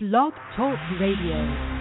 [0.00, 1.77] Blog Talk Radio.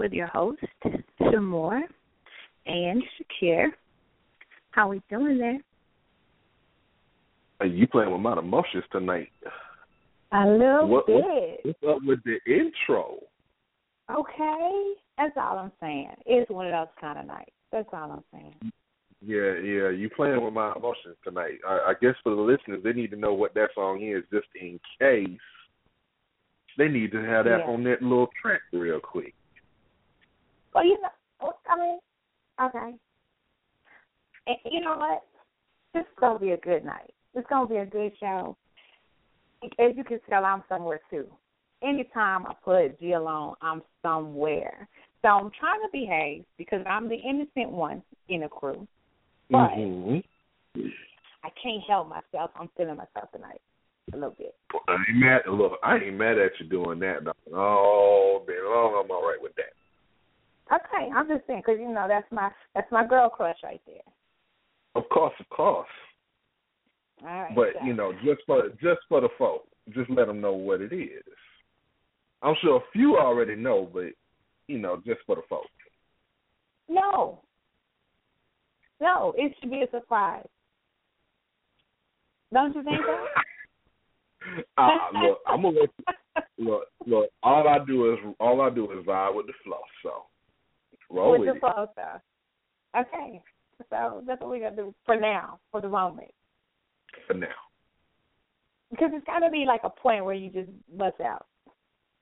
[0.00, 1.82] With your host, Sh' Moore
[2.64, 3.02] and
[3.42, 3.66] Shakir.
[4.70, 5.58] How we doing there?
[7.60, 9.28] Hey, you playing with my emotions tonight.
[10.32, 11.22] A little What- bit.
[11.22, 13.18] what- What's up with the intro?
[14.08, 16.16] Okay, that's all I'm saying.
[16.24, 17.52] It's one of those kind of nights.
[17.70, 18.72] That's all I'm saying.
[19.20, 21.60] Yeah, yeah, you playing with my emotions tonight.
[21.68, 24.48] I, I guess for the listeners, they need to know what that song is, just
[24.54, 25.38] in case
[26.78, 27.70] they need to have that Yeah.
[27.70, 29.34] on that little track real quick.
[30.74, 31.98] Well, you know, I mean,
[32.62, 32.96] okay.
[34.46, 35.22] And you know what?
[35.94, 37.12] This is gonna be a good night.
[37.34, 38.56] It's gonna be a good show.
[39.78, 41.26] As you can tell, I'm somewhere too.
[41.82, 44.88] Anytime I put Jill on, I'm somewhere.
[45.22, 48.86] So I'm trying to behave because I'm the innocent one in the crew.
[49.50, 50.24] But Mhm.
[51.42, 52.50] I can't help myself.
[52.54, 53.60] I'm feeling myself tonight
[54.12, 54.54] a little bit.
[54.88, 55.46] I ain't mad.
[55.46, 57.24] Look, I ain't mad at you doing that.
[57.24, 57.36] Dog.
[57.52, 59.72] All day long, I'm all right with that.
[60.72, 63.96] Okay, I'm just saying because you know that's my that's my girl crush right there.
[64.94, 65.88] Of course, of course.
[67.22, 67.54] All right.
[67.54, 70.80] But so- you know, just for just for the folk, just let them know what
[70.80, 71.22] it is.
[72.42, 74.12] I'm sure a few already know, but
[74.68, 75.66] you know, just for the folk.
[76.88, 77.40] No.
[79.00, 80.46] No, it should be a surprise.
[82.52, 84.62] Don't you think so?
[84.76, 85.90] uh, look, I'm gonna let
[86.58, 86.84] you, look.
[87.06, 89.80] Look, all I do is all I do is ride with the flow.
[90.02, 90.24] So
[91.10, 92.20] roll With with, the it flow stuff.
[92.96, 93.42] Okay.
[93.90, 96.30] So that's what we're gonna do for now, for the moment.
[97.26, 97.46] for now.
[98.90, 101.46] Because it's gotta be like a point where you just bust out.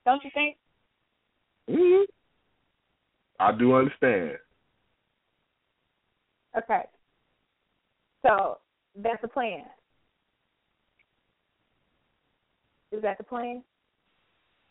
[0.04, 0.56] Don't you think?
[1.68, 2.04] hmm
[3.40, 4.32] I do understand.
[6.56, 6.82] Okay.
[8.22, 8.58] So
[8.96, 9.64] that's the plan.
[12.90, 13.62] Is that the plan?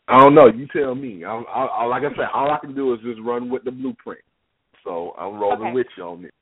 [0.08, 0.46] I don't know.
[0.46, 1.24] You tell me.
[1.24, 3.70] I'm, I, I, like I said, all I can do is just run with the
[3.70, 4.20] blueprint.
[4.84, 5.72] So I'm rolling Okay.
[5.74, 6.34] with you on it.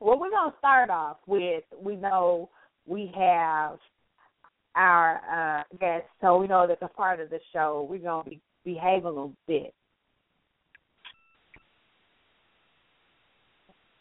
[0.00, 2.50] Well, we're gonna start off with we know
[2.86, 3.78] we have
[4.74, 5.20] our
[5.60, 7.86] uh guests, so we know that's a part of the show.
[7.88, 9.72] We're gonna be behave a little bit.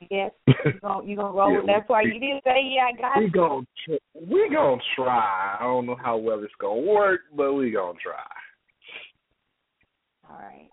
[0.10, 2.06] Yes, you gonna you gonna roll Yeah, with that part?
[2.06, 3.31] You didn't say yeah, I got we you.
[3.31, 3.66] gonna
[4.28, 5.58] we gonna try.
[5.60, 8.25] I don't know how well it's gonna work, but we gonna try.
[10.34, 10.70] All right.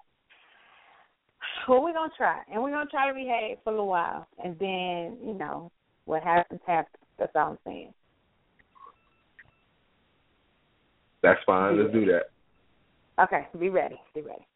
[1.69, 4.59] Well, we're gonna try, and we're gonna try to behave for a little while, and
[4.59, 5.71] then you know
[6.07, 6.97] what happens happens.
[7.19, 7.93] That's all I'm saying.
[11.23, 11.79] That's fine.
[11.79, 13.23] Let's do that.
[13.23, 14.01] Okay, be ready.
[14.15, 14.47] Be ready.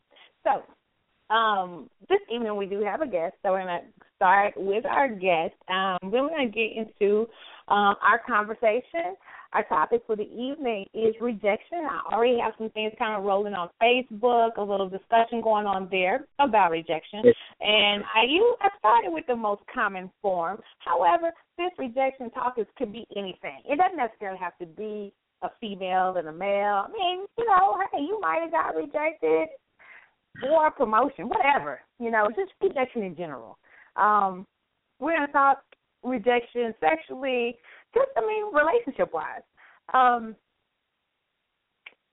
[0.44, 3.82] So, um, this evening we do have a guest, so we're gonna
[4.16, 5.54] start with our guest.
[5.68, 7.28] Um, then we're gonna get into
[7.68, 9.16] um, our conversation.
[9.54, 11.86] Our topic for the evening is rejection.
[11.88, 15.88] I already have some things kind of rolling on Facebook, a little discussion going on
[15.90, 17.22] there about rejection.
[17.60, 20.60] And I you I started with the most common form.
[20.80, 23.62] However, this rejection talk is could be anything.
[23.64, 25.12] It doesn't necessarily have to be
[25.42, 26.86] a female and a male.
[26.86, 29.48] I mean, you know, hey, you might have got rejected
[30.50, 31.80] or a promotion, whatever.
[32.00, 33.56] You know, just rejection in general.
[33.94, 34.46] Um,
[34.98, 35.62] we're gonna talk
[36.02, 37.56] rejection sexually,
[37.94, 39.42] just I mean relationship wise,
[39.92, 40.36] um,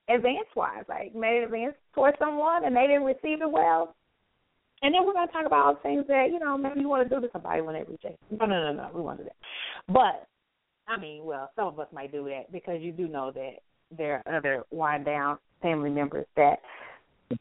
[0.08, 3.94] advance wise, like made an advance towards someone and they didn't receive it well.
[4.82, 7.20] And then we're gonna talk about things that you know maybe you want to do
[7.20, 8.18] to somebody when they reject.
[8.30, 9.92] No, no, no, no, we want to do that.
[9.92, 10.26] But
[10.88, 13.56] I mean, well, some of us might do that because you do know that
[13.96, 16.56] there are other Wine Down family members that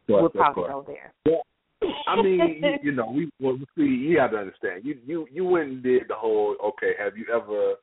[0.07, 1.13] course, would probably go there.
[1.25, 1.88] Yeah.
[2.07, 4.85] I mean, you, you know, we well, see, you have to understand.
[4.85, 6.55] You you you went and did the whole.
[6.63, 7.73] Okay, have you ever,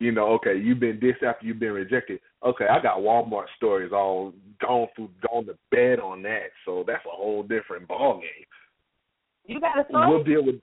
[0.00, 2.20] you know, okay, you've been this after you've been rejected.
[2.44, 6.46] Okay, I got Walmart stories all gone through, gone to bed on that.
[6.64, 8.46] So that's a whole different ball game.
[9.46, 10.08] You got a story?
[10.08, 10.56] We'll deal with.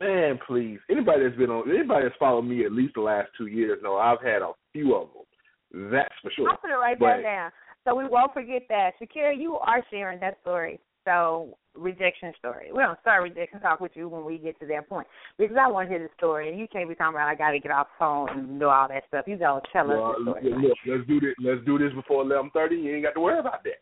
[0.00, 0.78] Man, please.
[0.90, 3.96] Anybody that's been on, anybody that's followed me at least the last two years know
[3.96, 5.90] I've had a few of them.
[5.90, 6.50] That's for sure.
[6.50, 7.50] I'll put it right But- there now.
[7.84, 8.92] So we won't forget that.
[9.00, 10.78] Shakir, you are sharing that story.
[11.08, 12.68] So rejection story.
[12.70, 15.06] We're gonna start rejection talk with you when we get to that point.
[15.38, 17.58] Because I want to hear the story and you can't be talking about I gotta
[17.58, 19.24] get off the phone and do all that stuff.
[19.26, 20.68] You gotta tell Well, us the story.
[20.68, 21.34] look, let's do this.
[21.42, 22.76] Let's do this before eleven thirty.
[22.76, 23.80] You ain't got to worry about that.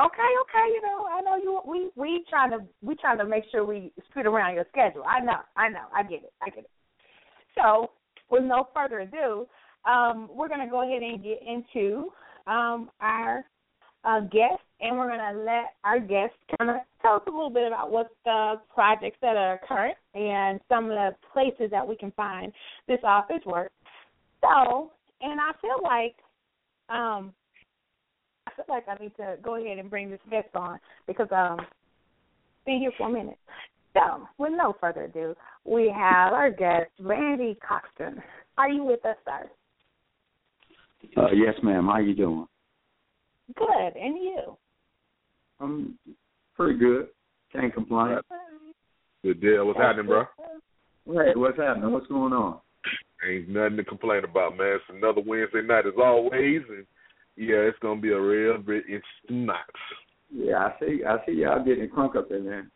[0.00, 3.44] Okay, okay, you know, I know you we we trying to we trying to make
[3.52, 5.04] sure we fit around your schedule.
[5.06, 6.70] I know, I know, I get it, I get it.
[7.54, 7.90] So
[8.30, 9.46] with no further ado,
[9.84, 12.10] um, we're gonna go ahead and get into
[12.46, 13.44] um our
[14.04, 17.90] uh guest and we're gonna let our guest kinda tell us a little bit about
[17.90, 22.52] what the projects that are current and some of the places that we can find
[22.88, 23.72] this author's work.
[24.40, 26.16] So and I feel like
[26.88, 27.34] um
[28.46, 31.58] I feel like I need to go ahead and bring this guest on because um
[32.64, 33.38] been here for a minute.
[33.94, 38.22] So, with no further ado, we have our guest, Randy Coxton.
[38.56, 39.50] Are you with us, sir?
[41.16, 41.86] Uh, yes, ma'am.
[41.86, 42.46] How are you doing?
[43.56, 44.56] Good, and you?
[45.60, 45.98] I'm
[46.56, 47.08] pretty good.
[47.52, 48.18] Can't complain.
[49.22, 49.66] Good deal.
[49.66, 50.24] What's happening, bro?
[51.06, 51.92] Hey, what's happening?
[51.92, 52.60] What's going on?
[53.28, 54.76] Ain't nothing to complain about, man.
[54.76, 56.86] It's another Wednesday night as always, and
[57.36, 59.58] yeah, it's gonna be a real bit interesting night.
[60.32, 61.00] Yeah, I see.
[61.06, 62.66] I see y'all getting crunk up in there.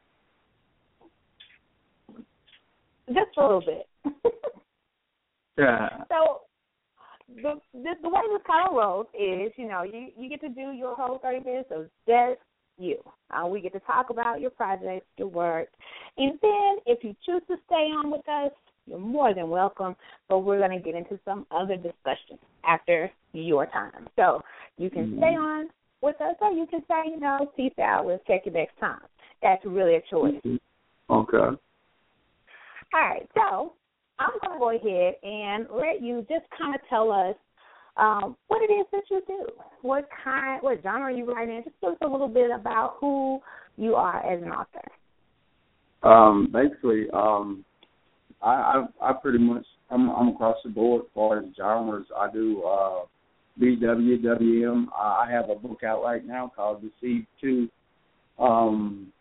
[3.09, 3.88] Just a little bit.
[5.56, 5.88] Yeah.
[6.09, 6.41] so,
[7.29, 10.49] the, the the way this kind of rolls is, you know, you you get to
[10.49, 12.41] do your whole thirty minutes of just
[12.79, 12.99] you.
[13.31, 15.69] Uh, we get to talk about your projects, your work,
[16.19, 18.50] and then if you choose to stay on with us,
[18.87, 19.97] you're more than welcome.
[20.29, 24.09] But we're going to get into some other discussion after your time.
[24.17, 24.43] So
[24.76, 25.19] you can Mhm.
[25.19, 25.71] stay on
[26.03, 28.05] with us, or you can say, you know, peace out.
[28.05, 29.00] We'll check you next time.
[29.41, 30.41] That's really a choice.
[31.11, 31.56] Okay.
[32.93, 33.73] All right, so
[34.19, 37.34] I'm going to go ahead and let you just kind of tell us
[37.96, 39.46] um, what it is that you do,
[39.82, 41.62] what kind, what genre are you write in.
[41.64, 43.40] Just tell us a little bit about who
[43.76, 44.81] you are as an author.
[46.02, 47.64] Um, basically, um,
[48.43, 52.06] I, I I pretty much I'm I'm across the board as far as genres.
[52.14, 53.05] I do uh,
[53.61, 54.90] BW, WM.
[54.94, 57.69] I have a book out right now called Deceived Two.
[58.38, 59.12] Um,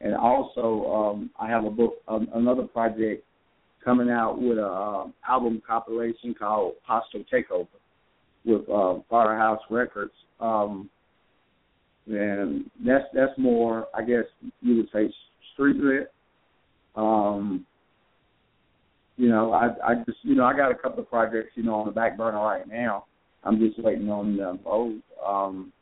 [0.00, 3.24] and also um, I have a book, um, another project
[3.88, 7.66] coming out with a uh, album compilation called Hostile Takeover
[8.44, 10.12] with uh, Firehouse Records.
[10.40, 10.90] Um,
[12.06, 14.24] and that's that's more, I guess
[14.60, 15.12] you would say,
[15.54, 16.12] street lit.
[16.96, 17.64] Um,
[19.16, 21.76] you know, I I just you know I got a couple of projects you know
[21.76, 23.06] on the back burner right now.
[23.42, 24.60] I'm just waiting on them.
[24.66, 25.72] Oh, um,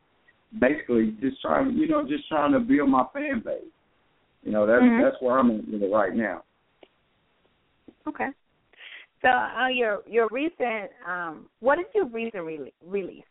[0.60, 3.64] basically just trying you know just trying to build my fan base.
[4.44, 5.02] You know that's Mhm.
[5.02, 6.44] that's where I'm at it right now.
[8.08, 8.28] Okay.
[9.22, 13.25] So uh, your your recent um, what is your recent re- release?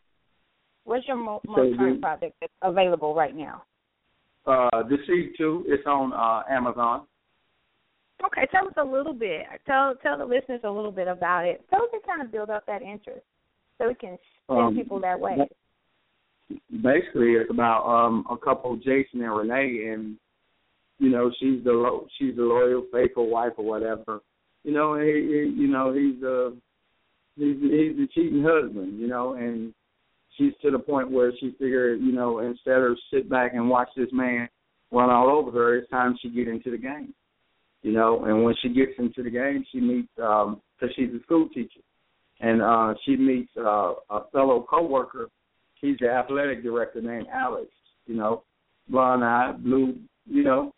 [0.84, 3.62] What's your mo- most So current project that's available right now?
[4.46, 7.02] Uh, Deceived Two, it's on uh, Amazon.
[8.24, 9.42] Okay, tell us a little bit.
[9.66, 12.50] Tell tell the listeners a little bit about it, so we can kind of build
[12.50, 13.24] up that interest,
[13.78, 14.18] so we can
[14.48, 15.36] send Um, people that way.
[16.82, 20.16] basically it's about um a couple Jason and Renee and
[20.98, 24.20] you know she's the lo- she's the loyal faithful wife or whatever
[24.66, 26.56] you know he, he you know he's the
[27.36, 29.72] he's he's the cheating husband you know and
[30.36, 33.88] she's to the point where she figured you know instead of sit back and watch
[33.96, 34.48] this man
[34.90, 37.14] run all over her it's time she get into the game
[37.82, 41.22] you know and when she gets into the game she meets um because she's a
[41.22, 41.80] school teacher
[42.40, 45.28] and uh, she meets uh, a fellow coworker.
[45.80, 47.68] He's the athletic director named Alex.
[48.06, 48.42] You know,
[48.88, 49.96] blonde eye, blue.
[50.26, 50.72] You know,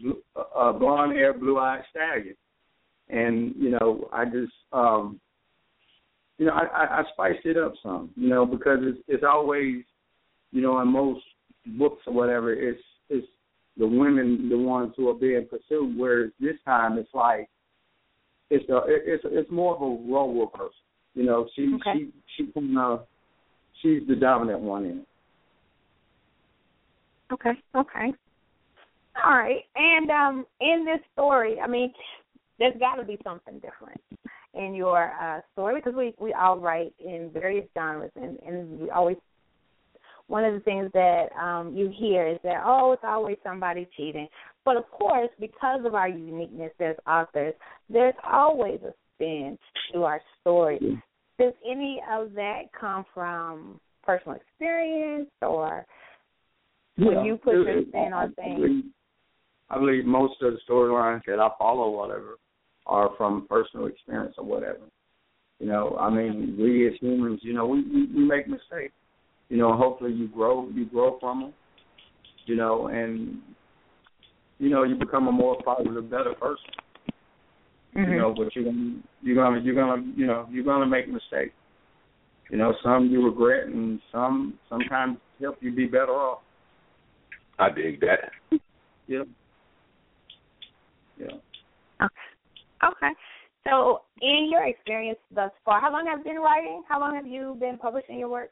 [0.00, 2.34] blue, uh, blonde hair, blue eyed stallion.
[3.08, 5.20] And you know, I just um,
[6.38, 8.10] you know, I, I, I spiced it up some.
[8.16, 9.82] You know, because it's it's always,
[10.52, 11.22] you know, in most
[11.78, 13.26] books or whatever, it's it's
[13.76, 15.96] the women the ones who are being pursued.
[15.96, 17.48] Whereas this time it's like
[18.50, 20.70] it's a it's it's more of a role reversal.
[21.14, 22.10] You know, she Okay.
[22.36, 22.52] she she
[23.82, 25.08] she's the dominant one in it.
[27.32, 28.12] Okay, okay.
[29.24, 29.64] All right.
[29.76, 31.92] And um in this story, I mean,
[32.58, 34.00] there's got to be something different
[34.54, 38.90] in your uh story because we we all write in various genres and and we
[38.90, 39.16] always
[40.26, 44.28] one of the things that um you hear is that oh it's always somebody cheating.
[44.64, 47.54] But of course because of our uniqueness as authors
[47.90, 49.58] there's always a spin
[49.92, 51.02] to our story.
[51.38, 55.86] Does any of that come from personal experience or
[56.96, 58.84] when you put your spin on things.
[59.70, 62.36] I believe most of the storylines that I follow, whatever,
[62.86, 64.80] are from personal experience or whatever.
[65.60, 68.94] You know, I mean, we as humans, you know, we we, we make mistakes.
[69.48, 71.54] You know, hopefully you grow, you grow from them.
[72.46, 73.38] You know, and
[74.58, 76.64] you know you become a more positive, better person.
[77.96, 78.12] Mm-hmm.
[78.12, 81.54] You know, but you're gonna you're gonna you're gonna you know you're gonna make mistakes.
[82.50, 86.40] You know, some you regret, and some sometimes help you be better off.
[87.58, 88.60] I dig that.
[89.06, 89.22] Yeah.
[91.18, 91.26] Yeah.
[92.84, 93.12] Okay.
[93.66, 96.82] So, in your experience thus far, how long have you been writing?
[96.88, 98.50] How long have you been publishing your work?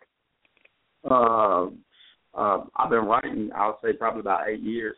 [1.09, 1.67] Uh,
[2.35, 3.51] uh, I've been writing.
[3.55, 4.97] I'll say probably about eight years.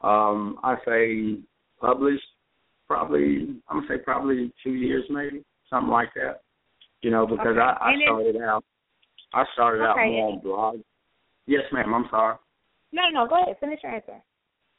[0.00, 1.38] Um, I say
[1.80, 2.22] published
[2.86, 3.60] probably.
[3.68, 6.42] I'm gonna say probably two years, maybe something like that.
[7.02, 7.60] You know, because Okay.
[7.60, 8.64] I, I started out.
[9.32, 10.06] I started out Okay.
[10.06, 10.84] more on blogs.
[11.46, 11.94] Yes, ma'am.
[11.94, 12.36] I'm sorry.
[12.92, 13.56] No, no, go ahead.
[13.60, 14.22] Finish your answer.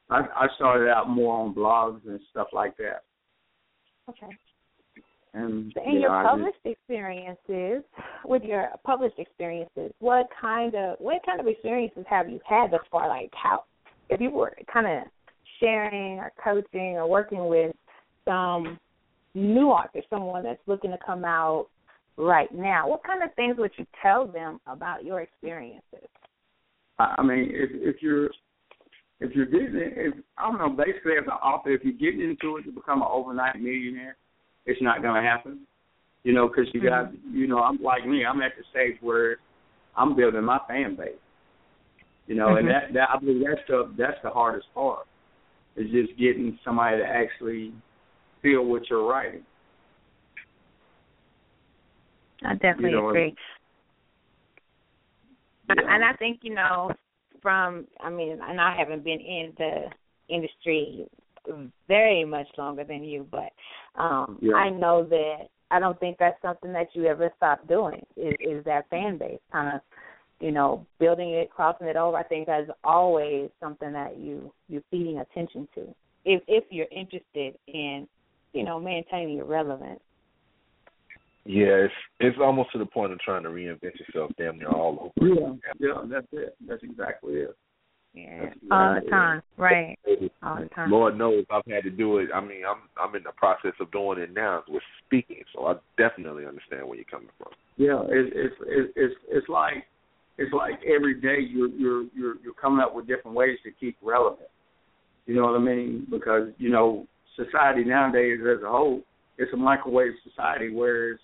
[0.09, 3.03] I, I started out more on blogs and stuff like that.
[4.09, 4.27] Okay.
[5.33, 7.83] And So in you your know, I just- published experiences,
[8.25, 12.81] with your published experiences, what kind of what kind of experiences have you had thus
[12.91, 13.07] far?
[13.07, 13.65] Like how,
[14.09, 15.07] if you were kind of
[15.59, 17.75] sharing or coaching or working with
[18.25, 18.79] some
[19.35, 21.67] new author, someone that's looking to come out
[22.17, 26.09] right now, what kind of things would you tell them about your experiences?
[26.97, 28.31] I I mean, if if you're
[29.19, 32.57] if you're getting if I don't know, basically as an author, if you're getting into
[32.57, 34.15] it to become an overnight millionaire,
[34.65, 35.59] it's not going to happen.
[36.23, 38.25] You know, because you got you know, I'm like me.
[38.25, 39.37] I'm at the stage where
[39.95, 41.13] I'm building my fan base.
[42.27, 42.71] You know, and Mhm.
[42.71, 45.07] that that I believe that's the that's the hardest part
[45.75, 47.73] is just getting somebody to actually
[48.41, 49.45] feel what you're writing.
[52.43, 53.35] I definitely You know, agree.
[55.69, 55.75] Yeah.
[55.87, 56.91] And I think, you know,
[57.41, 59.85] from I mean, and I haven't been in the
[60.27, 61.07] industry
[61.87, 63.51] very much longer than you, but
[64.01, 64.55] um Yeah.
[64.55, 68.65] I know that I don't think that's something that you ever stop doing is, is
[68.65, 69.81] that fan base kind of
[70.39, 74.83] you know building it crossing it over i think that's always something that you you're
[74.89, 75.81] feeding attention to
[76.25, 78.07] if if you're interested in
[78.53, 79.99] you know maintaining your relevance
[81.45, 85.11] Yeah, it's it's almost to the point of trying to reinvent yourself damn near all
[85.17, 85.27] over.
[85.27, 86.55] Yeah, yeah, that's it.
[86.67, 87.55] That's exactly it.
[88.13, 89.97] yeah That's all the exactly time right
[90.43, 92.29] all the time Lord knows I've had to do it.
[92.33, 95.75] I mean, I'm I'm in the process of doing it now with speaking, so I
[95.97, 97.51] definitely understand where you're coming from.
[97.77, 99.85] Yeah, it's it's it's it's it's like
[100.37, 103.97] it's like every day you're you're you're you're coming up with different ways to keep
[104.03, 104.49] relevant.
[105.25, 106.07] You know what I mean?
[106.09, 109.01] Because you know society nowadays as a whole,
[109.39, 110.69] it's a microwave society.
[110.71, 111.17] Whereas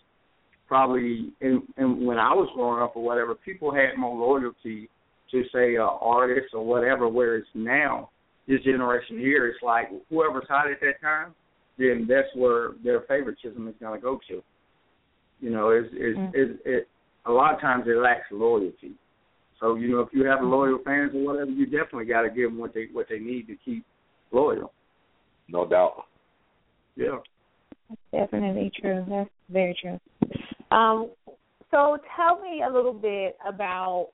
[0.67, 4.89] probably in, in when I was growing up or whatever, people had more loyalty
[5.31, 7.07] to say uh, artists or whatever.
[7.07, 8.09] Whereas now,
[8.47, 11.35] this generation here, it's like whoever's hot at that time,
[11.77, 14.41] then that's where their favoritism is going to go to.
[15.41, 16.31] You know, it's it's, Mm.
[16.33, 16.87] it's it
[17.25, 18.93] a lot of times it lacks loyalty.
[19.59, 22.49] So you know, if you have loyal fans or whatever, you definitely got to give
[22.49, 23.85] them what they what they need to keep
[24.31, 24.71] loyal.
[25.47, 26.05] No doubt.
[26.95, 27.17] Yeah.
[27.89, 29.05] That's definitely true.
[29.07, 29.99] That's very true.
[30.71, 31.11] Um,
[31.71, 34.09] so tell me a little bit about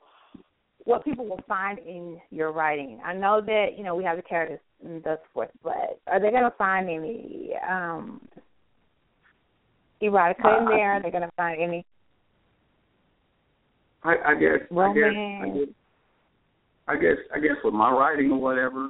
[0.86, 3.00] what people will find in your writing.
[3.06, 6.32] I know that you know we have the characters and thus forth, but are they
[6.32, 8.20] going to find any um,
[10.02, 10.94] erotica in Uh, there?
[10.94, 11.86] Are they going to find any?
[14.04, 15.60] I, I guess I guess I Romance.
[15.60, 15.76] guess
[16.88, 18.90] I guess I guess with my writing or whatever,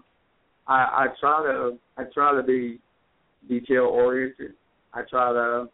[0.67, 2.79] I, I try to I try to be
[3.49, 4.53] detail oriented.
[4.93, 5.69] I try to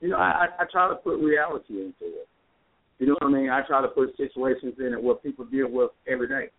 [0.00, 2.28] you know, I, I try to put reality into it.
[2.98, 3.48] You know what I mean?
[3.48, 6.50] I try to put situations in it where people deal with every day.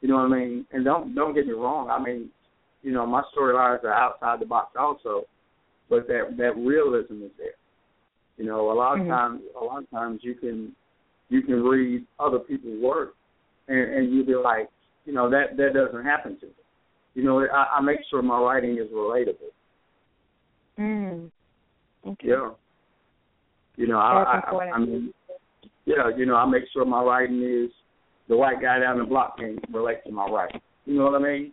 [0.00, 0.66] You know what I mean?
[0.72, 1.90] And don't don't get me wrong.
[1.90, 2.30] I mean,
[2.82, 5.24] you know, my storylines are outside the box also,
[5.88, 7.54] but that that realism is there.
[8.36, 9.10] You know, a lot of Mhm.
[9.10, 10.74] times, a lot of times you can
[11.28, 13.14] you can read other people's work,
[13.68, 14.68] and, and you be like,
[15.04, 16.52] you know, that that doesn't happen to me.
[17.14, 19.52] You know, I, I make sure my writing is relatable.
[20.78, 21.30] Mm.
[22.06, 22.28] Okay.
[22.28, 22.50] Yeah.
[23.76, 24.70] You know, I, I.
[24.74, 25.12] I mean,
[25.84, 27.70] yeah, you know, I make sure my writing is
[28.28, 30.60] the white guy down the block can relate to my writing.
[30.86, 31.52] You know what I mean?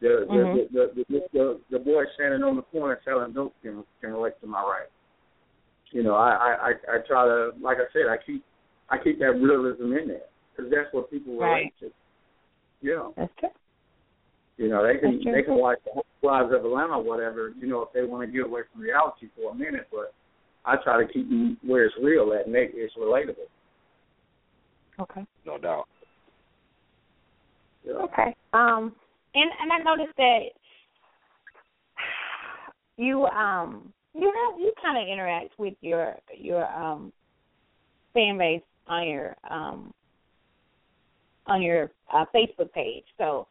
[0.00, 0.72] The the, Mhm.
[0.72, 4.38] the, the, the the the boy standing on the corner selling dope can can relate
[4.40, 4.92] to my writing.
[5.92, 8.44] You know, I I I, try to, like I said, I keep
[8.90, 11.90] I keep that realism in there because that's what people relate to.
[12.82, 13.08] Yeah.
[13.16, 13.48] That's true.
[14.56, 17.82] You know, they can they can watch the Housewives of Atlanta or whatever, you know,
[17.82, 20.14] if they want to get away from reality for a minute, but
[20.64, 23.48] I try to keep them where it's real at and make it's relatable.
[25.00, 25.24] Okay.
[25.46, 25.88] No doubt.
[27.84, 27.94] Yeah.
[27.94, 28.36] Okay.
[28.52, 28.94] Um,
[29.34, 30.40] and and I noticed that
[32.98, 37.12] you um you have you kind of interact with your your um
[38.12, 39.92] fan base on your um
[41.46, 43.04] on your uh, Facebook page.
[43.18, 43.46] So,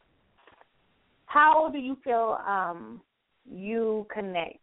[1.32, 3.02] how do you feel um
[3.50, 4.58] you connect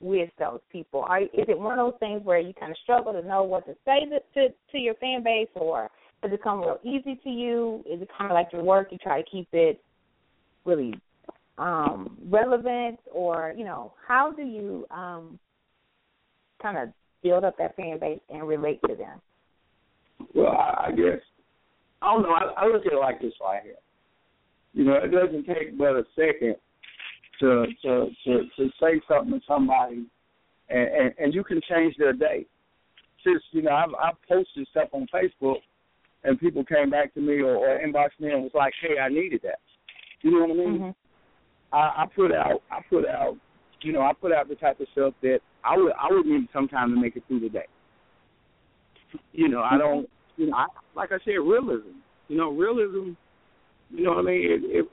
[0.00, 1.04] with those people?
[1.06, 3.66] Are is it one of those things where you kind of struggle to know what
[3.66, 5.90] to say to to, to your fan base, or
[6.22, 7.84] does it come real easy to you?
[7.90, 8.88] Is it kind of like your work?
[8.90, 9.80] You try to keep it
[10.64, 10.94] really
[11.58, 15.38] um, relevant, or you know, how do you um,
[16.62, 16.88] kind of
[17.22, 19.20] build up that fan base and relate to them?
[20.34, 21.20] Well, I, guess
[22.02, 22.30] I don't know.
[22.30, 23.74] I, I look at it like this right here.
[24.74, 26.56] You know, it doesn't take but a second
[27.40, 30.06] to to to, to say something to somebody,
[30.68, 32.46] and, and and you can change their day.
[33.24, 35.58] Just you know, I've I've posted stuff on Facebook,
[36.24, 39.08] and people came back to me or, or inboxed me and was like, "Hey, I
[39.08, 39.58] needed that."
[40.22, 40.78] You know what I mean?
[40.80, 40.90] Mm-hmm.
[41.72, 43.36] I, I put out I put out
[43.82, 46.48] you know I put out the type of stuff that I would I would need
[46.52, 47.66] some time to make it through the day.
[49.32, 51.98] You know I don't you know I, like I said realism.
[52.28, 53.12] You know realism.
[53.90, 54.42] You know what I mean?
[54.44, 54.86] It, it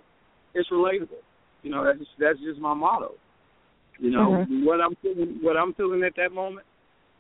[0.54, 1.22] it's relatable.
[1.64, 3.14] You know that's that's just my motto.
[4.00, 4.66] You know Mhm.
[4.66, 6.66] what I'm feeling what I'm feeling at that moment.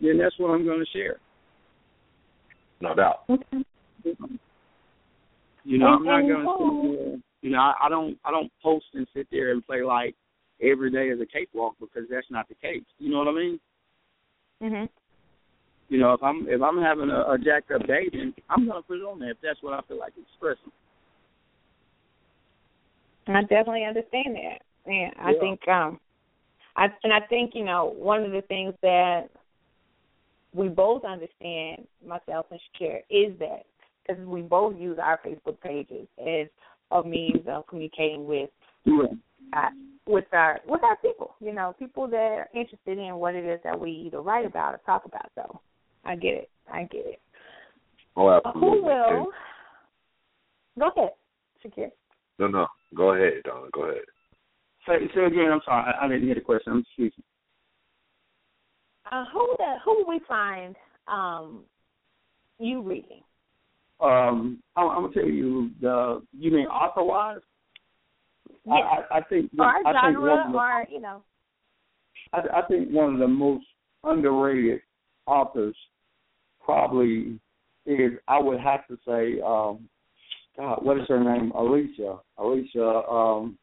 [0.01, 1.19] Then that's what I'm going to share.
[2.81, 3.23] No doubt.
[3.29, 3.63] Okay.
[5.63, 7.17] You know, I'm not gonna sit there.
[7.41, 10.15] You know, I, I don't I don't post and sit there and play like
[10.61, 12.83] every day is a cakewalk because that's not the case.
[12.99, 13.59] You know what I mean?
[14.61, 14.89] Mhm.
[15.89, 18.81] You know, if I'm if I'm having a, a jacked up day, then I'm gonna
[18.81, 20.71] put it on there if that's what I feel like expressing.
[23.27, 24.61] I definitely understand that.
[24.85, 25.39] And I Yeah.
[25.39, 25.99] think um
[26.75, 29.29] I and I think, you know, one of the things that
[30.53, 33.65] we both understand, myself and Shakir, is that
[34.05, 36.47] because we both use our Facebook pages as
[36.91, 38.49] a means of communicating with
[38.85, 39.07] Yeah.
[39.53, 39.69] uh,
[40.05, 43.59] with our with our people, you know, people that are interested in what it is
[43.63, 45.31] that we either write about or talk about.
[45.35, 45.59] So
[46.03, 46.49] I get it.
[46.71, 47.21] I get it.
[48.15, 48.69] Oh, absolutely.
[48.69, 49.31] Who will
[50.77, 51.11] go ahead,
[51.63, 51.91] Shakir.
[52.39, 52.67] No, no.
[52.95, 53.69] Go ahead, Don.
[53.73, 54.03] Go ahead.
[54.87, 55.51] Say say again.
[55.51, 55.93] I'm sorry.
[55.93, 56.73] I, I didn't hear the question.
[56.73, 57.23] I'm excuse me.
[59.11, 60.75] Uh, who the, who will we find
[61.07, 61.63] um,
[62.59, 63.21] you reading?
[63.99, 66.21] Um, I'm, I'm gonna tell you the.
[66.37, 67.39] You mean author wise?
[68.69, 68.83] I, Yes.
[69.11, 69.51] I, I think.
[69.59, 71.21] or I think one genre, of the, or you know.
[72.33, 73.65] I, I think one of the most
[74.03, 74.81] underrated
[75.27, 75.75] authors
[76.63, 77.39] probably
[77.85, 79.87] is I would have to say, um,
[80.57, 81.51] God, what is her name?
[81.51, 82.17] Alicia.
[82.37, 83.01] Alicia.
[83.09, 83.57] Um,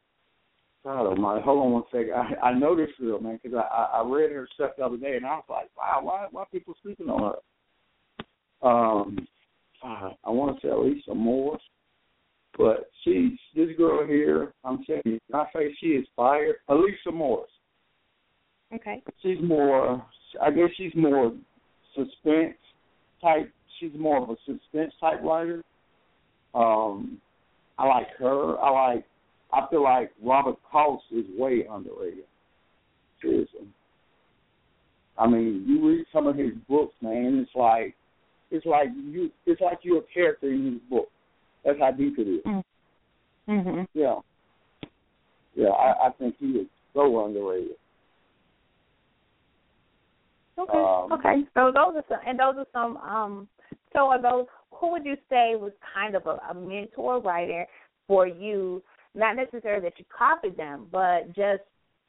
[0.85, 1.43] God Almighty.
[1.45, 2.13] Hold on one second.
[2.13, 5.17] I, I know this girl, man, because I, I read her stuff the other day,
[5.17, 7.35] and I was like, wow, why why people sleeping on
[8.63, 8.69] her?
[8.69, 9.27] Um,
[9.85, 11.59] uh, I want to say Alicia Moore,
[12.59, 14.53] but she's this girl here.
[14.65, 16.57] I'm telling you, I say she is fired.
[16.69, 17.51] Alicia Morris
[18.75, 19.03] Okay.
[19.21, 20.05] she's more
[20.41, 21.33] I guess she's more
[21.95, 22.57] suspense
[23.21, 25.63] type she's more of a suspense type writer.
[26.55, 27.21] Um
[27.79, 28.59] I like her.
[28.59, 29.05] I like
[29.53, 32.25] I feel like Robert Cost is way underrated.
[33.21, 33.67] Seriously.
[35.19, 37.95] I mean, you read some of his books, man, it's like
[38.51, 41.09] it's like you it's like you're a character in his book.
[41.65, 42.45] That's how deep it is.
[43.49, 43.87] Mhm.
[43.95, 44.17] Yeah.
[45.55, 47.77] Yeah, I, I think he is so underrated.
[50.59, 50.79] Okay.
[50.79, 51.45] Um, okay.
[51.55, 52.97] So those are some, and those are some.
[52.99, 53.49] Um,
[53.93, 54.47] so are those?
[54.73, 57.67] Who would you say was kind of a, a mentor writer
[58.07, 58.83] for you?
[59.15, 61.63] Not necessarily that you copied them, but just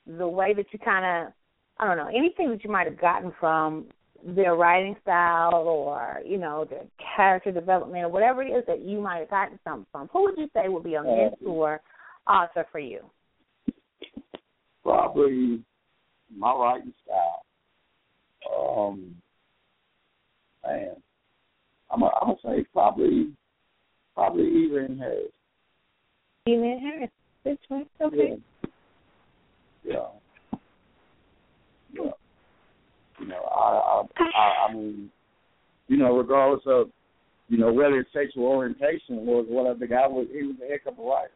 [0.07, 1.33] the way that you kind of,
[1.77, 3.85] I don't know, anything that you might have gotten from
[4.25, 9.01] their writing style or you know their character development or whatever it is that you
[9.01, 11.81] might have gotten something from, who would you say would be a mentor
[12.27, 13.01] author for you?
[14.81, 15.61] Probably
[16.35, 17.43] my writing style.
[18.57, 19.15] Um,
[20.65, 20.95] man,
[21.93, 23.29] I'm gonna say probably
[24.15, 25.31] probably Evelyn Harris.
[26.47, 27.09] Evelyn Harris.
[27.43, 28.37] This one, okay.
[29.83, 29.93] Yeah.
[29.93, 30.07] yeah.
[31.93, 32.11] yeah.
[33.19, 35.09] You know, I, I I I mean,
[35.87, 36.87] you know, regardless of
[37.49, 40.85] you know whether it's sexual orientation was whatever, the guy was he was a heck
[40.87, 41.31] of a writer.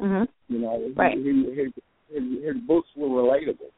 [0.00, 0.28] Mhm.
[0.48, 1.16] You know, right.
[1.16, 1.72] he, his,
[2.08, 3.72] his his books were relatable.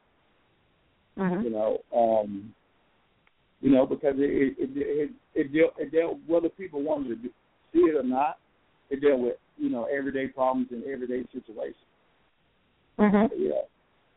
[1.19, 1.45] Mm-hmm.
[1.45, 2.55] You know, um,
[3.61, 7.29] you know because it it it it, dealt, it dealt whether people wanted to
[7.73, 8.39] see it or not.
[8.91, 11.77] It dealt with you know everyday problems and everyday situations.
[12.99, 13.31] Mhm.
[13.37, 13.63] Yeah,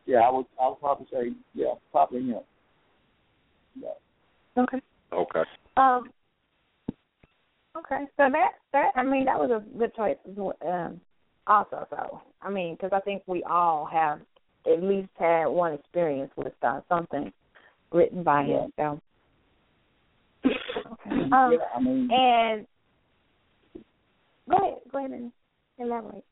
[0.05, 0.19] yeah.
[0.19, 2.41] I would I would probably say yeah, probably him.
[3.79, 3.89] Yeah.
[4.57, 4.81] Okay.
[5.13, 5.43] Okay.
[5.77, 6.09] Um.
[7.77, 10.17] Okay, so that that I mean that was a good choice.
[10.65, 10.99] Um,
[11.45, 14.19] also, so I mean because I think we all have
[14.65, 17.31] at least had one experience with uh, something
[17.91, 18.63] written by yeah.
[18.63, 18.73] him.
[18.77, 19.01] So.
[21.31, 22.67] Um, yeah, I mean, and
[24.49, 25.31] go ahead, go ahead and
[25.77, 26.23] elaborate.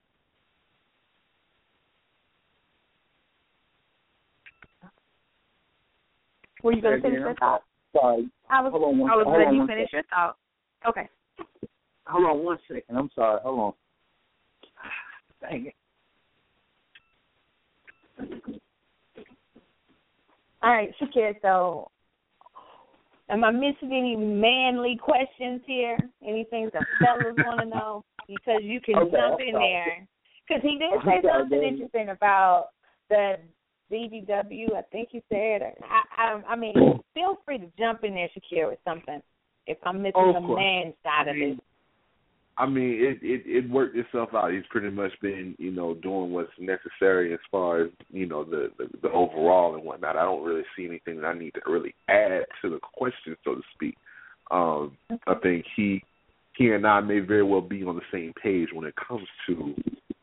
[6.63, 7.63] Were you going to finish your thought?
[7.93, 8.29] Sorry.
[8.49, 8.71] I was.
[8.71, 10.37] Hold on one, I was letting you finish your thought.
[10.87, 11.09] Okay.
[12.07, 12.97] Hold on one second.
[12.97, 13.39] I'm sorry.
[13.43, 13.73] Hold on.
[15.41, 15.73] Dang it.
[20.63, 21.35] All right, Shakir.
[21.41, 21.91] So,
[23.29, 25.97] am I missing any manly questions here?
[26.25, 28.03] Anything the fellas want to know?
[28.27, 30.07] Because you can Okay, jump in there.
[30.47, 32.69] Because he did say something interesting about
[33.09, 33.35] the
[33.91, 34.75] BBW.
[34.75, 35.61] I think he said.
[35.83, 36.73] I, I, I mean,
[37.13, 39.21] feel free to jump in there, Shakir, with something.
[39.67, 41.59] If I'm missing Oh, the man side of it.
[42.57, 44.53] I mean, it, it it worked itself out.
[44.53, 48.71] He's pretty much been, you know, doing what's necessary as far as you know the,
[48.77, 50.15] the the overall and whatnot.
[50.15, 53.55] I don't really see anything that I need to really add to the question, so
[53.55, 53.97] to speak.
[54.51, 56.01] Um, I think he
[56.57, 59.75] he and I may very well be on the same page when it comes to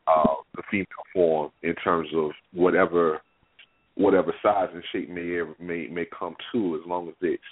[0.07, 3.21] uh, the female form in terms of whatever
[3.95, 7.43] whatever size and shape may ever, may may come to, as long as it's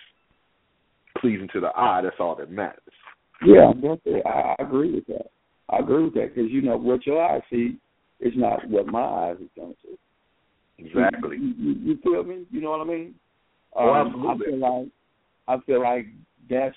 [1.20, 2.02] pleasing to the eye.
[2.04, 2.80] That's all that matters.
[3.45, 4.21] Yeah, definitely.
[4.25, 5.27] I, I agree with that.
[5.69, 7.77] I agree with that because you know what your eyes see
[8.19, 9.97] is not what my eyes is going to.
[10.86, 11.38] Exactly.
[11.38, 12.45] You, you, you feel me?
[12.51, 13.15] You know what I mean?
[13.75, 14.47] Oh, Um, absolutely.
[14.47, 14.88] I feel like
[15.47, 16.06] I feel like
[16.49, 16.75] that's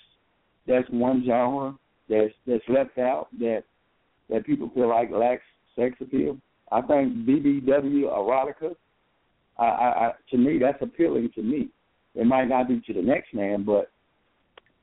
[0.67, 1.75] that's one genre
[2.09, 3.65] that's that's left out that
[4.31, 5.43] that people feel like lacks
[5.77, 6.39] sex appeal.
[6.73, 8.75] I think BBW erotica.
[9.59, 11.69] I, I, I to me that's appealing to me.
[12.15, 13.91] It might not be to the next man, but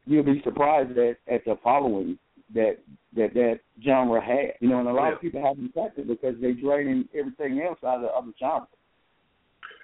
[0.06, 2.18] you'll be surprised at at the following
[2.54, 2.78] that
[3.16, 4.54] that that genre had.
[4.60, 5.16] You know, and a lot Yeah.
[5.16, 8.68] of people haven't touched it because they're draining everything else out of the other genre.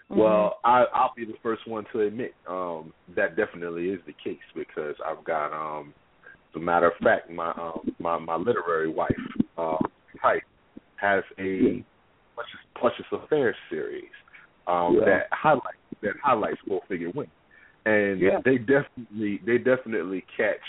[0.09, 4.39] Well, I, I'll be the first one to admit um, that definitely is the case
[4.55, 5.93] because I've got, um,
[6.49, 9.11] as a matter of fact, my um, my my literary wife,
[10.21, 10.43] Pipe,
[10.95, 11.83] has a
[12.35, 14.05] Precious, Precious Affairs series
[14.67, 15.05] um, Yeah.
[15.05, 17.31] that highlights that highlights full figure women,
[17.87, 18.39] and Yeah.
[18.43, 20.67] they definitely they definitely catch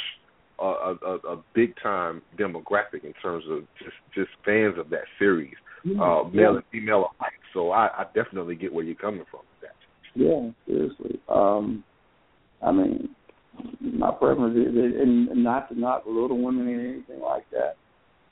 [0.60, 5.54] a, a, a big time demographic in terms of just just fans of that series
[6.00, 7.32] uh, male and female alike.
[7.54, 9.76] So I, I definitely get where you're coming from with that.
[10.14, 11.20] Yeah, seriously.
[11.28, 11.84] Um,
[12.62, 13.10] I mean,
[13.80, 17.76] my preference is, and not to knock little women or anything like that.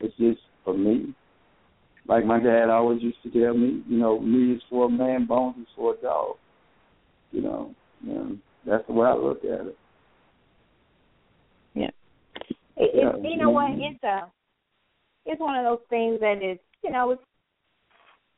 [0.00, 1.14] It's just for me.
[2.08, 5.26] Like my dad always used to tell me, you know, me is for a man,
[5.26, 6.36] bones is for a dog.
[7.32, 7.74] You know,
[8.06, 9.76] and that's the way I look at it.
[12.76, 13.28] It, it, Yeah.
[13.28, 13.70] you know what?
[13.72, 14.30] It's a
[15.24, 17.22] it's one of those things that is you know it's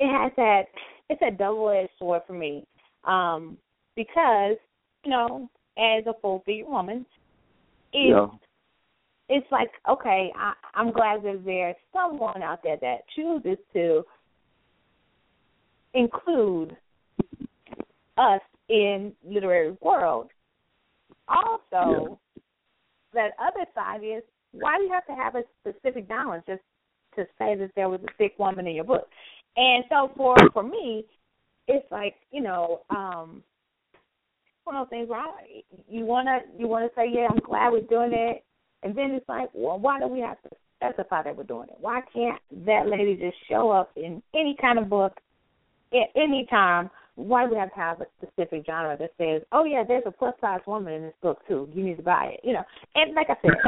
[0.01, 0.63] it has that
[1.11, 2.65] it's a double edged sword for me
[3.05, 3.59] um
[3.95, 4.57] because
[5.05, 7.05] you know as a full figure woman
[7.93, 8.29] it's Yeah.
[9.29, 14.05] it's like okay I, I'm glad that there's someone out there that chooses to
[15.95, 16.77] include
[18.17, 20.31] us in literary world.
[21.29, 22.19] Also,
[23.15, 26.63] that other side is why do you have to have a specific knowledge just
[27.17, 29.09] to say that there was a sick woman in your book?
[29.57, 31.05] And so for for me,
[31.67, 33.43] it's like you know, um,
[34.65, 37.83] one of those things where I, you wanna you wanna say yeah, I'm glad we're
[37.83, 38.45] doing it,
[38.83, 41.77] and then it's like, well, why do we have to specify that we're doing it?
[41.81, 45.13] Why can't that lady just show up in any kind of book
[45.93, 49.65] at any time why do we have to have a specific genre that says, "Oh
[49.65, 51.69] yeah, there's a plus size woman in this book too.
[51.75, 52.63] You need to buy it." You know,
[52.95, 53.51] and like I said,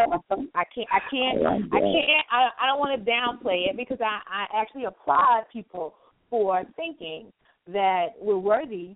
[0.55, 3.99] I can't, I can't, I, I can't, I, I don't want to downplay it because
[4.01, 5.95] I, I actually applaud people
[6.31, 7.33] for thinking
[7.73, 8.95] that we're worthy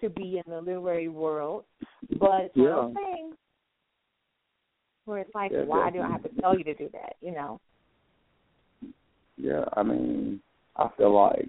[0.00, 1.64] to be in the literary world,
[2.20, 2.66] but yeah.
[2.66, 3.34] those things
[5.04, 7.16] where it's like, Yeah, why do I have to tell you to do that?
[7.20, 7.60] You know?
[9.36, 10.40] Yeah, I mean,
[10.76, 11.48] I feel like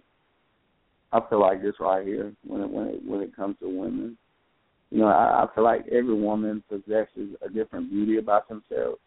[1.14, 4.18] I feel like this right here when it when it when it comes to women.
[4.92, 9.00] You know, I, I feel like every woman possesses a different beauty about themselves.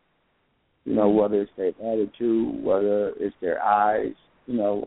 [0.85, 4.12] You know, whether it's their attitude, whether it's their eyes,
[4.47, 4.87] you know,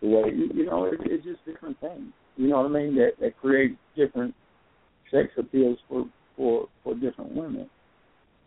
[0.00, 2.12] the way you, you know, it, it's just different things.
[2.36, 2.94] You know what I mean?
[2.96, 4.34] That that create different
[5.10, 7.68] sex appeals for for for different women.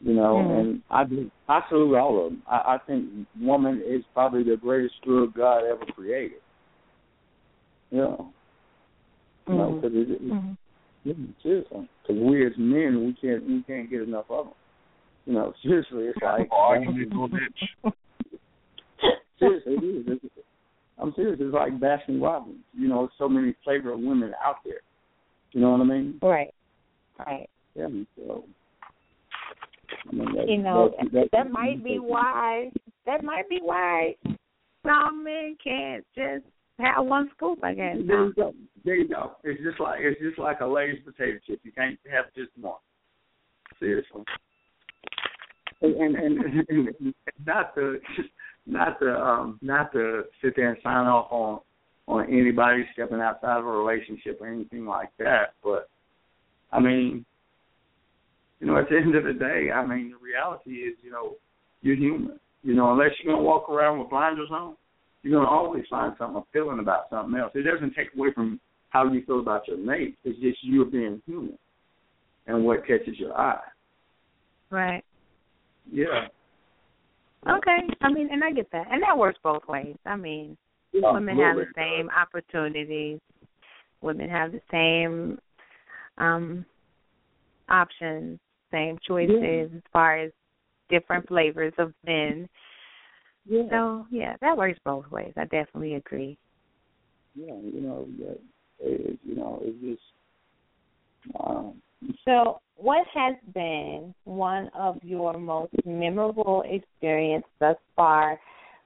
[0.01, 0.59] You know, Mhm.
[0.59, 2.43] and I do I salute all of them.
[2.47, 6.39] I, I think woman is probably the greatest tool God ever created.
[7.91, 8.33] You know,
[9.47, 9.81] you know, Mhm.
[9.81, 10.51] because it, it, Mm-hmm.
[11.03, 14.53] yeah, seriously, because we as men we can't we can't get enough of them.
[15.25, 17.93] You know, seriously, it's like Argument on bitch.
[19.39, 20.19] seriously, it is.
[20.23, 20.33] It's,
[20.99, 21.39] I'm serious.
[21.39, 22.57] It's like Baskin Robbins.
[22.73, 24.81] You know, so many flavor of women out there.
[25.51, 26.19] You know what I mean?
[26.21, 26.53] Right.
[27.19, 27.49] Right.
[27.75, 27.87] Yeah.
[28.15, 28.43] So,
[30.09, 32.71] I mean, that, you know that, that, that, might be why
[33.05, 34.15] that might be why
[34.85, 36.45] some men can't just
[36.79, 38.53] have one scoop i guess There you go.
[38.85, 39.33] There you go.
[39.43, 41.59] It's just like it's just like a Lay's potato chip.
[41.63, 42.75] You can't have just one.
[43.79, 44.23] Seriously.
[45.81, 47.13] And and, and, and, and
[47.45, 47.97] not to
[48.65, 51.59] not to um not to sit there and sign off on
[52.07, 55.89] on anybody stepping outside of a relationship or anything like that, but
[56.71, 57.25] I mean,
[58.61, 61.35] you know, at the end of the day, I mean, the reality is, you know,
[61.81, 62.39] you're human.
[62.63, 64.75] You know, unless you're gonna walk around with blinders on,
[65.27, 67.51] you're gonna always find something appealing about something else.
[67.55, 68.59] It doesn't take away from
[68.89, 70.17] how you feel about your mate.
[70.23, 71.57] It's just you being human
[72.47, 73.59] and what catches your eye.
[74.69, 75.03] right
[75.91, 76.27] Yeah.
[77.49, 80.57] okay i mean and i get that and that works both ways i mean
[80.93, 83.19] women have the same opportunities
[84.01, 85.37] women have the same
[86.17, 86.65] um
[87.69, 88.39] options
[88.71, 90.31] same choices as far as
[90.89, 92.47] different flavors of men
[93.49, 93.63] Yeah.
[93.69, 96.37] so yeah that works both ways i definitely agree
[97.35, 98.39] Yeah, you know, that
[98.79, 100.01] it, you know, it's just
[101.39, 101.81] um
[102.25, 108.39] So, what has been one of your most memorable experiences thus far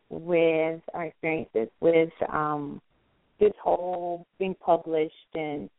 [0.10, 2.82] with our experiences with um,
[3.40, 5.70] this whole being published and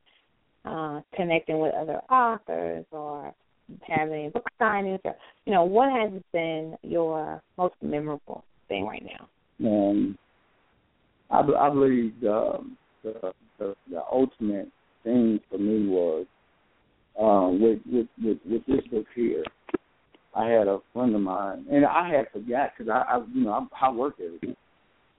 [0.65, 3.35] uh, connecting with other authors or
[3.83, 5.01] having book signings?
[5.05, 5.15] Or,
[5.45, 9.29] you know, what has been your most memorable thing right now?
[9.63, 10.17] and
[11.31, 12.59] I, I believe the,
[13.03, 14.69] the the the ultimate
[15.05, 16.27] thing for me was
[17.21, 19.45] um, with, with with with this book here.
[20.35, 23.69] I had a friend of mine, and I had forgot because I, I you know
[23.73, 24.57] I, I work every day.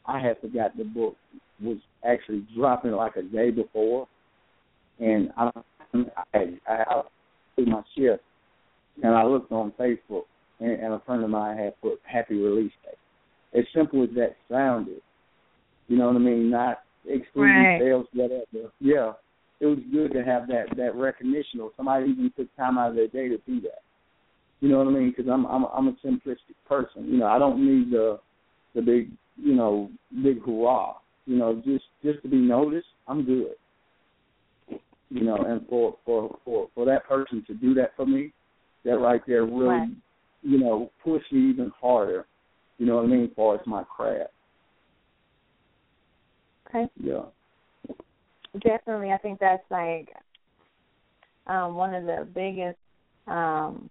[0.06, 1.16] I had forgot the book
[1.62, 4.08] was actually dropping like a day before,
[5.00, 5.52] and I
[6.34, 7.02] I I, I
[7.58, 8.24] did my shift,
[9.04, 10.24] and I looked on Facebook,
[10.60, 12.98] and, and a friend of mine had put happy release day.
[13.56, 15.02] As simple as that sounded,
[15.88, 16.50] you know what I mean?
[16.50, 17.80] Not excluding Right.
[17.80, 18.72] sales, whatever.
[18.80, 19.14] Yeah,
[19.60, 22.96] it was good to have that that recognition, or somebody even took time out of
[22.96, 23.82] their day to do that.
[24.62, 25.10] You know what I mean?
[25.16, 27.06] Because I'm I'm I'm a simplistic person.
[27.06, 28.20] You know, I don't need the
[28.74, 29.90] the big you know
[30.24, 30.96] big hurrah.
[31.26, 33.56] You know, just just to be noticed, I'm good.
[35.10, 38.34] You know, and for for for for that person to do that for me,
[38.84, 39.90] that right there really, Right.
[40.42, 42.26] you know, pushed me even harder.
[42.84, 43.24] You know what I mean?
[43.24, 44.32] As far as my craft.
[46.68, 46.86] Okay.
[47.02, 47.22] Yeah.
[48.60, 50.10] Definitely, I think that's like
[51.48, 52.78] um, one of the biggest,
[53.28, 53.90] um,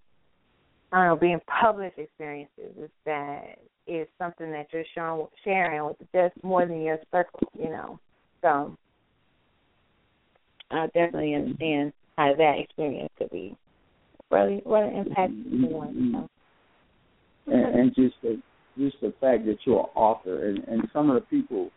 [0.93, 5.97] I don't know, being published experiences is that is something that you're showing, sharing with
[6.15, 7.99] just more than your circle, you know.
[8.43, 8.77] So
[10.71, 13.57] I definitely understand how that experience could be
[14.31, 16.29] really, really impactful for one.
[17.47, 17.53] So.
[17.55, 18.39] and, and just the
[18.79, 21.71] just the fact that you're an author and, and some of the people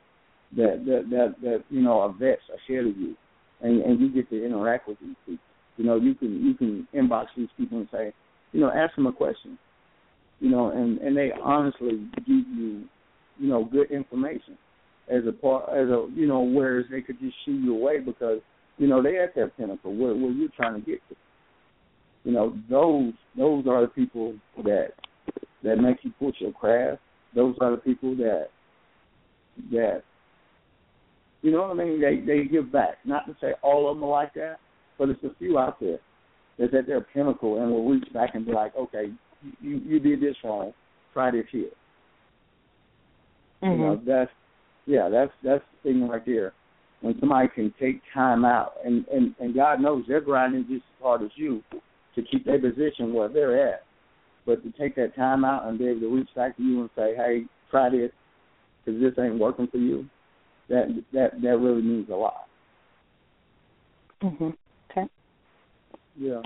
[0.56, 3.16] that that that, that you know are vets ahead of you
[3.62, 5.44] and, and you get to interact with these people.
[5.78, 8.14] You know, you can you can inbox these people and say,
[8.52, 9.58] you know, ask them a question.
[10.40, 12.84] You know, and, and they honestly give you,
[13.40, 14.58] you know, good information
[15.10, 18.40] as a part as a you know, whereas they could just shoot you away because,
[18.78, 21.16] you know, they at that pinnacle where where you're trying to get to.
[22.24, 24.94] You know, those those are the people that
[25.66, 27.02] that make you push your craft.
[27.36, 28.48] Those are the people that
[29.72, 30.04] that
[31.42, 32.02] You know what I mean?
[32.02, 32.98] They they give back.
[33.04, 34.58] Not to say all of them are like that,
[34.98, 36.00] but it's a few out there
[36.58, 39.12] that's at their pinnacle and will reach back and be like, okay,
[39.62, 40.74] you you did this wrong,
[41.14, 41.70] try this here.
[43.64, 43.82] Mm-hmm.
[43.82, 44.32] You know, that's
[44.86, 46.54] yeah, that's that's the thing right there.
[47.02, 51.02] When somebody can take time out and and and God knows they're grinding just as
[51.02, 51.62] hard as you
[52.16, 53.84] to keep their position where they're at,
[54.46, 56.90] but to take that time out and be able to reach back to you and
[56.96, 58.12] say, hey, try this
[58.84, 60.06] because this ain't working for you,
[60.70, 62.48] that that that really means a lot.
[64.22, 64.56] Mhm.
[64.92, 65.08] Okay.
[66.18, 66.42] Yeah.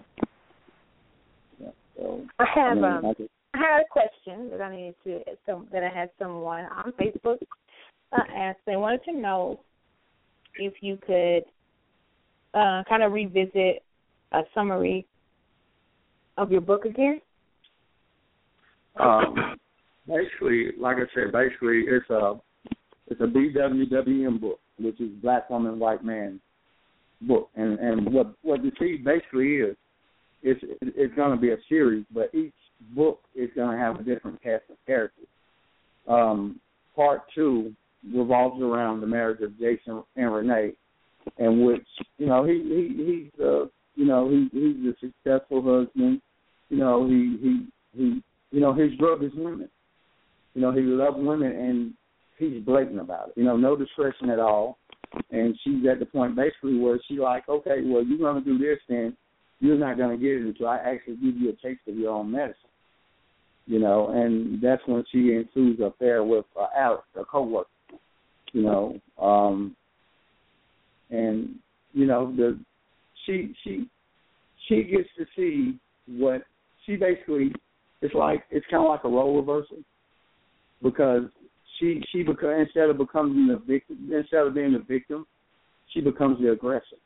[1.59, 1.69] Yeah.
[1.97, 4.95] So I have I mean, um I could- I had a question that I needed
[5.05, 7.39] to some that I had someone on Facebook
[8.11, 8.59] uh, ask.
[8.65, 9.59] They wanted to know
[10.55, 11.43] if you could
[12.53, 13.83] uh, kind of revisit
[14.31, 15.07] a summary
[16.37, 17.21] of your book again.
[18.99, 19.57] Um,
[20.07, 22.39] basically, like I said, basically it's a
[23.07, 26.39] it's a BWWM book, which is Black Woman White Man
[27.21, 29.75] book, and and what what the seed basically is,
[30.43, 32.53] it's it's going to be a series, but each
[32.95, 35.27] book is going to have a different cast of characters.
[36.07, 36.59] Um,
[36.95, 37.73] part two
[38.13, 40.73] revolves around the marriage of Jason and Renee,
[41.37, 41.85] in which
[42.17, 46.21] you know he he he's uh you know he he's a successful husband,
[46.69, 49.69] you know he he he you know his drug is women,
[50.53, 51.93] you know he loves women and
[52.37, 54.77] he's blatant about it, you know no discretion at all,
[55.31, 58.79] and she's at the point basically where she like okay well you're gonna do this
[58.87, 59.15] then
[59.59, 62.31] you're not gonna get it until I actually give you a taste of your own
[62.31, 62.55] medicine.
[63.65, 67.69] You know, and that's when she ensues an affair with uh, Alex, a coworker,
[68.51, 69.75] you know, um,
[71.11, 71.55] and
[71.93, 72.59] you know the
[73.25, 73.87] she she
[74.67, 76.41] she gets to see what
[76.85, 77.53] she basically
[78.01, 79.77] it's like it's kind of like a role reversal
[80.81, 81.23] because
[81.79, 85.25] she she beca- instead of becoming the victim instead of being the victim
[85.93, 86.97] she becomes the aggressor.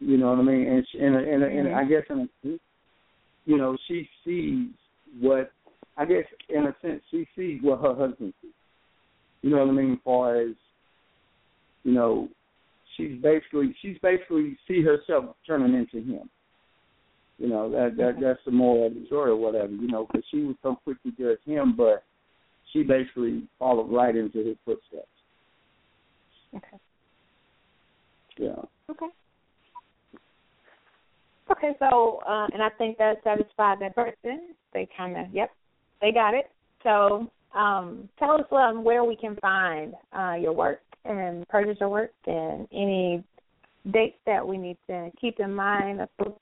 [0.00, 0.68] You know what I mean?
[0.68, 1.74] And she, and and, and mm-hmm.
[1.74, 2.48] I guess in a,
[3.46, 4.68] you know, she sees
[5.20, 5.52] what
[5.96, 8.50] I guess in a sense she sees what her husband sees.
[9.42, 9.92] You know what I mean?
[9.92, 10.50] As far as
[11.84, 12.28] you know,
[12.96, 16.28] she's basically she's basically see herself turning into him.
[17.44, 19.70] You know that that that's the moral of the story or whatever.
[19.70, 22.02] You know, because she was so quick to judge him, but
[22.72, 25.06] she basically followed right into his footsteps.
[26.56, 26.78] Okay.
[28.38, 28.62] Yeah.
[28.90, 29.08] Okay.
[31.50, 34.54] Okay, so uh, and I think that satisfied that person.
[34.72, 35.50] They kind of, yep,
[36.00, 36.50] they got it.
[36.82, 41.90] So um, tell us um, where we can find uh, your work and purchase your
[41.90, 43.22] work, and any
[43.92, 46.40] dates that we need to keep in mind of book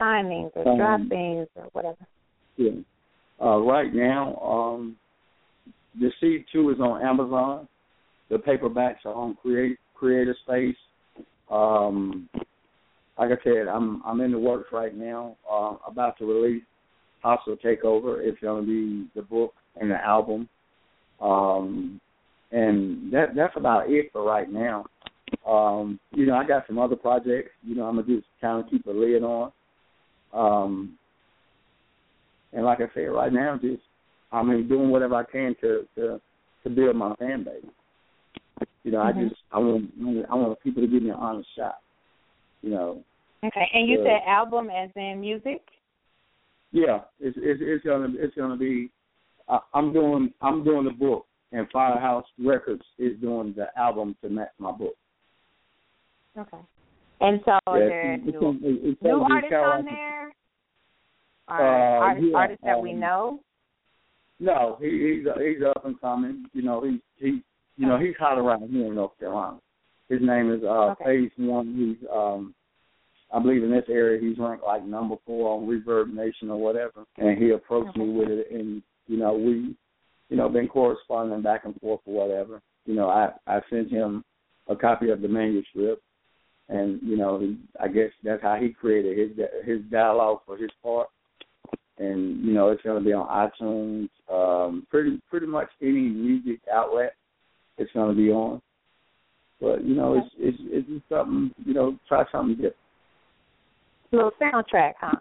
[0.00, 2.06] signings or Um, droppings or whatever.
[2.56, 2.72] Yeah.
[3.42, 4.96] Uh, right now, um,
[5.98, 7.68] the C two is on Amazon.
[8.28, 10.76] The paperbacks are on Create CreateSpace.
[11.50, 12.28] Um,
[13.18, 15.36] like I said, I'm I'm in the works right now.
[15.50, 16.62] Uh, about to release
[17.22, 18.20] Hostile Takeover.
[18.20, 20.48] It's going to be the book and the album.
[21.20, 22.00] Um,
[22.52, 24.86] and that that's about it for right now.
[25.46, 27.50] Um, you know, I got some other projects.
[27.62, 29.52] You know, I'm gonna just kind of keep a lid on.
[30.32, 30.96] Um,
[32.52, 33.82] and like I said, right now, just
[34.32, 36.20] I mean, doing whatever I can to to
[36.64, 37.64] to build my fan base.
[38.84, 39.06] You know, Mhm.
[39.16, 39.90] I just I want
[40.30, 41.78] I want people to give me an honest shot.
[42.62, 43.04] You know,
[43.42, 44.20] Okay, and you Yeah.
[44.20, 45.62] said album as in music.
[46.72, 48.90] yeah, it's it's, it's gonna it's gonna be.
[49.48, 54.28] I, I'm doing I'm doing the book, and Firehouse Records is doing the album to
[54.28, 54.94] match my book.
[56.38, 56.58] Okay.
[57.22, 60.19] And so Yeah, are there it's- new, it's- it's new artists on there?
[61.50, 63.40] Or Uh, artists, yeah, artists that we um, know?
[64.40, 66.46] No, he, he's he's up and coming.
[66.52, 67.42] You know, he he
[67.76, 69.58] you know he's hot around here in North Carolina.
[70.08, 71.04] His name is uh Okay.
[71.04, 71.74] Phase One.
[71.76, 72.54] He's um
[73.32, 77.04] I believe in this area he's ranked like number four on ReverbNation or whatever.
[77.18, 79.76] And he approached me with it and you know, we
[80.30, 82.62] you know, been corresponding back and forth or whatever.
[82.86, 84.24] You know, I I sent him
[84.68, 86.02] a copy of the manuscript
[86.68, 90.70] and, you know, he, I guess that's how he created his his dialogue for his
[90.82, 91.08] part
[92.00, 96.60] and you know it's going to be on iTunes, um, pretty pretty much any music
[96.72, 97.14] outlet
[97.78, 98.60] it's going to be on.
[99.60, 102.76] But you know, it's it's it's just something you know, try something different.
[104.12, 105.18] Little soundtrack, huh?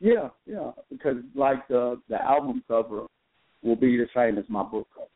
[0.00, 3.06] Yeah, yeah, because like the the album cover
[3.62, 5.06] will be the same as my book cover.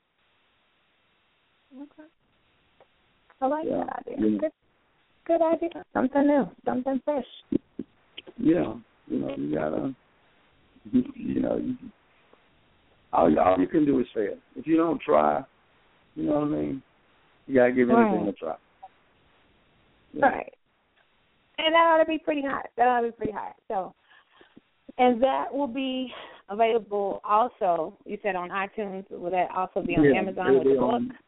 [1.83, 2.09] Okay.
[3.41, 4.31] I like Yeah, that idea.
[4.31, 4.39] yeah.
[4.39, 4.53] Good,
[5.27, 5.85] good idea.
[5.95, 7.25] Something new, something fresh.
[8.37, 8.75] Yeah,
[9.07, 9.95] you know, you gotta,
[10.93, 11.75] you, you know, you,
[13.13, 14.35] all, all you can do is fail.
[14.57, 15.43] If you don't try,
[16.15, 16.83] you know what I mean.
[17.47, 18.29] You gotta give anything Right.
[18.29, 18.55] a try.
[20.13, 20.27] Yeah.
[20.27, 20.55] Right.
[21.59, 22.67] And that ought to be pretty hot.
[22.77, 23.55] That ought to be pretty hot.
[23.69, 23.95] So,
[24.99, 26.13] and that will be
[26.49, 27.97] available also.
[28.07, 29.11] You said on iTunes.
[29.11, 30.93] Will that also be on Yeah, Amazon with the book?
[30.93, 31.19] on-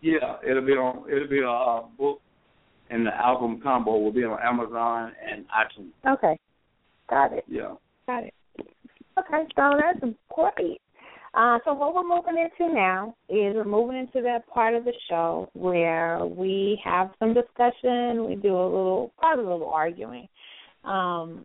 [0.00, 1.10] Yeah, it'll be on.
[1.10, 2.20] It'll be a uh, book,
[2.88, 5.92] and the album combo will be on Amazon and iTunes.
[6.14, 6.38] Okay.
[7.08, 7.44] Got it.
[7.48, 7.74] Yeah.
[8.06, 8.34] Got it.
[9.20, 10.80] Okay, so that's great.
[11.34, 14.92] Uh, so what we're moving into now is we're moving into that part of the
[15.08, 18.26] show where we have some discussion.
[18.26, 20.26] We do a little, probably a little arguing,
[20.84, 21.44] um,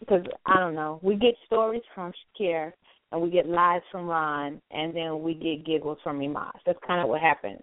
[0.00, 0.98] because I don't know.
[1.02, 2.72] We get stories from Shakir
[3.12, 6.52] and we get lies from Ron, and then we get giggles from Imaj.
[6.66, 7.60] That's kind of what happens.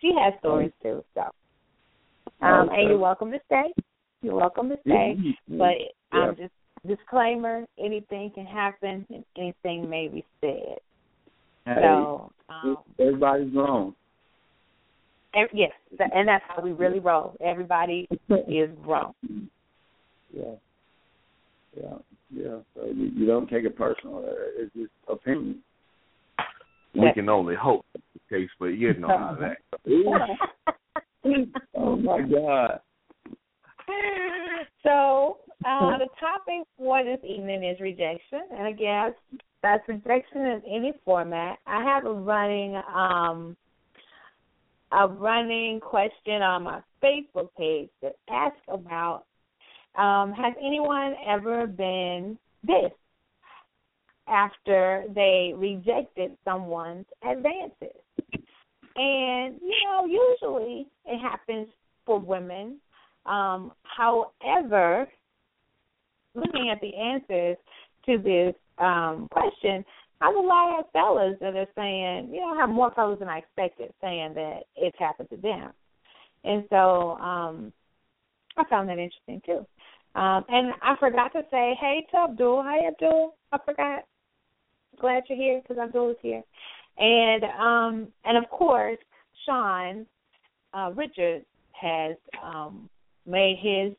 [0.00, 1.22] She has stories too, so.
[2.42, 2.80] Um, Okay.
[2.80, 3.72] and you're welcome to stay.
[4.22, 5.16] You're welcome to stay.
[5.16, 5.58] Mhm.
[5.58, 5.78] But
[6.12, 6.28] Yeah.
[6.28, 6.52] um, just
[6.88, 10.78] disclaimer: anything can happen, and anything may be said.
[11.64, 13.94] Hey, So, um, everybody's wrong.
[15.34, 17.36] ev- yes, and that's how we really roll.
[17.40, 18.08] Everybody
[18.48, 19.14] is wrong.
[20.32, 20.54] Yeah.
[21.76, 21.98] Yeah.
[22.30, 22.58] Yeah.
[22.74, 24.18] So you, you don't take it personal.
[24.18, 25.62] Uh, It's just opinion.
[26.94, 27.12] We Yeah.
[27.12, 29.58] can only hope that's the case, but you know how that.
[31.74, 32.80] oh my God.
[34.82, 39.12] so uh, the topic for this evening is rejection, and guess
[39.62, 41.58] that's rejection in any format.
[41.66, 43.56] I have a running um,
[44.92, 49.24] a running question on my Facebook page that asks about
[49.96, 52.92] um, has anyone ever been this
[54.28, 57.96] after they rejected someone's advances?
[58.94, 61.68] And you know, usually it happens
[62.06, 62.78] for women.
[63.26, 65.08] Um, however,
[66.40, 67.56] looking at the answers
[68.06, 69.84] to this um, question,
[70.20, 73.18] I have a lot of fellas that are saying, you know, I have more fellas
[73.18, 75.70] than I expected saying that it's happened to them.
[76.44, 77.72] And so um,
[78.56, 79.66] I found that interesting too.
[80.18, 82.62] Um, and I forgot to say, hey to Abdul.
[82.64, 83.34] Hi, Abdul.
[83.52, 84.04] I forgot.
[85.00, 86.42] Glad you're here because Abdul is here.
[86.98, 88.98] And um, and of course,
[89.46, 90.06] Sean
[90.74, 90.90] uh,
[91.72, 92.88] has um,
[93.26, 93.92] made his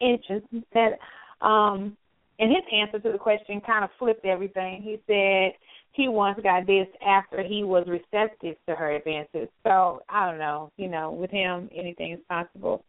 [0.00, 0.98] entrance that
[1.44, 1.96] um,
[2.38, 4.82] and his answer to the question kind of flipped everything.
[4.82, 5.52] He said
[5.92, 9.48] he once got this after he was receptive to her advances.
[9.62, 12.84] So I don't know, you know, with him anything is possible.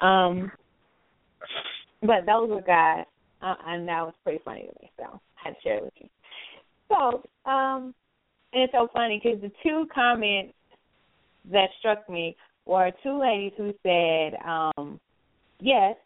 [0.00, 0.52] Um,
[2.02, 3.06] but those were guys,
[3.40, 4.90] uh, and that was pretty funny to me.
[4.98, 5.04] So
[5.42, 6.08] I had to share it with you.
[6.88, 7.94] So, um,
[8.52, 10.52] and it's so funny because the two comments
[11.50, 12.36] that struck me
[12.66, 15.00] were two ladies who said, um,
[15.60, 15.96] yes,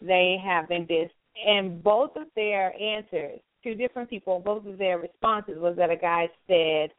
[0.00, 1.10] they have been dissed,
[1.46, 5.96] and both of their answers, to different people, both of their responses was that a
[5.96, 6.90] guy said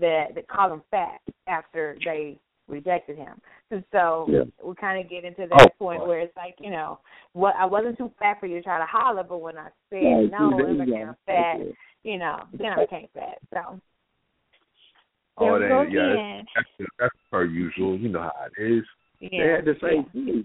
[0.00, 3.40] that that called him fat after they rejected him.
[3.70, 4.44] And so Yeah.
[4.62, 7.00] we kind of get into that Oh, point where it's like, you know,
[7.32, 10.02] what I wasn't too fat for you to try to holler, but when I said
[10.02, 11.14] Right, no, there it you became go.
[11.26, 11.76] fat, Okay.
[12.04, 13.38] you know, then I became fat.
[13.52, 13.80] So
[15.40, 17.96] Oh, there we that, go yeah, that's, that's that's per usual.
[17.96, 18.84] You know how it is.
[19.20, 20.44] They had the same face.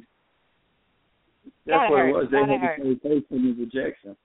[1.66, 2.10] That's what hurt.
[2.10, 2.28] it was.
[2.32, 2.78] They Gotta had hurt.
[2.80, 4.16] the same face in the rejection.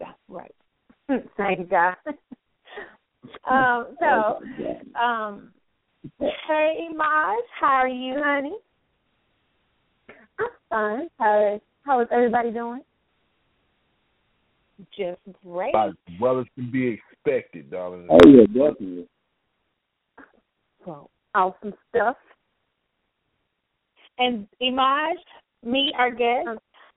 [0.00, 0.54] That's right.
[1.36, 1.96] Thank God.
[3.48, 4.40] um, so,
[5.00, 5.50] um,
[6.20, 8.56] hey, Maj, how are you, honey?
[10.38, 11.08] I'm fine.
[11.18, 12.80] How how is everybody doing?
[14.96, 15.74] Just great.
[15.74, 18.08] As well as can be expected, darling.
[18.10, 19.06] Oh yeah, definitely.
[20.84, 22.16] Well, awesome stuff.
[24.18, 25.14] And Imaj,
[25.64, 26.48] meet our guest,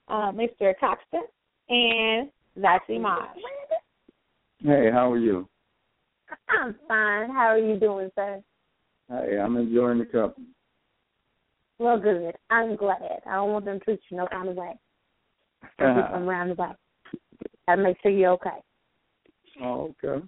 [0.07, 0.73] uh, Mr.
[0.79, 1.23] Coxton,
[1.69, 3.27] and that's Imaj.
[4.59, 5.47] Hey, how are you?
[6.49, 7.29] I'm fine.
[7.29, 8.41] How are you doing, sir?
[9.09, 10.47] Hey, I'm enjoying the company.
[11.79, 12.33] Well, good.
[12.49, 13.21] I'm glad.
[13.25, 14.73] I don't want them to treat you no kind of way.
[15.79, 16.71] I'll get them around the way.
[17.67, 18.49] Gotta make sure you're okay.
[19.61, 20.25] Oh, okay.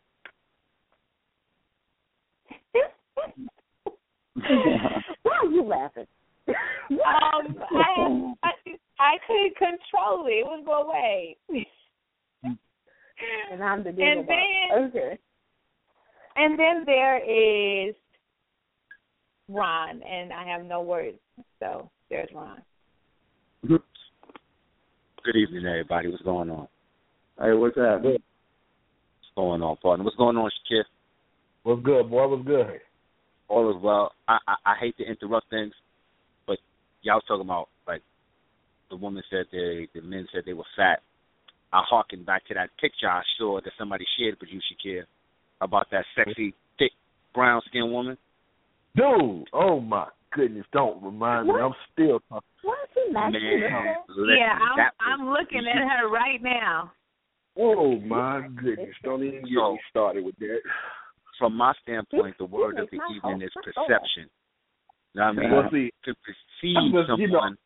[5.24, 6.06] Why are you laughing?
[6.50, 8.52] Um, I, I
[9.00, 10.32] I couldn't control it.
[10.32, 11.38] It would go away.
[13.52, 15.20] and I'm the And then okay.
[16.36, 17.96] And then there is
[19.50, 21.18] Ron, and I have no words.
[21.60, 22.62] So there's Ron.
[23.68, 26.10] Good evening, everybody.
[26.10, 26.68] What's going on?
[27.40, 28.14] Hey, what's happening?
[28.14, 30.06] What's going on, partner?
[30.06, 30.84] What's going on, Shakir?
[31.64, 32.28] What's good, boy?
[32.28, 32.80] What's good?
[33.50, 34.14] All is well.
[34.28, 35.89] I, I I hate to interrupt things, but
[37.02, 38.02] y'all was talking about like
[38.90, 41.02] the woman said they the men said they were fat.
[41.72, 45.04] I harken back to that picture I saw that somebody shared with you, Shakir,
[45.62, 46.92] about that sexy, thick,
[47.34, 48.18] brown skinned woman.
[48.96, 51.54] Dude, oh my goodness, don't remind me.
[51.54, 52.48] I'm still talking.
[52.64, 53.34] Why is he laughing?
[53.34, 56.92] Man, listen, yeah, I'm that I'm looking at her right now.
[57.58, 60.60] Oh my goodness, don't even get me started with that.
[61.38, 63.66] From my standpoint, the word of the evening is fault.
[63.66, 63.88] My fault.
[63.88, 64.30] perception.
[65.14, 65.52] You know what I mean?
[65.52, 67.58] Well, see, to perceive I'm just- you know, someone.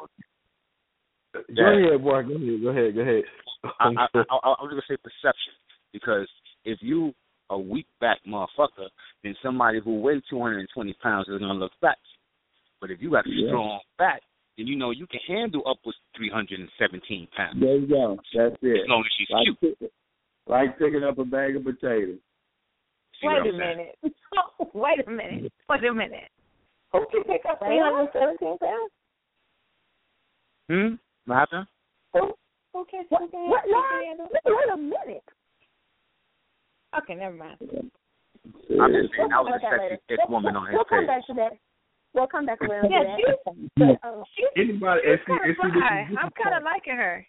[1.33, 2.21] Go ahead, boy.
[2.23, 2.61] Go ahead.
[2.61, 2.95] Go ahead.
[2.95, 3.23] Go ahead.
[3.63, 5.53] I, I, I, I, I was gonna say perception
[5.93, 6.27] because
[6.65, 7.13] if you
[7.49, 8.87] a weak back motherfucker,
[9.23, 11.97] then somebody who weighs 220 pounds is gonna look fat.
[12.81, 13.47] But if you got a Yeah.
[13.49, 14.21] strong back,
[14.57, 18.17] then you know you can handle upwards 317 pounds There you go.
[18.35, 18.81] That's it.
[18.83, 19.91] as long as she's Like, cute.
[20.47, 22.19] like picking up a bag of potatoes.
[23.21, 23.77] See Wait a I'm saying?
[23.77, 23.95] minute.
[24.73, 25.53] Wait a minute.
[25.69, 26.29] Wait a minute.
[26.93, 28.91] Who can pick up 317 pounds?
[30.69, 30.95] Hmm.
[31.25, 31.67] What happened?
[32.13, 32.31] Who?
[32.73, 33.21] Who can What?
[33.21, 33.61] who can What?
[33.65, 35.23] who Lord, can- wait a minute.
[36.97, 37.57] Okay, never mind.
[37.61, 40.85] I'm just saying, I We'll was a talk sexy thick We'll- woman on his We'll
[40.85, 41.07] come page.
[41.07, 41.53] back to that.
[42.13, 43.99] We'll come back around Yeah, to that.
[44.01, 44.23] But, uh,
[44.55, 45.01] Anybody?
[45.09, 45.75] And see, and see, this
[46.13, 47.25] is- I'm kind of liking her.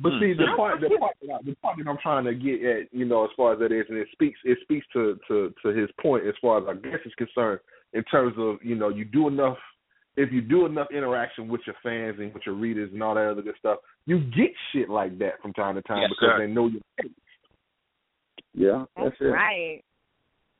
[0.00, 0.56] But see, the Mm.
[0.56, 3.24] part, the part, that I, the part that I'm trying to get at, you know,
[3.24, 6.24] as far as that is, and it speaks, it speaks to to to his point
[6.26, 7.60] as far as I guess is concerned,
[7.94, 9.58] in terms of you know, you do enough.
[10.16, 13.30] If you do enough interaction with your fans and with your readers and all that
[13.30, 16.38] other good stuff, you get shit like that from time to time Yes, because sir.
[16.46, 17.12] they know your face.
[18.54, 19.24] Yeah, that's, That's it.
[19.26, 19.84] right.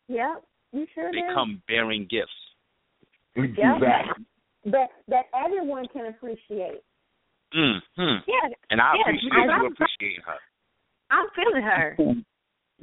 [0.06, 0.34] yeah,
[0.72, 1.34] you sure They do.
[1.34, 2.30] come bearing gifts.
[3.36, 4.24] Exactly.
[4.66, 6.82] That that everyone can appreciate.
[7.54, 8.16] Mm, hmm.
[8.26, 10.38] Yeah, And I Yeah, appreciate I- you I'm- appreciating her.
[11.10, 11.96] I'm feeling her.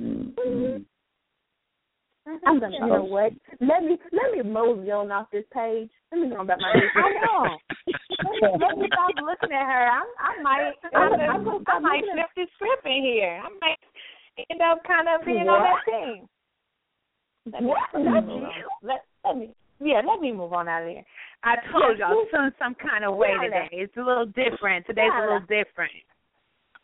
[0.01, 0.83] Mm-hmm.
[2.45, 3.31] I'm gonna, you know what?
[3.61, 5.89] Let me let me mosey on off this page.
[6.11, 6.91] Let me go about my business.
[6.95, 7.57] I know.
[8.59, 9.87] Let me stop looking at her.
[9.87, 13.41] I, I might, I'm- I, I'm I might looking flip this script in here.
[13.45, 13.77] I might
[14.49, 16.27] end up kind of being on that team.
[17.53, 17.79] Let me, What?
[17.93, 18.47] let me Not move you.
[18.47, 18.53] on.
[18.81, 21.03] Let, let me, yeah, let me move on out of here.
[21.45, 23.69] I told y'all move- some some kind of way today.
[23.71, 24.85] It's a little different.
[24.87, 25.93] Today's a little different.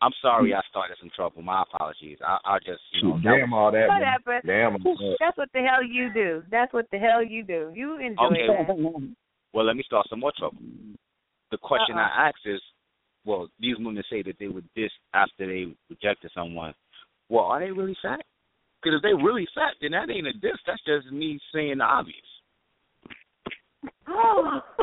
[0.02, 1.42] I'm sorry I started some trouble.
[1.44, 2.18] My apologies.
[2.26, 3.88] I, I just, you know, that Damn all that.
[3.88, 4.42] Whatever.
[4.46, 4.74] Damn.
[5.20, 6.42] That's what the hell you do.
[6.50, 7.72] That's what the hell you do.
[7.76, 8.48] You enjoy Okay.
[8.48, 9.14] that.
[9.54, 10.58] Well, let me start some more trouble.
[11.52, 12.08] The question Uh-uh.
[12.08, 12.62] I ask is,
[13.26, 16.74] well, these women say that they were diss after they rejected someone.
[17.30, 18.22] Well, are they really fat?
[18.82, 20.58] Because if they really fat, then that ain't a diss.
[20.66, 22.18] That's just me saying the obvious.
[24.08, 24.62] Oh.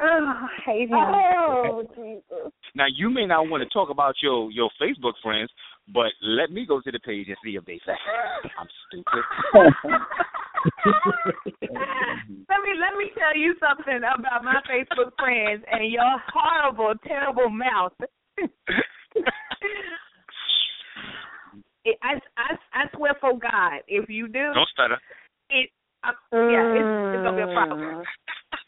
[0.00, 0.98] I hate him.
[0.98, 2.52] Oh Jesus!
[2.74, 5.50] Now, you may not want to talk about your your Facebook friends,
[5.92, 7.92] but let me go to the page and see if they say
[8.58, 9.24] I'm stupid.
[12.48, 17.48] let me let me tell you something about my Facebook friends and your horrible, terrible
[17.48, 17.92] mouth.
[21.84, 24.98] It, I, I I swear for God, if you do, Don't stutter.
[25.50, 25.70] it
[26.04, 28.04] uh, yeah, it's, it's gonna be a problem.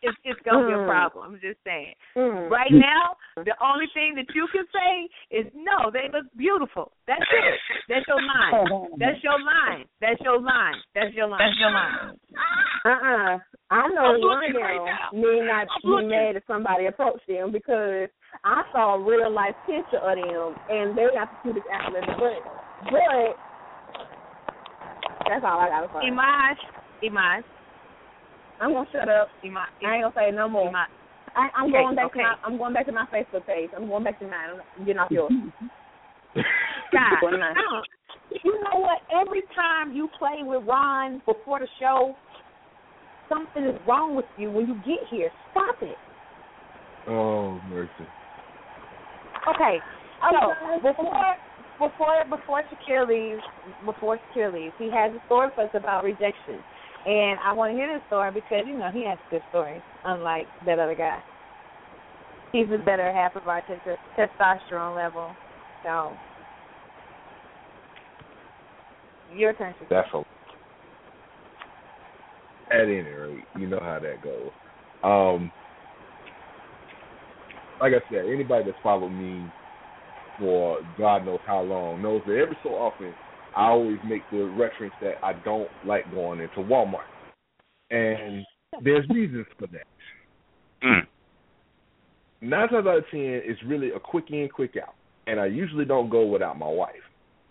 [0.03, 0.87] It's it's gonna be a Mm.
[0.87, 1.35] problem.
[1.35, 1.95] I'm just saying.
[2.17, 2.51] Mm.
[2.51, 6.91] Right now, the only thing that you can say is no, they look beautiful.
[7.07, 7.55] That's it.
[7.89, 8.99] That's your line.
[8.99, 9.87] That's your line.
[10.01, 10.75] That's your line.
[10.95, 11.39] That's your line.
[11.39, 12.19] That's your line.
[12.83, 13.39] Uh-uh.
[13.71, 15.23] I know I'm one looking of right them now.
[15.23, 18.11] need not be mad if somebody approached them because
[18.43, 22.03] I saw a real life picture of them and they got the cutest apple in
[22.07, 22.43] the butt.
[22.91, 23.39] But
[25.31, 26.11] that's all I gotta say.
[26.11, 26.59] Imaj,
[27.03, 27.43] Imaj,
[28.61, 29.29] I'm gonna shut up.
[29.45, 30.71] Imaj, I ain't gonna say no more.
[30.71, 30.87] Imaj.
[31.35, 32.21] I, I'm Okay, going back okay.
[32.21, 33.71] to my I'm going back to my Facebook page.
[33.77, 34.61] I'm going back to mine.
[34.79, 35.33] I'm getting off yours.
[36.93, 37.57] God, Well, nice.
[37.57, 37.87] I don't-
[38.45, 38.99] you know what?
[39.15, 42.17] Every time you play with Ron before the show,
[43.29, 45.31] something is wrong with you when you get here.
[45.51, 45.97] Stop it.
[47.09, 47.91] Oh mercy.
[49.49, 49.79] Okay,
[50.23, 51.37] I'm so before
[51.79, 53.43] before before Shakir leaves,
[53.85, 56.63] before Shakir leaves, he has a story for us about rejection,
[57.07, 60.47] and I want to hear this story because you know he has good stories, unlike
[60.65, 61.21] that other guy.
[62.53, 65.35] He's the better half of our tes- testosterone level,
[65.83, 66.17] so
[69.35, 69.75] your turn.
[69.91, 69.95] A
[72.71, 74.51] at any rate, you know how that goes.
[75.03, 75.51] Um
[77.81, 79.51] like I said, anybody that's followed me
[80.39, 83.13] for God knows how long knows that every so often
[83.57, 87.01] I always make the reference that I don't like going into Walmart.
[87.91, 88.45] And
[88.83, 89.87] there's reasons for that.
[90.83, 91.07] Mm.
[92.41, 94.95] Nine times out of ten, it's really a quick in, quick out.
[95.27, 96.95] And I usually don't go without my wife.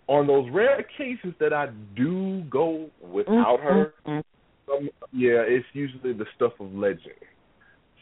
[0.07, 6.25] On those rare occasions that I do go without her, um, yeah, it's usually the
[6.35, 7.15] stuff of legend.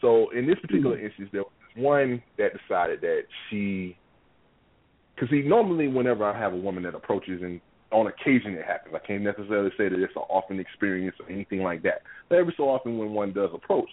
[0.00, 3.96] So in this particular instance, there was one that decided that she,
[5.14, 7.60] because see, normally whenever I have a woman that approaches and
[7.92, 8.94] on occasion it happens.
[8.94, 12.02] I can't necessarily say that it's an often experience or anything like that.
[12.28, 13.88] But every so often when one does approach,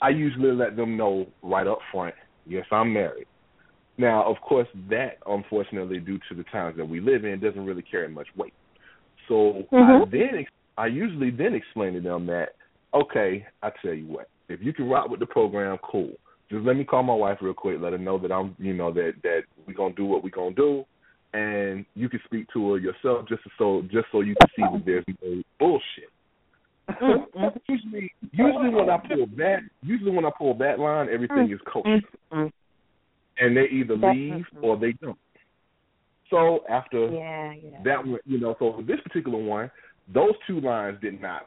[0.00, 2.14] I usually let them know right up front,
[2.46, 3.26] yes, I'm married.
[3.98, 7.82] Now, of course, that unfortunately, due to the times that we live in, doesn't really
[7.82, 8.54] carry much weight.
[9.28, 10.02] So Mm-hmm.
[10.02, 10.46] I then
[10.78, 12.50] I usually then explain to them that,
[12.94, 16.12] okay, I tell you what, if you can rock with the program, cool.
[16.50, 18.92] Just let me call my wife real quick, let her know that I'm, you know,
[18.92, 20.84] that that we're gonna do what we're gonna do,
[21.34, 24.82] and you can speak to her yourself, just so just so you can see that
[24.84, 26.10] there's no bullshit.
[26.90, 27.58] Mm-hmm.
[27.68, 32.00] usually, usually when I pull that, usually when I pull that line, everything is kosher,
[32.32, 32.46] Mm-hmm.
[33.38, 35.18] and they either leave or they don't.
[36.30, 37.82] So after Yeah, yeah.
[37.84, 39.70] that one, you know, so for this particular one,
[40.12, 41.42] those two lines did not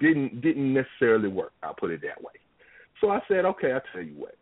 [0.00, 1.52] didn't didn't necessarily work.
[1.62, 2.32] I'll put it that way.
[3.00, 4.34] So I said, okay, I'll tell you what.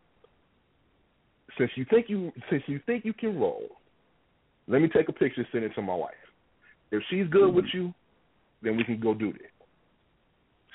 [1.57, 3.67] Since you think you since you think you can roll,
[4.67, 6.13] let me take a picture, send it to my wife.
[6.91, 7.93] If she's good with you,
[8.61, 9.41] then we can go do this.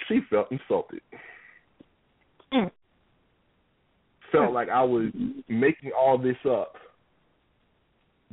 [0.09, 1.01] She felt insulted.
[2.53, 2.71] Mm.
[4.33, 5.13] Felt like I was
[5.49, 6.75] making all this up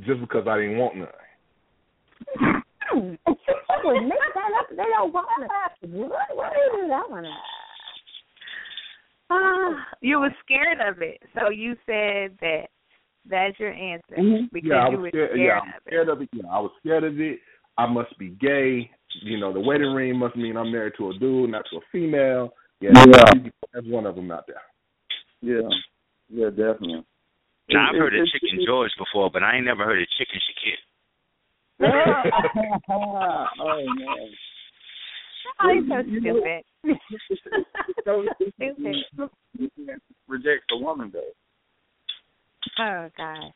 [0.05, 1.07] just because I didn't want none.
[2.89, 4.69] I would make that up.
[4.69, 5.27] They don't want
[5.81, 5.87] to.
[5.87, 6.11] What?
[6.33, 7.25] What is that one?
[9.29, 12.67] Ah, you were scared of it, so you said that
[13.29, 14.45] that's your answer mm-hmm.
[14.53, 15.29] because yeah, I you was were scared.
[15.33, 15.83] scared Yeah, of I'm it.
[15.87, 16.29] scared of it.
[16.33, 17.39] Yeah, I was scared of it.
[17.77, 18.89] I must be gay.
[19.23, 21.81] You know, the wedding ring must mean I'm married to a dude, not to a
[21.91, 22.53] female.
[22.81, 23.31] Yeah, Yeah.
[23.73, 24.61] that's one of them out there.
[25.41, 25.67] Yeah,
[26.29, 27.03] yeah, definitely.
[27.69, 30.07] Now, I've It- heard of it- Chicken George before, but I ain't never heard of
[30.17, 30.77] Chicken Shakir.
[33.59, 34.29] oh man.
[35.63, 36.63] Oh, he's so stupid.
[38.03, 38.95] So, Stupid.
[40.27, 41.31] rejects a woman though.
[42.79, 43.51] Oh God.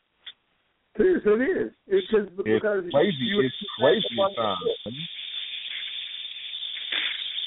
[0.96, 1.72] Seriously, it is.
[1.88, 3.16] It's just because It's because crazy.
[3.20, 4.60] you- It's crazy at times.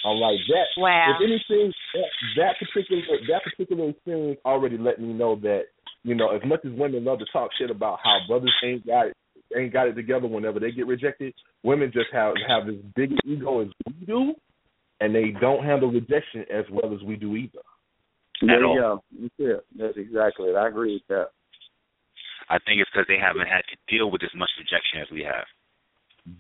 [0.06, 0.68] I'm like that.
[0.78, 1.16] Wow.
[1.20, 5.64] If anything, that, that particular that particular experience already let me know that
[6.04, 9.08] you know as much as women love to talk shit about how brothers ain't got
[9.08, 9.14] it,
[9.56, 13.18] ain't got it together whenever they get rejected, women just have have as big an
[13.26, 14.34] ego as we do,
[15.02, 17.60] and they don't handle rejection as well as we do either.
[18.42, 18.76] There At all.
[18.76, 19.04] you go.
[19.20, 19.66] That's it.
[19.78, 20.56] That's exactly it.
[20.56, 21.30] I agree with that.
[22.50, 25.24] I think it's because they haven't had to deal with as much rejection as we
[25.24, 25.46] have.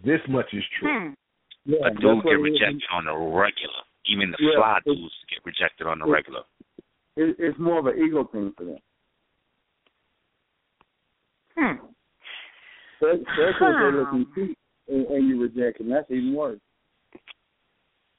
[0.04, 0.90] This much is true.
[0.90, 1.14] Hmm.
[1.66, 2.44] Yeah, A dude get it is.
[2.54, 3.82] rejected on the regular.
[4.06, 6.42] Even the Yeah, fly it- dudes get rejected on the regular.
[7.18, 8.78] It, it's more of an ego thing for them.
[11.58, 11.86] Hmm.
[13.02, 14.58] That's, that's what they're looking cheap,
[14.90, 15.90] and, and you reject them.
[15.90, 16.60] That's even worse.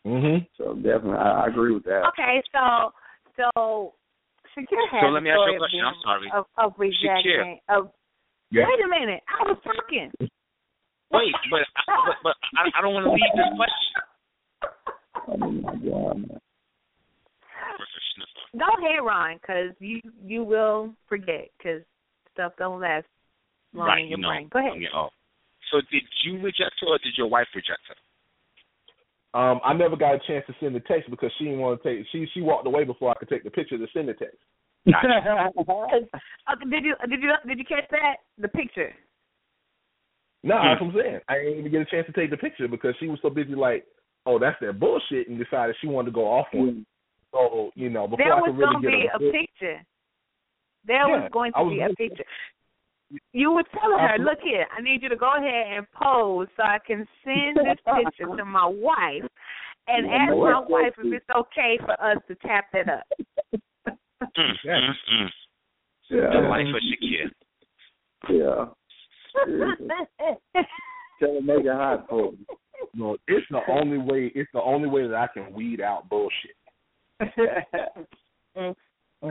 [0.07, 0.47] Mhm.
[0.57, 2.05] So definitely, I, I agree with that.
[2.09, 2.93] Okay, so
[3.37, 3.95] so
[4.57, 5.80] Shakir has So let me a ask story you a question.
[5.80, 6.28] of I'm sorry.
[6.32, 7.61] Of, of rejection.
[7.68, 7.90] Of
[8.50, 8.64] Yeah.
[8.64, 10.11] wait a minute, I was talking.
[11.12, 13.96] Wait, but I, but, but I, I don't want to leave this question.
[15.28, 16.40] Oh my god.
[18.57, 21.82] Go ahead, Ron, because you you will forget because
[22.32, 23.04] stuff don't last
[23.74, 24.28] long right, in your you know.
[24.28, 24.48] brain.
[24.50, 24.72] Go ahead.
[24.72, 25.12] I'm getting off.
[25.70, 27.94] So did you reject her or did your wife reject her?
[29.37, 31.89] Um, I never got a chance to send the text because she didn't want to
[31.89, 32.07] take.
[32.11, 34.39] She she walked away before I could take the picture to send the text.
[34.91, 35.51] Gotcha.
[36.70, 38.95] Did you did you did you catch that the picture?
[40.43, 40.66] No, Hmm.
[40.68, 41.20] that's what I'm saying.
[41.28, 43.55] I didn't even get a chance to take the picture because she was so busy.
[43.55, 43.84] Like,
[44.26, 46.68] oh, that's that bullshit, and decided she wanted to go off on.
[46.68, 46.87] it.
[47.32, 49.82] So you know, before there I could really going to get be a good- picture.
[50.87, 52.24] There Yeah, was going to was be a picture.
[53.32, 56.62] You were telling her, look here, I need you to go ahead and pose so
[56.62, 59.22] I can send this picture to my wife
[59.86, 63.07] and ask my my wife wife if it's okay for us to tap that up.
[63.86, 64.72] Mm, Yeah.
[64.72, 65.28] mm, mm.
[66.09, 66.30] Yeah.
[66.32, 67.30] The life of Shakir.
[68.28, 68.64] Yeah.
[69.44, 69.86] Seriously.
[71.20, 72.38] Tell her make it hot for me.
[72.94, 74.32] No, it's the only way.
[74.34, 76.57] It's the only way that I can weed out bullshit.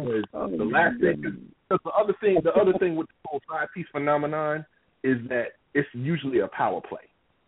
[0.03, 3.41] Because Oh, the last thing, because the other thing, the other thing with the whole
[3.47, 4.65] five piece phenomenon
[5.03, 7.01] is that it's usually a power play.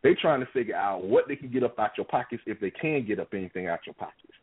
[0.04, 2.72] They're trying to figure out what they can get up out your pockets if they
[2.72, 4.34] can get up anything out your pockets.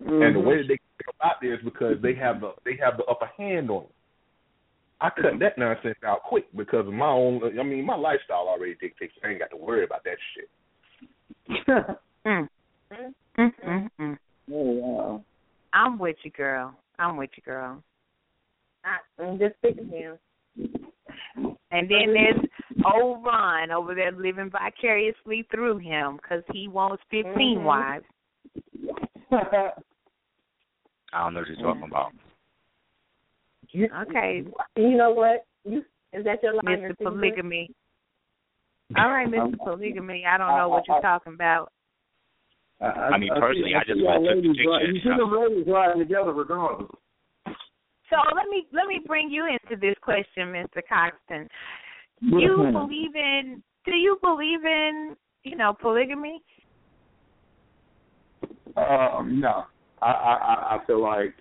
[0.00, 2.76] And the way that they get up out there is because they have the they
[2.82, 3.90] have the upper hand on it.
[5.00, 7.40] I cut that nonsense out quick because of my own.
[7.58, 9.12] I mean, my lifestyle already dictates.
[9.24, 11.66] I ain't got to worry about that shit.
[12.26, 12.48] mm.
[13.38, 14.18] Mm, mm, mm.
[14.50, 15.24] oh wow.
[15.72, 16.74] I'm with you, girl.
[16.98, 17.82] I'm with you, girl.
[18.84, 20.18] I, I'm just picking him.
[21.70, 22.40] And then there's
[22.84, 27.62] old Ron over there living vicariously through him because he wants 15 Mhm.
[27.62, 28.04] wives.
[31.12, 32.12] I don't know what you're talking about.
[33.74, 34.44] Okay,
[34.76, 35.44] You know what?
[35.64, 36.64] You is that your line?
[36.64, 36.96] Mr.
[36.96, 37.70] Polygamy.
[38.96, 39.58] All right, Mr.
[39.64, 40.24] Polygamy.
[40.24, 41.72] I don't know what you're uh, uh, uh, talking about.
[42.80, 45.24] I, I mean, personally, I just see went y'all to the picture You see the
[45.24, 46.90] ladies riding together regardless.
[48.10, 50.80] So let me let me bring you into this question, Mr.
[50.88, 51.48] Coxton.
[52.20, 52.72] Yes, You ma'am.
[52.72, 53.62] believe in?
[53.84, 56.40] Do you believe in you know polygamy?
[58.76, 59.64] Um, no,
[60.02, 61.34] I, I I- I feel like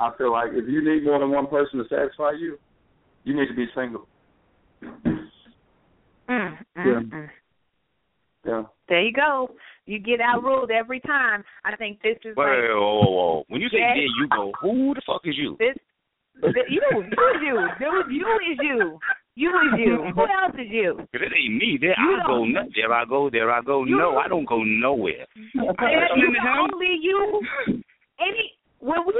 [0.00, 2.58] I feel like if you need more than one person to satisfy you,
[3.24, 4.08] you need to be single.
[4.82, 5.28] Mm,
[6.28, 6.82] mm, Yeah.
[6.84, 7.30] mm.
[8.44, 8.62] Yeah.
[8.90, 9.54] There you go.
[9.86, 11.42] You get outruled every time.
[11.64, 13.44] I think this is Wait, like wait, whoa, whoa, whoa.
[13.48, 13.94] When you say Yes.
[13.96, 15.56] there you go, who the fuck is you?
[15.58, 15.76] this.
[16.42, 17.68] th- You, you is you.
[17.78, 18.98] Dude, you is you.
[19.36, 20.12] You is you.
[20.14, 20.96] Who else is you?
[20.96, 21.78] Cause it ain't me.
[21.80, 22.44] There You I go.
[22.44, 23.30] No, there I go.
[23.30, 23.84] There I go.
[23.84, 25.26] You no, I don't go nowhere.
[25.54, 27.40] Yeah, you only you.
[28.20, 29.14] Any when we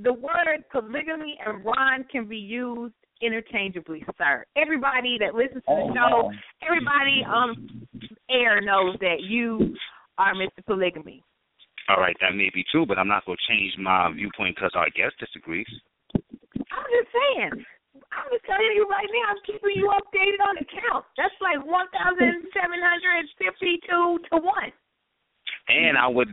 [0.00, 4.44] the word polygamy and Ron can be used interchangeably, sir.
[4.56, 6.30] Everybody that listens to the Oh, show,
[6.64, 7.68] everybody on
[8.30, 9.74] air knows that you
[10.18, 10.64] are Mr.
[10.66, 11.22] Polygamy.
[11.88, 14.90] All right, that may be true, but I'm not gonna change my viewpoint because our
[14.92, 15.68] guest disagrees.
[16.14, 17.64] I'm just saying.
[18.12, 19.32] I'm just telling you right now.
[19.32, 21.04] I'm keeping you updated on the count.
[21.16, 24.72] That's like one thousand seven hundred fifty-two to one.
[25.68, 26.28] And I would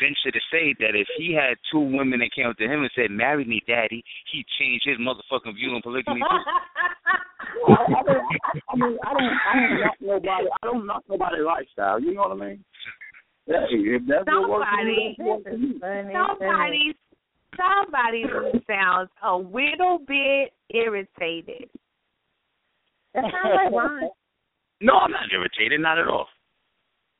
[0.00, 2.90] venture to say that if he had two women that came up to him and
[2.96, 4.02] said, "Marry me, daddy,"
[4.32, 6.26] he'd change his motherfucking view on polygamy too.
[7.68, 8.22] I, I, don't,
[8.68, 10.48] I mean, I don't, I don't knock nobody.
[10.62, 12.00] I don't knock nobody lifestyle.
[12.00, 12.64] You know what I mean?
[13.46, 14.66] Hey, if that's what works
[15.16, 15.80] for what works for you.
[15.80, 16.94] somebody
[17.56, 18.24] somebody
[18.66, 21.68] sounds a little bit irritated.
[23.14, 24.10] That sounds like Ron.
[24.82, 26.26] No, I'm not irritated, not at all.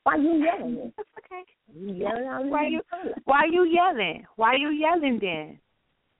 [0.03, 0.91] Why you yelling?
[0.97, 1.43] That's okay.
[1.73, 2.81] You yelling out Why you
[3.25, 4.25] why you yelling?
[4.35, 5.59] Why are you yelling then?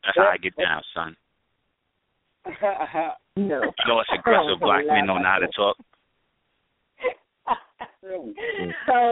[0.06, 1.16] That's how I get down, son.
[3.38, 3.62] No.
[3.64, 5.78] You know, us aggressive black men don't know how to talk.
[8.04, 8.34] So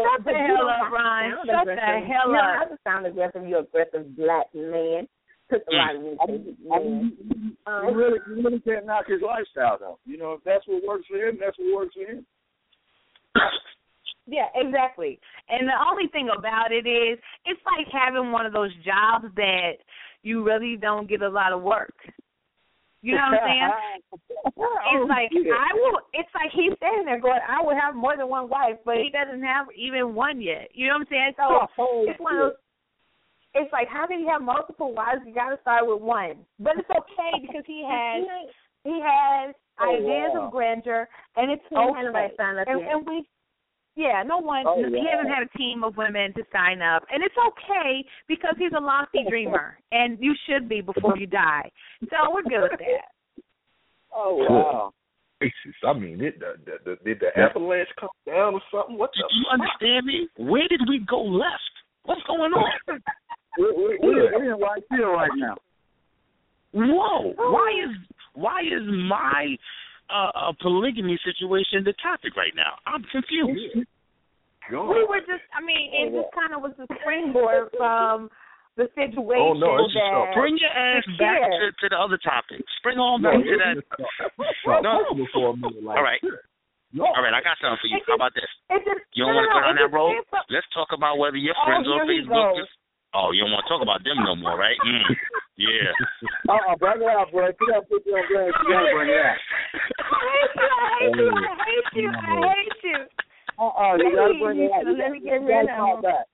[0.04, 1.32] Shut the but you hell up, Ron.
[1.32, 2.08] sound Shut the aggressive.
[2.10, 2.70] hell you up.
[2.70, 3.48] don't sound aggressive.
[3.48, 5.08] You're aggressive black man.
[5.52, 7.18] Took a lot of me I to mean, take I mean,
[7.66, 10.00] you um, really, you really can't knock his lifestyle though.
[10.06, 12.26] You know, if that's what works for him, that's what works for him.
[14.30, 15.20] Yeah, exactly.
[15.50, 19.82] And the only thing about it is, it's like having one of those jobs that
[20.22, 21.96] you really don't get a lot of work.
[23.02, 23.72] You know what I'm saying?
[24.62, 26.00] Oh, It's like I will.
[26.14, 29.10] It's like he's standing there going, "I will have more than one wife," but he
[29.10, 30.70] doesn't have even one yet.
[30.74, 31.34] You know what I'm saying?
[31.38, 31.68] So
[32.10, 32.58] it's one of those.
[33.54, 35.22] It's like how can you have multiple wives?
[35.26, 36.46] You got to start with one.
[36.60, 38.26] But it's okay because he has
[38.84, 40.46] he has Oh, ideas wow.
[40.46, 41.08] of grandeur,
[41.38, 42.36] and it's He had nobody okay.
[42.68, 43.24] And, and we,
[44.00, 44.64] yeah, no one.
[44.66, 48.56] Oh, he hasn't had a team of women to sign up, and it's okay because
[48.58, 51.70] he's a lofty dreamer, and you should be before you die.
[52.10, 53.44] So we're good with that.
[54.16, 54.94] Oh wow.
[55.42, 58.98] Jesus, I mean, did the, the, the did the avalanche come down or something?
[58.98, 59.36] What Do the?
[59.36, 60.28] you understand me?
[60.38, 61.76] Where did we go left?
[62.04, 62.72] What's going on?
[63.58, 65.58] We're, we're, we're, we're in right here right now.
[66.72, 67.34] Whoa!
[67.36, 67.98] Why is
[68.36, 69.58] why is my
[70.14, 72.78] uh, polygamy situation the topic right now?
[72.86, 73.86] I'm confused.
[74.70, 74.90] God.
[74.90, 78.30] We were just, I mean, it just kind of was a springboard from
[78.78, 80.38] the situation Oh, no, it's just that.
[80.38, 82.62] Bring your ass back to, to the other topic.
[82.78, 83.76] Spring on No, back to that.
[84.86, 85.10] No.
[85.10, 86.22] talking for a minute like All right.
[86.22, 87.02] that.
[87.02, 88.02] All right, I got something for you.
[88.06, 88.50] How about this?
[88.82, 90.14] Just, You don't no, want to no, go down that road?
[90.50, 92.58] Let's talk about whether your Oh, friends on here Facebook.
[92.58, 92.74] Just,
[93.14, 94.78] oh, you don't want to talk about them no more, right?
[94.86, 95.16] Mm.
[95.58, 95.92] Yeah.
[96.50, 97.46] Uh-uh, bring it out, bro.
[97.54, 98.54] Put that picture on grand.
[98.64, 99.38] You gotta bring it out.
[100.10, 103.00] I hate you, I hate you, I hate you.
[103.60, 104.84] Uh-uh, you gotta bring it out.
[104.84, 106.26] So let me get You rid gotta of talk him.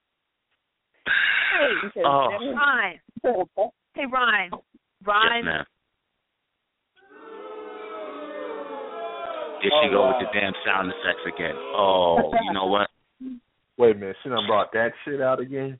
[1.95, 2.29] Hey, Oh.
[2.55, 2.99] Ron.
[3.95, 4.49] Hey, Ron.
[5.03, 5.35] Ron.
[5.35, 5.65] Yes, ma'am.
[9.61, 10.17] There she Oh, go wow.
[10.19, 11.55] with the damn sound effects again.
[11.75, 12.89] Oh, you know what?
[13.77, 15.79] Wait a minute, she done brought that shit out again.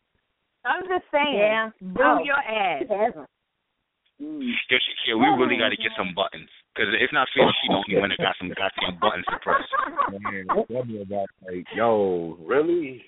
[0.65, 1.37] I'm just saying.
[1.37, 1.69] Yeah.
[1.81, 2.23] Boo Oh.
[2.23, 2.83] your ass.
[2.87, 3.29] He hasn't.
[4.21, 4.51] Mm.
[5.05, 6.49] Yo, we really got to get some buttons.
[6.73, 9.63] Because it's not fair she the only one that got some goddamn buttons to press.
[10.19, 13.03] Man, tell me about like, yo, really?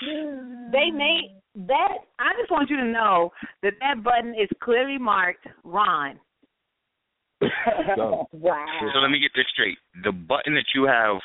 [0.00, 1.98] They made that.
[2.18, 3.30] I just want you to know
[3.62, 6.18] that that button is clearly marked Ron.
[7.96, 8.66] So, Wow.
[8.92, 9.78] So let me get this straight.
[10.02, 11.20] The button that you have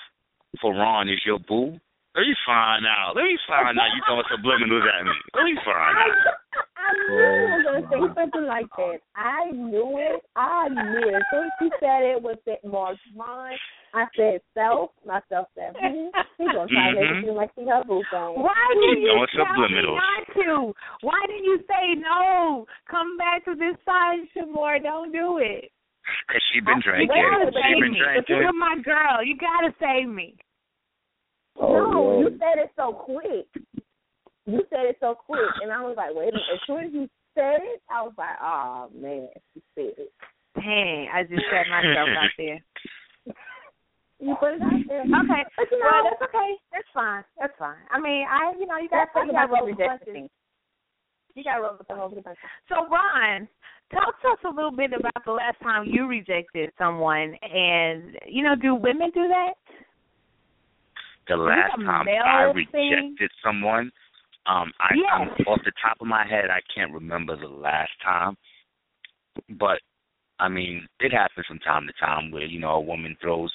[0.62, 1.80] for Ron is your boo?
[2.16, 3.16] Let me find out.
[3.16, 5.18] Let me find out you throwing subliminals at me.
[5.34, 6.38] Let me find out.
[6.78, 8.99] I knew you were going to say something like that.
[9.18, 10.22] I knew it.
[10.36, 11.16] I knew it.
[11.18, 13.57] As soon as she said it was that Mark's mine,
[13.95, 14.91] I said self.
[15.07, 17.22] Myself said, hmm, she's going to try to make it Mhm.
[17.26, 18.38] seem like she her boo thing.
[18.45, 20.74] Why did you throwing tell me not to?
[21.01, 22.68] Why did you say no?
[22.93, 24.78] Come back to this side, Sh' Moore.
[24.78, 25.72] Don't do it.
[26.30, 27.07] Cause she been You drinking.
[27.09, 27.99] gotta She save been me.
[28.01, 28.38] If drinking.
[28.38, 30.36] you're my girl, you gotta save me.
[31.60, 32.20] Oh, no, yeah.
[32.20, 33.47] you said it so quick.
[34.45, 36.54] You said it so quick, and I was like, wait a minute.
[36.54, 40.12] As soon as you said it, I was like, oh man, she said it.
[40.56, 42.60] Dang, I just set myself out there.
[44.20, 45.01] You put it out there.
[45.01, 46.51] Okay, But you know, well, that's okay.
[46.72, 47.24] That's fine.
[47.39, 47.84] That's fine.
[47.91, 50.30] I mean, I, you know, you gotta That's think about about the the.
[51.36, 52.36] You gotta roll with the Over the.
[52.70, 53.47] So, Ron,
[53.91, 58.43] talk to us a little bit about the last time you rejected someone, and you
[58.43, 59.54] know, do women do that?
[61.28, 62.91] The last time I thing?
[62.91, 63.91] rejected someone,
[64.45, 65.05] um, I Yes.
[65.13, 68.36] I'm, off the top of my head, I can't remember the last time,
[69.57, 69.80] but
[70.39, 73.53] I mean, it happens from time to time where you know a woman throws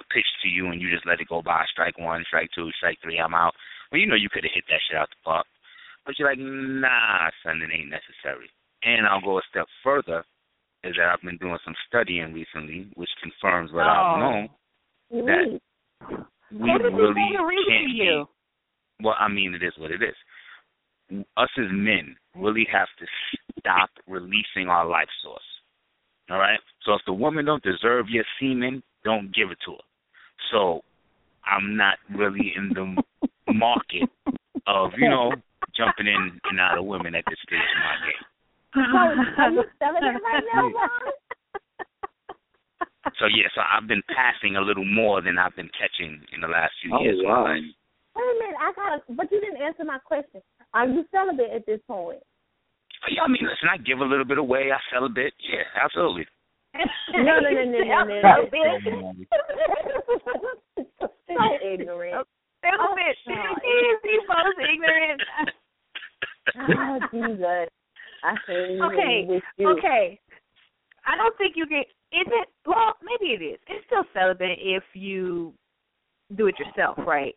[0.00, 1.64] a pitch to you and you just let it go by.
[1.70, 3.54] Strike one, strike two, strike three, I'm out.
[3.92, 5.46] Well, you know you could have hit that shit out the park,
[6.04, 8.50] but you're like, nah, son, it ain't necessary.
[8.82, 10.24] And I'll go a step further,
[10.82, 13.90] is that I've been doing some studying recently, which confirms what Oh.
[13.90, 14.48] I've known.
[15.26, 15.60] That-.
[16.00, 20.02] We Who really say to read can't be- Well, I mean, it is what it
[20.02, 21.24] is.
[21.36, 23.06] Us as men really have to
[23.58, 25.42] stop releasing our life source.
[26.30, 26.60] All right.
[26.84, 29.84] So if the woman don't deserve your semen, don't give it to her.
[30.52, 30.82] So
[31.44, 33.02] I'm not really in the
[33.52, 34.08] market
[34.66, 35.32] of you know
[35.76, 38.24] jumping in and out of women at this stage of my game.
[38.74, 40.74] So, are you selling it right now, mm.
[40.74, 41.12] Ron?
[43.18, 46.48] So yeah, so I've been passing a little more than I've been catching in the
[46.48, 47.44] last few Oh, years of wow.
[47.48, 47.64] Wait
[48.18, 49.16] a minute, I got.
[49.16, 50.42] But you didn't answer my question.
[50.74, 52.18] Are you celibate at this point?
[53.10, 55.32] Yeah, I mean, listen, I give a little bit away, I sell a bit.
[55.38, 56.26] Yeah, absolutely.
[57.14, 58.20] No, no, no, no, no, no.
[58.20, 59.26] Celibate.
[61.26, 62.26] so ignorant.
[62.60, 63.16] Celibate.
[63.24, 63.40] Oh,
[64.04, 65.22] He was ignorant.
[66.56, 67.68] Oh Jesus!
[68.24, 69.68] I hate Okay, with you.
[69.68, 70.18] Okay.
[71.08, 71.80] I don't think you can.
[72.12, 72.48] Is it?
[72.66, 73.58] Well, maybe it is.
[73.68, 75.54] It's still celibate if you
[76.36, 77.34] do it yourself, right?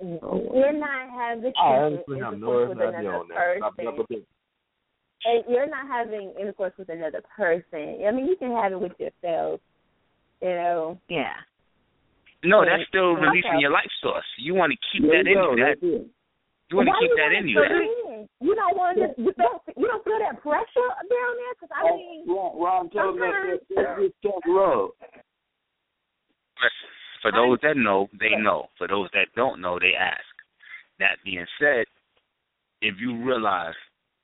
[0.00, 3.62] You're not having I honestly intercourse with another on that.
[3.64, 4.26] I've person.
[5.24, 8.02] And you're not having intercourse with another person.
[8.06, 9.60] I mean, you can have it with yourself.
[10.40, 10.98] You know.
[11.08, 11.34] Yeah.
[12.44, 13.22] No, that's still Okay.
[13.22, 14.26] releasing your life source.
[14.38, 15.50] You want to keep There that you in go.
[15.54, 15.64] you.
[15.64, 17.62] That you want to keep that in you.
[18.22, 18.46] Put That, it in?
[18.46, 19.22] You don't want to.
[19.22, 19.62] You don't.
[19.76, 22.24] You don't feel that pressure down there because I mean.
[22.28, 24.90] Oh, Ron, tell them that sometimes- that- that's tough love.
[26.62, 26.88] listen,
[27.22, 28.68] for those that know, they know.
[28.78, 30.24] For those that don't know, they ask.
[30.98, 31.86] That being said,
[32.80, 33.74] if you realize,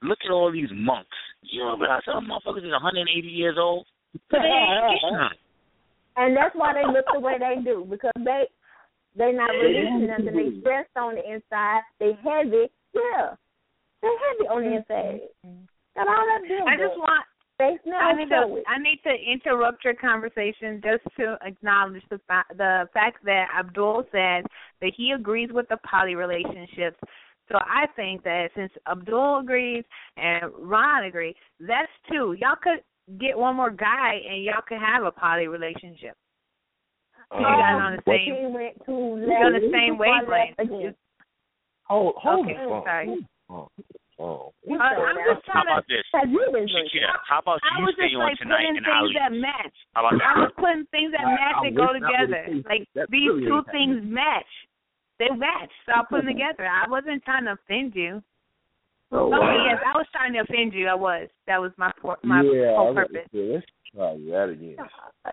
[0.02, 1.16] look at all these monks.
[1.42, 3.86] You don't realize some motherfuckers is 180 years old.
[4.30, 5.36] But they ain't getting none.
[6.16, 8.48] And that's why they look the way they do because they
[9.16, 10.26] they're not releasing nothing.
[10.26, 11.82] They stressed on the inside.
[11.98, 12.70] They heavy.
[12.94, 13.34] Yeah,
[14.02, 15.20] they heavy on the inside.
[15.44, 15.64] Mm-hmm.
[15.96, 17.24] Got all that build I just want.
[17.58, 18.62] They smell I need to.
[18.68, 24.04] I need to interrupt your conversation just to acknowledge the fa- the fact that Abdul
[24.12, 24.46] said
[24.80, 26.98] that he agrees with the poly relationships.
[27.50, 29.82] So I think that since Abdul agrees
[30.16, 32.36] and Ron agrees, that's two.
[32.38, 32.84] Y'all could
[33.18, 36.14] get one more guy and y'all could have a poly relationship.
[37.32, 38.34] You guys on the same.
[38.36, 40.94] he went too You're on the same wavelength.
[41.84, 42.82] Hold, hold Okay, the phone.
[42.84, 43.26] sorry.
[43.50, 43.68] Oh,
[44.20, 44.52] oh.
[44.68, 45.24] Uh, I'm that.
[45.24, 45.72] just How trying to.
[45.72, 46.04] about this?
[46.12, 46.68] Have you been?
[46.68, 49.22] Shakir, how about I you was stay just on like tonight and I'll things leave?
[49.24, 49.76] that match.
[49.96, 50.26] How about that?
[50.28, 50.40] I that?
[50.44, 52.44] was putting things that match I that go wish that would've together.
[52.68, 54.52] Like that these really two ain't things match.
[55.18, 55.72] They match.
[55.88, 56.68] So I put them together.
[56.68, 58.20] I wasn't trying to offend you.
[59.10, 59.64] Oh, Okay, wow.
[59.72, 60.86] yes, I was trying to offend you.
[60.92, 61.32] I was.
[61.48, 63.24] That was my por- my yeah, whole I got purpose.
[63.32, 63.64] say, let's
[63.96, 64.76] try that again.
[64.76, 65.32] That's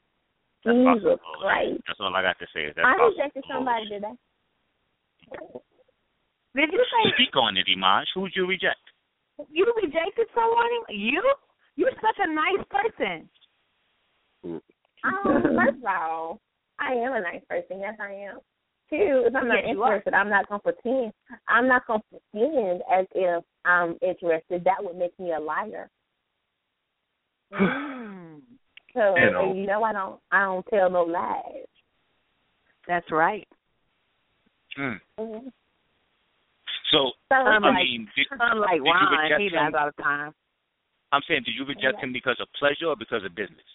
[0.63, 1.20] Jesus possible.
[1.43, 1.84] Christ.
[1.86, 2.72] That's all I got to say.
[2.72, 3.11] Is that's I possible.
[3.20, 4.16] rejected somebody today.
[6.55, 8.05] Did you say Speak on it, Imaj.
[8.15, 8.79] Who'd you reject?
[9.51, 10.65] you rejected someone?
[10.89, 11.21] You?
[11.75, 13.29] You're such a nice person.
[14.43, 16.39] Um, first of all,
[16.79, 17.81] I am a nice person.
[17.81, 18.39] Yes, I am.
[18.89, 21.11] Two, if I'm not Yes, interested, I'm not gonna pretend.
[21.49, 24.63] I'm not gonna pretend as if I'm interested.
[24.63, 25.89] That would make me a liar.
[27.53, 28.41] Mm,
[28.93, 29.53] So You know.
[29.53, 31.67] you know I don't I don't tell no lies.
[32.87, 33.47] that's right.
[34.75, 34.93] Hmm.
[35.19, 35.51] Mhm.
[36.95, 39.71] So, So I like- mean, did, Unlike did you Ron, reject he him?
[39.71, 40.31] does all the time.
[41.11, 43.67] I'm saying, did you reject him because of pleasure or because of business?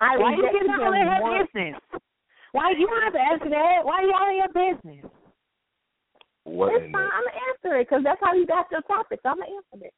[0.00, 1.48] I Why you rejected getting all him in her once.
[1.52, 1.74] business?
[2.52, 3.84] Why you don't have to answer that?
[3.84, 5.10] Why are you all in your business?
[6.44, 6.92] What It's fine.
[6.92, 9.20] the I'm gonna answer it because that's how you got your topic.
[9.22, 9.94] So I'm gonna answer it.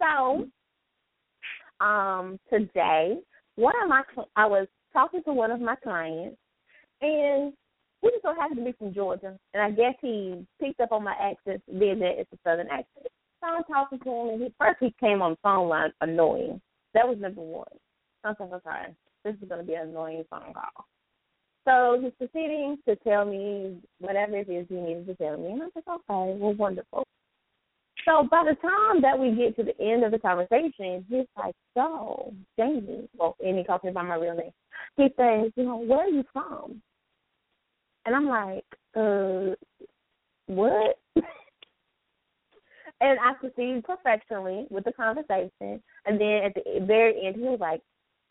[0.00, 3.18] So, um, today,
[3.56, 6.38] one of my cl- I was talking to one of my clients,
[7.02, 7.52] and
[8.04, 11.04] he just so happened to be from Georgia, and I guess he picked up on
[11.04, 13.06] my accent, being that it's a Southern accent.
[13.38, 16.60] started talking to him, and he, first he came on the phone line annoying.
[16.92, 17.66] That was number one.
[18.22, 18.94] I was like, okay,
[19.24, 20.86] this is going to be an annoying phone call.
[21.64, 25.62] So he's proceeding to tell me whatever it is he needed to tell me, and
[25.62, 27.04] I was like, okay, well, wonderful.
[28.04, 31.54] So by the time that we get to the end of the conversation, he's like,
[31.74, 34.52] so, Jamie, well, and he calls me by my real name.
[34.98, 36.82] He says, you know, where are you from?
[38.06, 38.64] And I'm like,
[38.96, 39.54] uh,
[40.46, 40.98] what?
[43.00, 45.82] and I proceeded professionally with the conversation.
[46.06, 47.80] And then at the very end, he was like,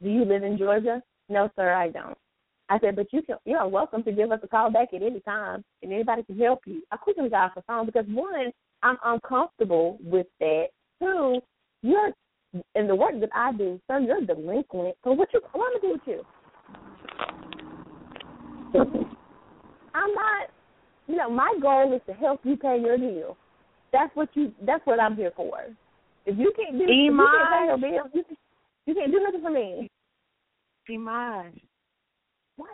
[0.02, 1.02] do you live in Georgia?
[1.30, 2.18] No, sir, I don't.
[2.70, 5.02] I said, but you can, you are welcome to give us a call back at
[5.02, 6.82] any time, and anybody can help you.
[6.92, 8.52] I quickly got off the phone because one,
[8.82, 10.68] I'm uncomfortable with that.
[11.00, 11.42] Two,
[11.82, 12.12] you're
[12.76, 14.96] in the work that I do, sir, you're delinquent.
[15.04, 16.02] So what you am I do with
[18.74, 19.16] you?
[19.94, 20.50] I'm not
[21.08, 23.38] you know, my goal is to help you pay your bill.
[23.92, 25.60] That's what you that's what I'm here for.
[26.26, 28.24] If you can't do if you can't pay your bill, you,
[28.86, 29.90] you can't do nothing for me.
[30.90, 31.60] Imaj.
[32.56, 32.70] What?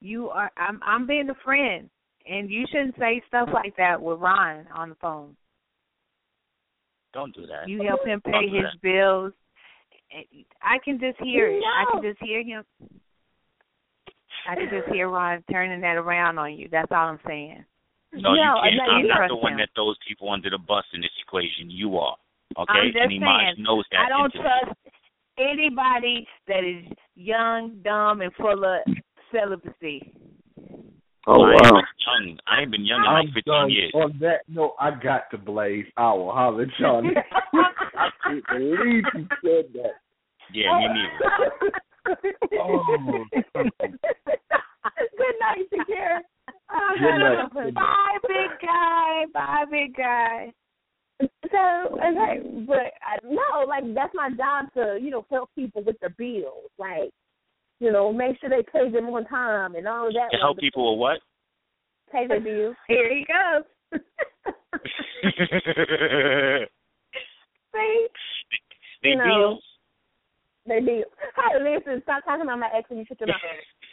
[0.00, 1.88] You are I'm I'm being a friend
[2.26, 5.36] and you shouldn't say stuff like that with Ron on the phone.
[7.12, 7.68] Don't do that.
[7.68, 8.82] You help him pay Don't his that.
[8.82, 9.32] bills.
[10.62, 11.62] I can just hear it.
[11.62, 12.64] I can just hear him.
[14.48, 16.68] I can just hear Ron turning that around on you.
[16.70, 17.64] That's all I'm saying.
[18.12, 18.76] No, you No, can't.
[18.76, 19.58] no, I'm not the one him.
[19.58, 21.70] that throws people under the bus in this equation.
[21.70, 22.16] You are.
[22.58, 22.72] Okay?
[22.72, 24.00] I'm just and Imaj saying, knows that.
[24.06, 24.50] I don't intimately.
[24.64, 24.78] trust
[25.38, 26.84] anybody that is
[27.14, 28.80] young, dumb, and full of
[29.32, 30.12] celibacy.
[31.26, 31.70] Oh, oh I ain't wow.
[31.70, 32.38] been young.
[32.48, 33.70] I ain't been young in I'm like 15 done.
[33.70, 33.92] years.
[33.94, 35.86] On that note, I got to blaze.
[35.96, 37.02] I will holler at y'all.
[37.02, 37.28] next.
[37.94, 39.94] I can't believe you said that.
[40.52, 41.76] Yeah, me neither.
[42.58, 43.24] Oh.
[45.30, 46.20] Good night, Shakira.
[46.72, 47.50] Oh, uh, Good night.
[47.52, 47.74] Good night.
[47.74, 49.24] Bye, big guy.
[49.32, 50.52] Bye, big guy.
[51.20, 55.98] So okay, but I, no, like that's my job to you know help people with
[56.00, 57.10] their bills, like
[57.78, 60.30] you know make sure they pay them on time and all of that.
[60.32, 61.18] To help people with what?
[62.12, 62.76] pay their bills.
[62.88, 63.64] Here he goes.
[67.72, 68.06] See,
[69.02, 69.24] they No.
[69.24, 69.64] bills.
[70.66, 71.12] their bills.
[71.36, 73.36] Hey, listen, stop talking about my ex and you shut your mouth.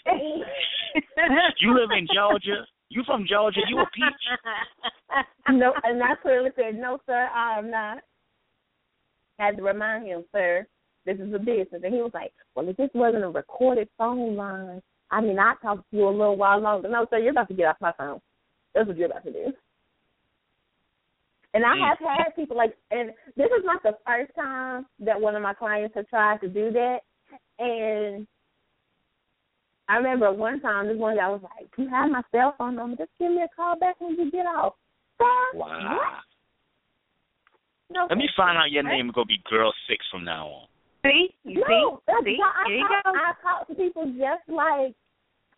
[1.59, 2.65] You live in Georgia.
[2.89, 3.61] You from Georgia?
[3.67, 5.23] You a peach?
[5.49, 7.99] no, and I clearly said, no, sir, I am not.
[9.39, 10.65] I had to remind him, sir,
[11.05, 11.81] this is a business.
[11.83, 14.81] And he was like, well, if this wasn't a recorded phone line,
[15.11, 16.89] I mean, I talked to you a little while longer.
[16.89, 18.19] No, sir, you're about to get off my phone.
[18.73, 19.53] That's what you're about to do.
[21.53, 21.87] And I Mm.
[21.87, 25.53] have had people like, and this is not the first time that one of my
[25.53, 26.99] clients have tried to do that.
[27.59, 28.27] And
[29.89, 32.97] I remember one time this one guy was like, "You have my cell phone number.
[32.97, 34.75] Just give me a call back when you get off."
[35.17, 36.21] Sir, Wow.
[37.89, 40.67] No, Let me find out your name is gonna be Girl Six from now on.
[41.05, 41.33] See?
[41.43, 42.03] You no, see?
[42.07, 42.37] that's See?
[42.37, 43.11] why I Here you talk, go.
[43.15, 44.93] I talk to people just like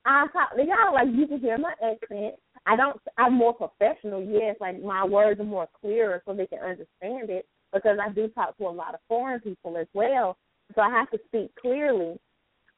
[0.06, 0.50] I talk.
[0.58, 2.36] Y'all like you can hear my accent.
[2.66, 3.00] I don't.
[3.18, 4.24] I'm more professional.
[4.24, 8.28] Yes, like my words are more clearer so they can understand it because I do
[8.30, 10.38] talk to a lot of foreign people as well.
[10.76, 12.20] So I have to speak clearly.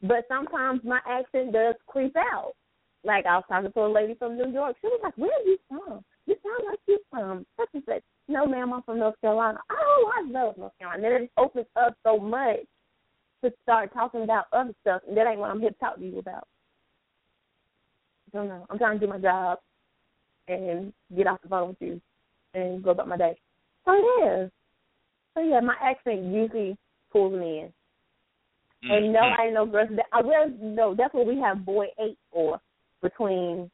[0.03, 2.53] But sometimes my accent does creep out.
[3.03, 4.75] Like I was talking to a lady from New York.
[4.81, 6.03] She was like, "Where are you from?
[6.25, 9.59] You sound like you're from such and such." No, ma'am, I'm from North Carolina.
[9.71, 11.15] Oh, I love North Carolina.
[11.15, 12.59] And it opens up so much
[13.43, 16.05] to start talking about other stuff, and that ain't what I'm here to talk to
[16.05, 16.47] you about.
[18.33, 18.65] I don't know.
[18.69, 19.59] I'm trying to do my job
[20.47, 22.01] and get off the phone with you
[22.53, 23.37] and go about my day.
[23.85, 24.47] So yeah.
[25.33, 26.77] So yeah, my accent usually
[27.11, 27.73] pulls me in.
[28.83, 29.19] And no.
[29.19, 29.89] I ain't no girls.
[30.11, 30.95] I will no.
[30.97, 32.59] That's what we have boy eight for
[33.01, 33.69] between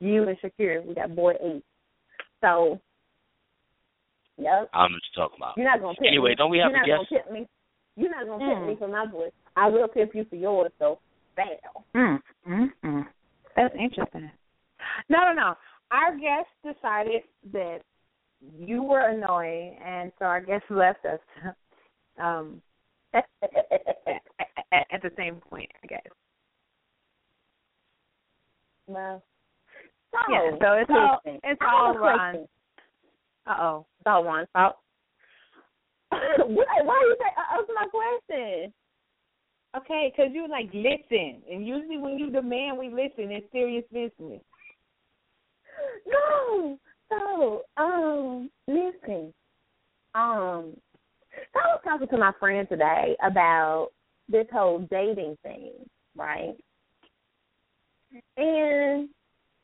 [0.00, 0.84] you and Shakira.
[0.84, 1.64] We got boy eight.
[2.40, 2.80] So,
[4.38, 4.68] yep.
[4.72, 5.54] I don't know what you're talking about.
[5.56, 6.34] You're not gonna pimp Anyway, me.
[6.36, 7.10] don't we have You're a not guest?
[7.10, 7.48] gonna pimp me.
[7.96, 8.66] You're not gonna pimp Mm.
[8.68, 9.32] me for my voice.
[9.56, 10.70] I will pimp you for yours.
[10.78, 10.98] So,
[11.36, 11.84] fail.
[11.94, 13.06] Mm, mm, mm.
[13.56, 14.30] That's interesting.
[15.08, 15.54] No, no, no.
[15.90, 17.80] Our guest decided that
[18.58, 21.20] you were annoying, and so our guest left us
[22.18, 22.60] um,
[24.56, 26.06] at, at, at the same point, I guess.
[28.86, 29.22] well,
[30.12, 32.46] so, Yeah, so it's all it's all a Ron.
[33.46, 33.86] Uh oh.
[33.98, 34.76] It's all Ron's fault.
[36.10, 38.72] Why why you say uh, answer my question?
[39.76, 44.40] Okay, because you like listen, and usually when you demand we listen, it's serious business.
[46.06, 46.78] No.
[47.10, 49.32] So, um, listen.
[50.14, 50.76] Um,
[51.52, 53.90] so I was talking to my friend today about
[54.28, 55.72] this whole dating thing,
[56.16, 56.54] right?
[58.36, 59.08] And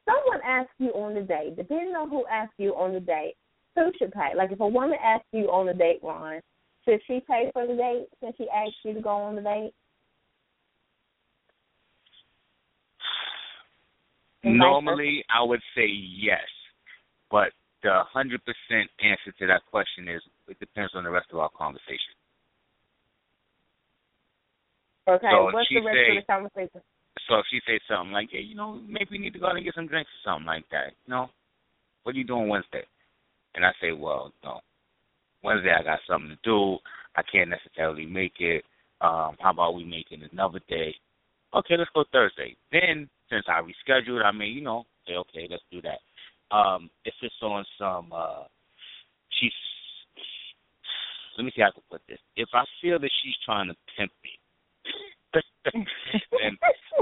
[0.05, 3.35] someone asks you on the date, depending on who asks you on the date,
[3.77, 4.33] who should pay?
[4.37, 6.41] Like if a woman asks you on a date, Ron,
[6.85, 9.73] should she pay for the date since she asked you to go on the date?
[14.43, 16.49] And Normally, I would say yes,
[17.31, 17.53] but
[17.83, 21.51] the hundred percent answer to that question is it depends on the rest of our
[21.51, 22.17] conversation.
[25.09, 26.83] Okay, So what's she the rest say- of the conversation?
[27.29, 29.57] So if she says something like, "Hey, you know, maybe we need to go out
[29.57, 31.31] and get some drinks or something like that," you know,
[32.03, 32.85] what are you doing Wednesday?
[33.55, 34.61] And I say, "Well, no,
[35.43, 36.79] Wednesday I got something to do.
[37.17, 38.65] I can't necessarily make it.
[39.01, 40.95] Um, how about we make it another day?
[41.55, 42.57] Okay, let's go Thursday.
[42.71, 46.01] Then since I rescheduled, I mean, you know, say okay, let's do that.
[46.55, 48.45] Um, if it's on some, uh,
[49.31, 49.53] she's.
[51.37, 52.19] Let me see how I can put this.
[52.37, 54.31] If I feel that she's trying to pimp me,
[55.65, 56.57] then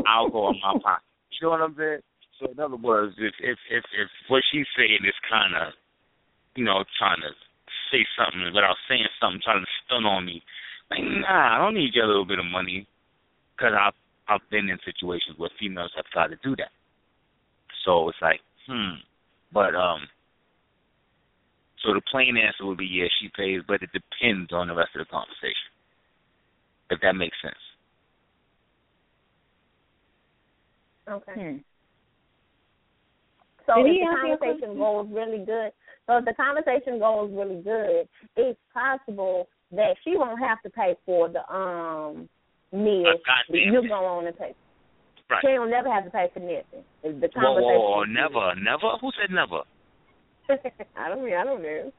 [0.06, 1.04] I'll go on my pocket.
[1.30, 2.00] You know what I'm saying?
[2.40, 5.72] So in other words, if if if, if what she's saying is kind of,
[6.56, 7.30] you know, trying to
[7.90, 10.42] say something without saying something, trying to stun on me,
[10.90, 12.86] like nah, I don't need your little bit of money,
[13.56, 13.98] because I've
[14.28, 16.70] I've been in situations where females have tried to do that.
[17.84, 19.02] So it's like, hmm,
[19.52, 20.06] but um.
[21.86, 24.90] So the plain answer would be yes, she pays, but it depends on the rest
[24.96, 25.70] of the conversation.
[26.90, 27.54] If that makes sense.
[31.08, 31.32] Okay.
[31.34, 31.56] Hmm.
[33.66, 34.78] So Did if the conversation question?
[34.78, 35.70] goes really good,
[36.06, 40.96] so if the conversation goes really good, it's possible that she won't have to pay
[41.04, 42.28] for the um
[42.72, 43.12] meal.
[43.28, 43.72] goddamn.
[43.72, 44.54] You go on and pay.
[45.28, 45.44] Right.
[45.44, 46.84] She will never have to pay for nothing.
[47.04, 47.76] If the conversation.
[47.76, 48.96] whoa, whoa, is never, never.
[49.00, 49.60] Who said never?
[50.96, 51.20] I don't.
[51.28, 51.92] I don't know.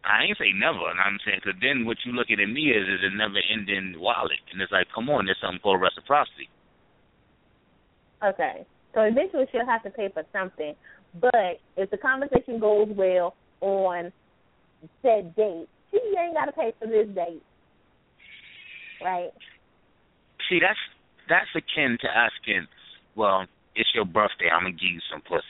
[0.00, 0.88] I ain't say never.
[0.88, 4.00] And I'm saying, because then what you looking at me is is a never ending
[4.00, 6.48] wallet, and it's like, come on, there's something called reciprocity.
[8.24, 8.66] Okay.
[8.94, 10.74] So eventually she'll have to pay for something.
[11.20, 14.12] But if the conversation goes well on
[15.02, 17.42] said date, she ain't got to pay for this date.
[19.02, 19.30] Right?
[20.48, 20.78] See, that's
[21.28, 22.66] that's akin to asking,
[23.14, 23.46] well,
[23.76, 25.46] it's your birthday, I'm gonna give you some pussy.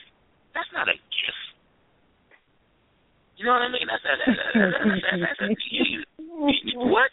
[0.53, 1.43] That's not a gift.
[3.37, 3.87] You know what I mean?
[3.89, 6.03] That's that's, that's, that's, that's, that's you,
[6.63, 7.09] you- what?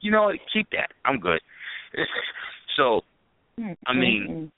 [0.00, 0.32] You know?
[0.52, 0.90] Keep that.
[1.04, 1.40] I'm good.
[2.76, 3.00] So
[3.86, 4.50] I mean,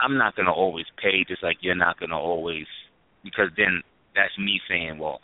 [0.00, 2.66] I'm not gonna always pay, just like you're not gonna always,
[3.22, 3.82] because then
[4.14, 5.20] that's me saying, well,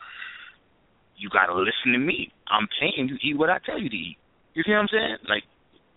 [1.17, 2.33] you gotta listen to me.
[2.49, 3.17] I'm paying you.
[3.23, 4.17] Eat what I tell you to eat.
[4.55, 5.17] You see what I'm saying?
[5.29, 5.43] Like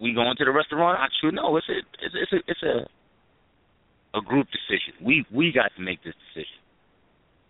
[0.02, 1.00] we going to the restaurant.
[1.00, 1.56] I should know.
[1.58, 5.06] It's a it's a, it's a it's a a group decision.
[5.06, 6.60] We we got to make this decision.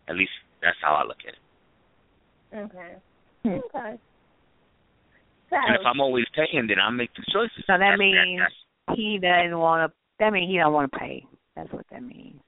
[0.10, 0.32] At least
[0.62, 1.42] that's how I look at it.
[2.66, 2.96] Okay.
[3.44, 3.50] Hmm.
[3.76, 3.98] Okay.
[5.50, 7.64] So And if I'm always paying, then I make the choices.
[7.68, 8.58] So that That's- means that's-
[8.96, 9.96] he doesn't want to.
[10.20, 11.26] That means he don't want to pay.
[11.56, 12.40] That's what that means.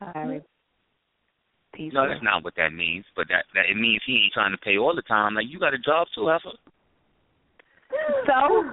[0.00, 0.42] All right.
[1.74, 1.92] Peace.
[1.92, 3.04] no, that's not what that means.
[3.16, 5.34] But that that it means he ain't trying to pay all the time.
[5.34, 6.56] Like you got a job too, Heifer.
[8.26, 8.64] So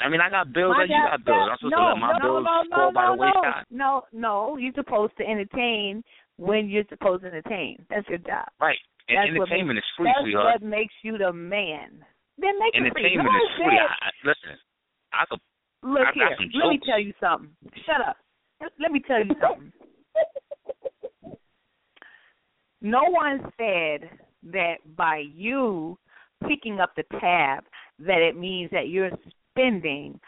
[0.00, 1.48] I mean, I got bills My like you got bills.
[1.50, 3.64] I'm supposed no, to let my no, bills no, fall no, by the no, wayside.
[3.70, 6.04] No, no, you're supposed to entertain
[6.36, 7.78] when you're supposed to entertain.
[7.88, 8.46] That's your job.
[8.60, 8.76] Right.
[9.08, 10.60] And That's what entertainment is free, That's sweetheart.
[10.60, 12.04] what makes you the man.
[12.38, 13.06] Then it free.
[13.06, 13.78] Entertainment is free.
[13.78, 14.58] I, listen,
[15.12, 15.40] I could.
[15.82, 16.50] Look I got here.
[16.54, 17.50] Let me tell you something.
[17.86, 18.16] Shut up.
[18.80, 19.72] Let me tell you something.
[22.82, 24.10] No one said
[24.52, 25.98] that by you
[26.46, 27.64] picking up the tab
[27.98, 29.10] that it means that you're
[29.50, 30.20] spending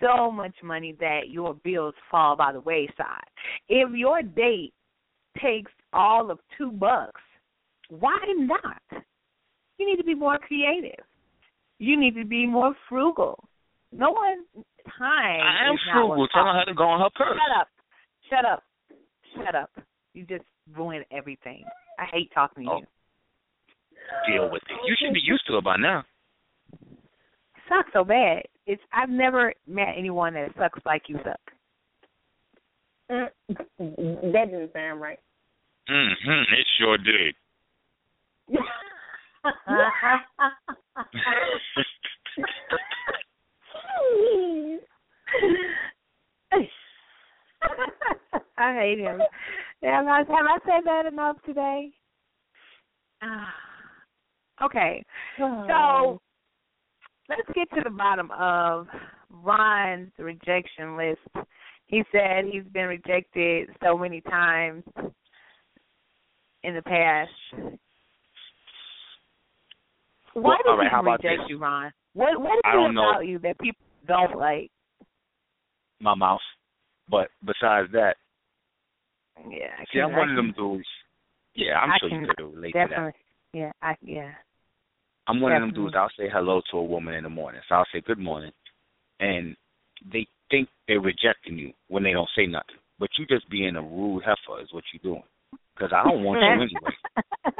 [0.00, 3.24] so much money that your bills fall by the wayside.
[3.68, 4.74] If your date
[5.40, 7.20] takes all of two bucks,
[7.88, 8.82] why not?
[9.78, 11.04] You need to be more creative.
[11.82, 13.42] You need to be more frugal.
[13.90, 14.44] No one
[14.98, 15.40] time.
[15.40, 16.28] I am is not frugal.
[16.28, 16.56] Tell her up.
[16.58, 17.36] how to go on her purse.
[17.36, 17.68] Shut up.
[18.30, 18.62] Shut up.
[19.34, 19.70] Shut up.
[20.14, 20.44] You just
[20.76, 21.64] ruined everything.
[21.98, 22.78] I hate talking to Oh.
[22.78, 22.86] you.
[24.28, 24.78] Deal with it.
[24.86, 26.04] You should be used to it by now.
[27.68, 28.42] Suck so bad.
[28.66, 31.40] It's I've never met anyone that sucks like you suck.
[33.10, 33.28] Mm,
[34.32, 35.18] that didn't sound right.
[35.90, 36.54] Mm-hmm.
[36.54, 37.34] It sure did.
[48.58, 49.18] I hate him.
[49.82, 51.90] Have I, have I said that enough today?
[53.22, 53.54] Ah.
[54.64, 55.04] okay.
[55.38, 56.20] So
[57.28, 58.86] let's get to the bottom of
[59.30, 61.46] Ron's rejection list.
[61.86, 64.84] He said he's been rejected so many times
[66.62, 67.30] in the past.
[70.34, 71.50] Why Well, do right, people how about reject this?
[71.50, 71.92] you, Ron?
[72.14, 73.10] What what is I it don't know.
[73.10, 74.70] about you that people don't like?
[76.00, 76.40] My mouth.
[77.10, 78.16] But besides that,
[79.48, 80.86] Yeah, I see, I'm one I of them dudes.
[81.54, 83.12] Yeah, I'm I sure can you could relate definitely.
[83.12, 83.18] to
[83.52, 83.58] that.
[83.58, 84.32] Yeah, I yeah.
[85.28, 85.94] I'm one of them dudes.
[85.96, 87.60] I'll say hello to a woman in the morning.
[87.68, 88.52] So I'll say good morning,
[89.20, 89.56] and
[90.12, 92.76] they think they're rejecting you when they don't say nothing.
[92.98, 95.24] But you just being a rude heifer is what you're doing.
[95.74, 96.94] Because I don't want you anyway.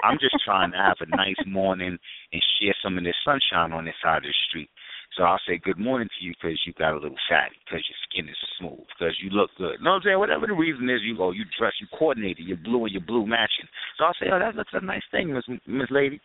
[0.05, 1.97] I'm just trying to have a nice morning
[2.33, 4.69] and share some of this sunshine on this side of the street.
[5.17, 8.01] So I'll say good morning to you because you got a little fatty, because your
[8.09, 9.77] skin is smooth, because you look good.
[9.79, 10.19] You know what I'm saying?
[10.19, 13.27] Whatever the reason is, you go, you dress, you coordinated, your blue and your blue
[13.27, 13.69] matching.
[13.99, 16.21] So I'll say, oh, that looks a nice thing, Miss Miss Lady,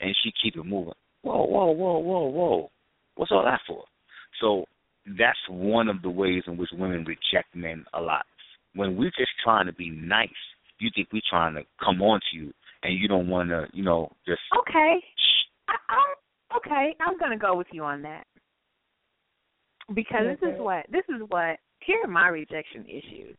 [0.00, 0.94] and she keep it moving.
[1.22, 2.70] Whoa, whoa, whoa, whoa, whoa.
[3.14, 3.84] What's all that for?
[4.40, 4.64] So
[5.06, 8.26] that's one of the ways in which women reject men a lot.
[8.74, 10.28] When we're just trying to be nice,
[10.82, 12.52] you think we're trying to come on to you,
[12.82, 14.96] and you don't want to, you know, just Okay.
[15.68, 16.96] I, I'm okay.
[17.00, 18.24] I'm gonna go with you on that
[19.94, 23.36] because this is what this is what here are my rejection issues.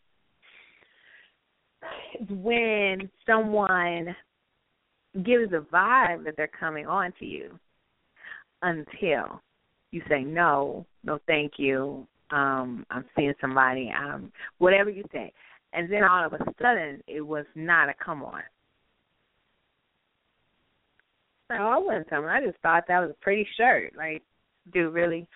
[2.29, 4.15] When someone
[5.23, 7.59] gives a vibe that they're coming on to you
[8.61, 9.41] until
[9.91, 15.31] you say no, no thank you, um, I'm seeing somebody, um whatever you say.
[15.75, 18.41] And then all of a sudden it was not a come on.
[21.49, 22.29] No, I wasn't coming.
[22.29, 23.93] I just thought that was a pretty shirt.
[23.97, 24.23] Like,
[24.73, 25.27] dude, really?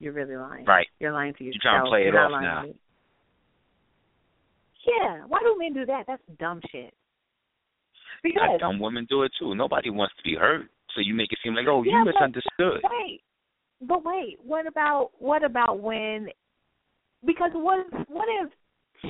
[0.00, 0.64] You're really lying.
[0.64, 0.86] right.
[1.00, 1.60] You're lying to yourself.
[1.64, 2.64] You're trying to play it You're off now.
[4.86, 5.24] Yeah.
[5.26, 6.04] Why do men do that?
[6.06, 6.94] That's dumb shit.
[8.22, 9.54] Because That dumb women do it too.
[9.54, 10.62] Nobody wants to be hurt,
[10.94, 12.82] so you make it seem like, oh, Yeah, you but- misunderstood.
[12.90, 13.22] wait,
[13.82, 14.38] but wait.
[14.42, 16.28] What about what about when?
[17.24, 18.50] Because what what if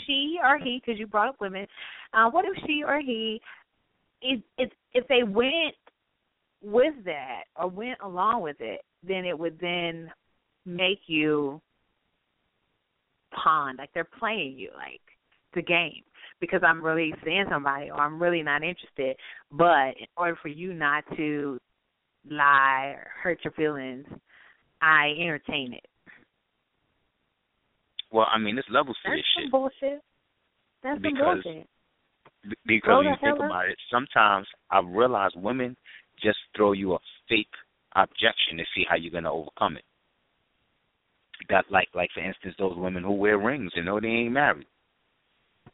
[0.06, 0.80] she or he?
[0.84, 1.66] Because you brought up women.
[2.12, 3.40] Uh, what if she or he?
[4.22, 5.74] If if if they went
[6.62, 10.10] with that or went along with it, then it would then
[10.66, 11.60] make you
[13.32, 15.00] pawn, like they're playing you, like
[15.54, 16.02] the game.
[16.40, 19.16] Because I'm really seeing somebody, or I'm really not interested.
[19.50, 21.58] But in order for you not to
[22.30, 24.06] lie or hurt your feelings,
[24.80, 25.87] I entertain it.
[28.10, 29.50] Well, I mean, there's levels to That's this some shit.
[29.50, 30.02] bullshit.
[30.82, 31.68] That's some Because- bullshit.
[32.48, 33.50] B- because when you think hell up.
[33.50, 35.76] about it, sometimes I realize women
[36.22, 36.98] just throw you a
[37.28, 37.52] fake
[37.96, 39.84] objection to see how you're gonna overcome it.
[41.48, 44.66] That like like for instance those women who wear rings and know they ain't married.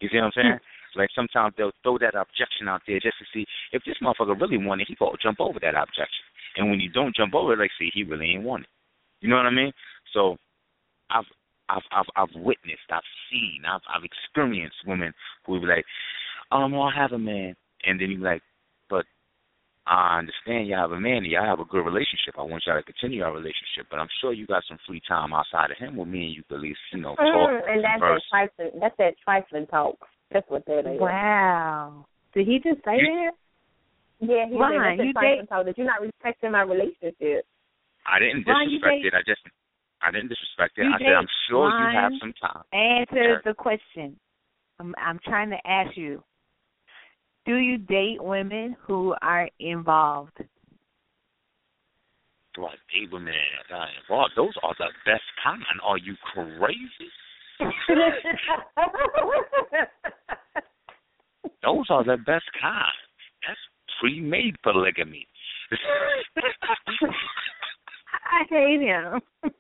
[0.01, 0.41] You see what I'm hmm.
[0.41, 0.61] saying?
[0.97, 4.59] like sometimes they'll throw that objection out there just to see if this motherfucker really
[4.59, 6.25] wanted, he go jump over that objection.
[6.57, 8.69] And when you don't jump over it, like see he really ain't want it.
[9.21, 9.73] You know what I mean?
[10.13, 10.37] So
[11.11, 11.25] I've
[11.69, 15.13] I've I've I've witnessed, I've seen, I've I've experienced women
[15.47, 15.85] who be like,
[16.53, 17.55] um, well, I have a man,
[17.85, 18.43] and then you be like,
[18.91, 19.05] but
[19.87, 22.37] I understand you have a man, and y'all have a good relationship.
[22.39, 25.33] I want y'all to continue our relationship, but I'm sure you got some free time
[25.33, 27.51] outside of him with me, and you could at least, you know, talk.
[27.51, 28.81] Mm, and that's that trifling.
[28.81, 29.97] That's that trifling talk.
[30.33, 31.01] That's what that is.
[31.01, 32.07] Wow.
[32.35, 33.33] Did he just say You- that?
[34.21, 36.63] Yeah, he Ron, said that's you that trifling date- talk that you're not respecting my
[36.63, 37.45] relationship.
[38.07, 39.15] I didn't Ron, you disrespect date- it.
[39.15, 39.43] I just,
[40.05, 40.85] I didn't disrespect it.
[40.85, 42.63] You I said I'm sure you have some time.
[42.73, 44.19] Answer the question.
[44.79, 46.23] I'm I'm trying to ask you.
[47.47, 50.39] Do you date women who are involved?
[52.55, 53.35] Do I date women
[53.71, 54.33] that are involved?
[54.37, 55.63] Those are the best kind.
[55.83, 57.11] Are you crazy?
[61.63, 62.93] Those are the best kind.
[63.47, 63.59] That's
[64.01, 65.27] pre-made polygamy.
[68.25, 69.21] I hate him.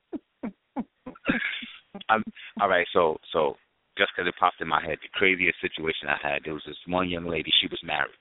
[2.08, 2.24] I'm,
[2.60, 3.56] all right, so so
[3.96, 6.76] just because it popped in my head, the craziest situation I had, there was this
[6.86, 7.50] one young lady.
[7.60, 8.18] She was married.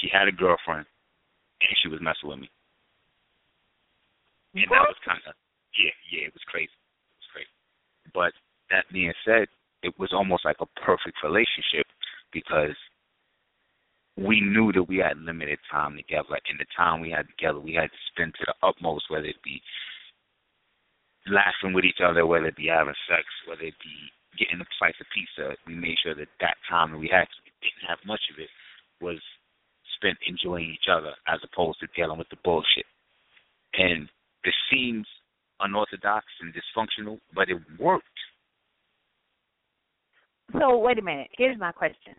[0.00, 0.86] She had a girlfriend,
[1.62, 2.50] and she was messing with me.
[4.54, 5.34] And that was kind of
[5.78, 6.72] yeah, yeah, it was crazy.
[6.74, 7.54] It was crazy.
[8.14, 8.32] But
[8.70, 9.46] that being said,
[9.82, 11.86] it was almost like a perfect relationship
[12.32, 12.74] because
[14.16, 17.74] we knew that we had limited time together, and the time we had together, we
[17.74, 19.62] had to spend to the utmost, whether it be
[21.30, 23.96] laughing with each other, whether it be having sex, whether it be
[24.38, 25.56] getting a slice of pizza.
[25.66, 28.50] We made sure that that time that we had, we didn't have much of it,
[29.00, 29.18] was
[29.96, 32.86] spent enjoying each other as opposed to dealing with the bullshit.
[33.74, 34.08] And
[34.44, 35.06] it seems
[35.60, 38.06] unorthodox and dysfunctional, but it worked.
[40.52, 41.28] So wait a minute.
[41.36, 42.14] Here's my question.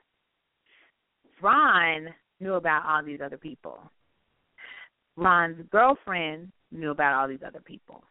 [1.42, 2.10] Ron
[2.40, 3.80] knew about all these other people.
[5.16, 8.04] Ron's girlfriend knew about all these other people.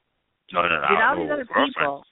[0.52, 0.88] No, no, no.
[0.88, 1.68] Did all these other girlfriend.
[1.68, 2.04] people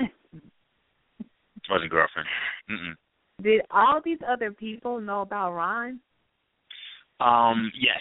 [1.70, 2.28] wasn't girlfriend.
[2.70, 2.94] Mm-mm.
[3.42, 6.00] did all these other people know about Ron?
[7.20, 8.00] Um, yes.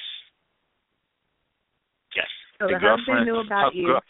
[2.16, 2.28] Yes.
[2.60, 3.88] So the, girlfriend husband knew about you.
[3.88, 4.02] girl-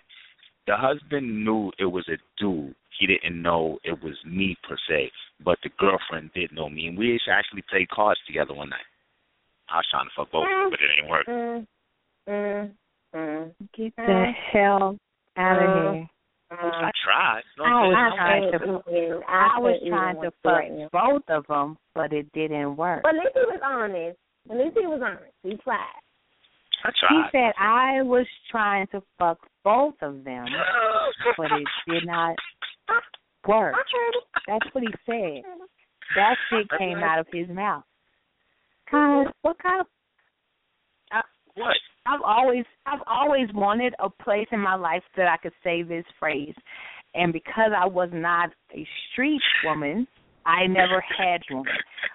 [0.68, 2.76] the husband knew it was a dude.
[3.00, 5.12] He didn't know it was me per se.
[5.44, 8.86] but the girlfriend did know me, and we actually played cards together one night.
[9.70, 11.26] I was trying to fuck both, but it didn't work.
[11.28, 11.68] Mm,
[12.30, 12.72] mm,
[13.16, 13.54] mm.
[13.76, 14.98] Get Uh, the hell
[15.38, 16.10] out of uh, here.
[16.52, 17.42] I tried.
[17.58, 21.78] No, I was no, trying to- couldn't- I was trying to fuck both of them,
[21.96, 23.04] but it didn't work.
[23.04, 24.18] But at least he was honest.
[24.50, 25.34] At least he was honest.
[25.44, 25.78] He tried.
[26.84, 27.10] I tried.
[27.10, 30.46] He said I was trying to fuck both of them,
[31.38, 32.36] but it did not
[33.48, 33.76] work.
[33.76, 34.24] I heard it.
[34.48, 35.44] That's what he said.
[36.16, 37.84] That shit came out of his mouth.
[38.90, 39.88] Cause what kind of
[41.56, 41.78] what?
[42.06, 46.06] I've always I've always wanted a place in my life that I could say this
[46.20, 46.56] phrase.
[47.14, 50.08] And because I was not a street woman,
[50.46, 51.66] I never had one.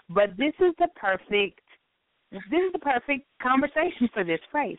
[0.08, 1.60] But this is the perfect
[2.32, 4.78] this is the perfect conversation for this phrase.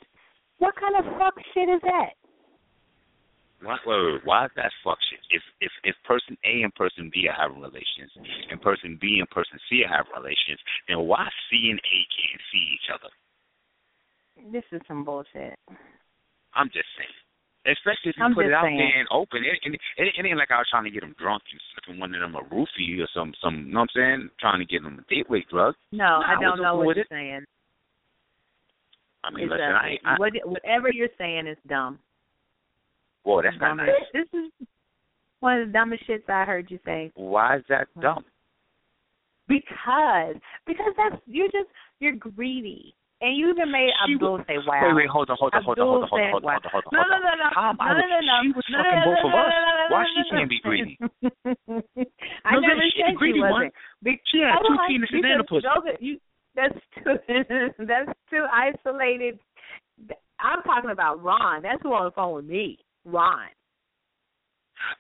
[0.58, 2.18] What kind of fuck shit is that?
[3.62, 5.20] Why, wait, wait, wait, why is that fuck shit?
[5.32, 8.12] If if if person A and person B are having relations,
[8.52, 12.44] and person B and person C are having relations, then why C and A can't
[12.54, 12.57] other?
[14.52, 15.58] This is some bullshit.
[16.54, 17.18] I'm just saying.
[17.68, 18.78] Especially if you I'm put it out saying.
[18.78, 19.44] there and open.
[19.44, 22.00] It, it, it, it ain't like I was trying to get them drunk and slipping
[22.00, 23.68] one of them a roofie or some some.
[23.68, 24.30] You know what I'm saying?
[24.40, 25.76] Trying to get them a gateway drug.
[25.92, 27.08] No, Nah, I don't know what you're it.
[27.12, 27.44] saying.
[29.24, 32.00] I mean, listen, uh, I, ain't- I what, whatever you're saying is dumb.
[33.24, 33.90] whoa, that's not Dumb nice.
[33.90, 34.68] as- This is
[35.42, 37.12] one of the dumbest shits I heard you say.
[37.16, 38.24] Why is that dumb?
[39.50, 41.68] Because because that's you're just
[42.00, 42.94] you're greedy.
[43.20, 44.78] And you even made Abdul say wow.
[44.94, 46.86] Wait, wait, hold on, hold on, hold on, hold on, hold on, hold on, hold
[46.86, 47.50] on, No, no, no, no.
[47.50, 48.36] I no, with- no, no.
[48.46, 49.50] She was no, fucking no, both no, of no, us.
[49.50, 50.94] no, no, no, Why no, she no, can't be greedy?
[52.46, 53.74] I No, never no, she said greedy she one.
[53.74, 54.22] wasn't.
[54.30, 55.66] She had Hold two penises and a pussy.
[55.98, 56.14] you,
[56.54, 57.18] that's too
[57.90, 59.40] that's too isolated.
[60.40, 61.64] I'm talking about Ron.
[61.66, 62.78] That's who on the phone with me.
[63.04, 63.50] Ron.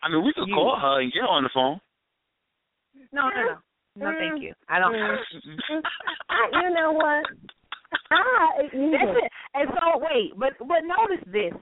[0.02, 0.56] I mean, we could You.
[0.56, 1.78] call her and get her on the phone.
[3.14, 3.58] No, no, no.
[3.96, 4.54] No, thank you.
[4.70, 4.94] I don't.
[6.34, 7.26] I, you know what?
[8.12, 9.32] I, you That's it.
[9.54, 11.54] And so wait, but but notice this.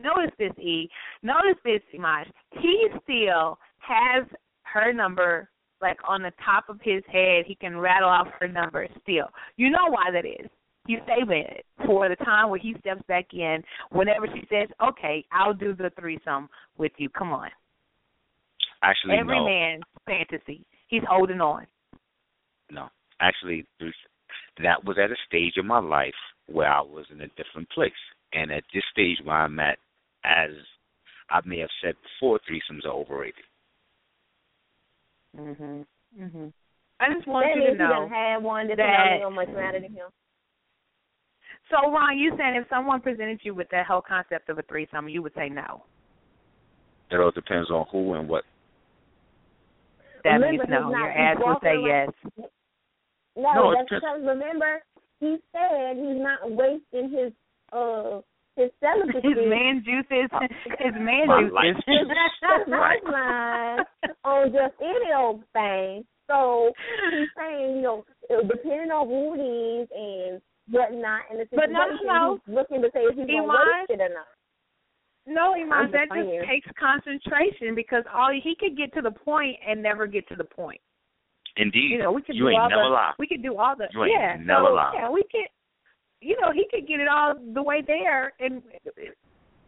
[0.00, 0.88] Notice this, E.
[1.22, 2.24] Notice this, Imaj.
[2.60, 4.24] He still has
[4.62, 5.48] her number
[5.80, 7.44] like on the top of his head.
[7.46, 9.26] He can rattle off her number still.
[9.56, 10.48] You know why that is.
[10.86, 15.24] He's saving it for the time where he steps back in whenever she says, Okay,
[15.32, 16.48] I'll do the threesome
[16.78, 17.10] with you.
[17.10, 17.50] Come on.
[18.82, 20.64] Actually, Every no, man's fantasy.
[20.86, 21.66] He's holding on.
[22.70, 22.88] no.
[23.20, 23.94] Actually, there's,
[24.62, 26.14] that was at a stage in my life
[26.46, 27.92] where I was in a different place,
[28.32, 29.78] and at this stage where I'm at,
[30.24, 30.50] as
[31.30, 33.44] I may have said before, threesomes are overrated.
[35.36, 35.86] Mhm.
[36.18, 36.52] Mhm.
[37.00, 38.00] I just want that you means to he know.
[38.00, 38.66] done had one.
[38.66, 40.08] This that- one much matter to him.
[41.70, 45.08] So, Ron, you saying if someone presented you with that whole concept of a threesome,
[45.08, 45.84] you would say no?
[47.10, 48.44] It all depends on who and what.
[50.24, 50.90] That Remember, means no.
[50.90, 52.48] Your ass will say around- yes.
[53.38, 54.82] No, No, that's because remember
[55.20, 57.32] he said he's not wasting his
[57.72, 58.20] uh
[58.56, 59.22] his celibacy.
[59.22, 60.26] His man juices,
[60.82, 61.54] his man My juices.
[61.54, 61.76] life.
[61.86, 63.84] His lifeline
[64.24, 66.04] on just any old thing.
[66.26, 66.72] So
[67.14, 70.42] he's saying, you know, depending on who it is and
[70.74, 72.38] whatnot and the But situation, no, no, no.
[72.44, 74.26] he's looking to say if he's He gonna waste it or not.
[75.26, 79.56] No, I'm Iman, that just takes concentration because all he could get to the point
[79.66, 80.80] and never get to the point.
[81.58, 83.12] Indeed, You know, we could you do ain't all never the lie.
[83.18, 84.36] we could do all the You ain't yeah.
[84.40, 84.92] never so, lie.
[84.94, 85.48] Yeah, we could.
[86.20, 88.62] You know, he could get it all the way there, and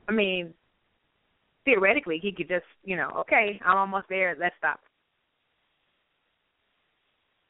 [0.09, 0.53] I mean,
[1.65, 4.37] theoretically, he could just you know, okay, I'm almost there.
[4.39, 4.81] Let's stop.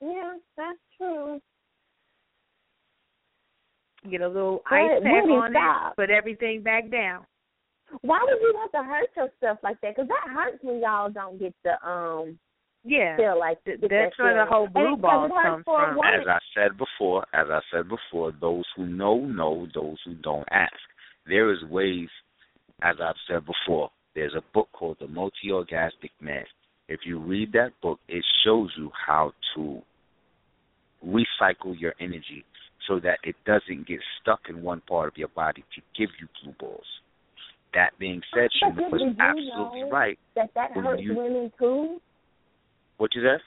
[0.02, 1.40] Yeah, that's true.
[4.10, 7.26] Get a little But ice pack on stops- it, put everything back down.
[8.02, 9.94] Why would you have to hurt yourself like that?
[9.96, 12.38] Because that hurts when y'all don't get the um
[12.82, 15.98] Yeah, feel like Th- get that's where the whole blue it- 'cause ball comes from.
[16.02, 20.48] As I said before, as I said before, those who know know, those who don't
[20.50, 20.72] ask.
[21.26, 22.08] There is ways,
[22.82, 23.90] as I've said before.
[24.14, 26.46] There's a book called The Multi-Orgasmic Man.
[26.88, 29.82] If you read that book, it shows you how to
[31.04, 32.44] recycle your energy
[32.86, 36.26] so that it doesn't get stuck in one part of your body to give you
[36.42, 37.00] blue balls.
[37.74, 40.18] That being said, But Shima did was absolutely right.
[40.34, 42.00] that that hurts you- women too.
[43.00, 43.40] What you said?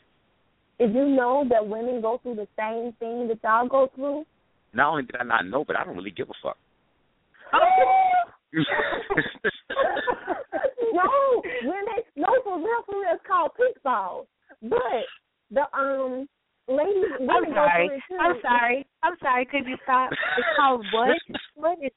[0.79, 4.25] Did you know that women go through the same thing that y'all go through?
[4.73, 6.57] Not only did I not know, but I don't really give a fuck.
[10.91, 11.05] no,
[11.61, 14.25] when they no for real, for real, it's called kickball.
[14.63, 15.05] But
[15.51, 16.27] the um
[16.67, 17.87] ladies, I'm women go sorry.
[17.89, 18.17] through it too.
[18.19, 18.87] I'm sorry.
[19.03, 19.45] I'm sorry.
[19.45, 20.09] Could you stop?
[20.11, 21.09] It's called what?
[21.55, 21.77] What?
[21.79, 21.95] It's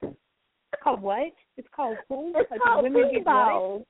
[0.84, 1.32] called what?
[1.56, 2.34] It's called who?
[2.36, 3.34] It's Like, called women get what?
[3.34, 3.84] kickball.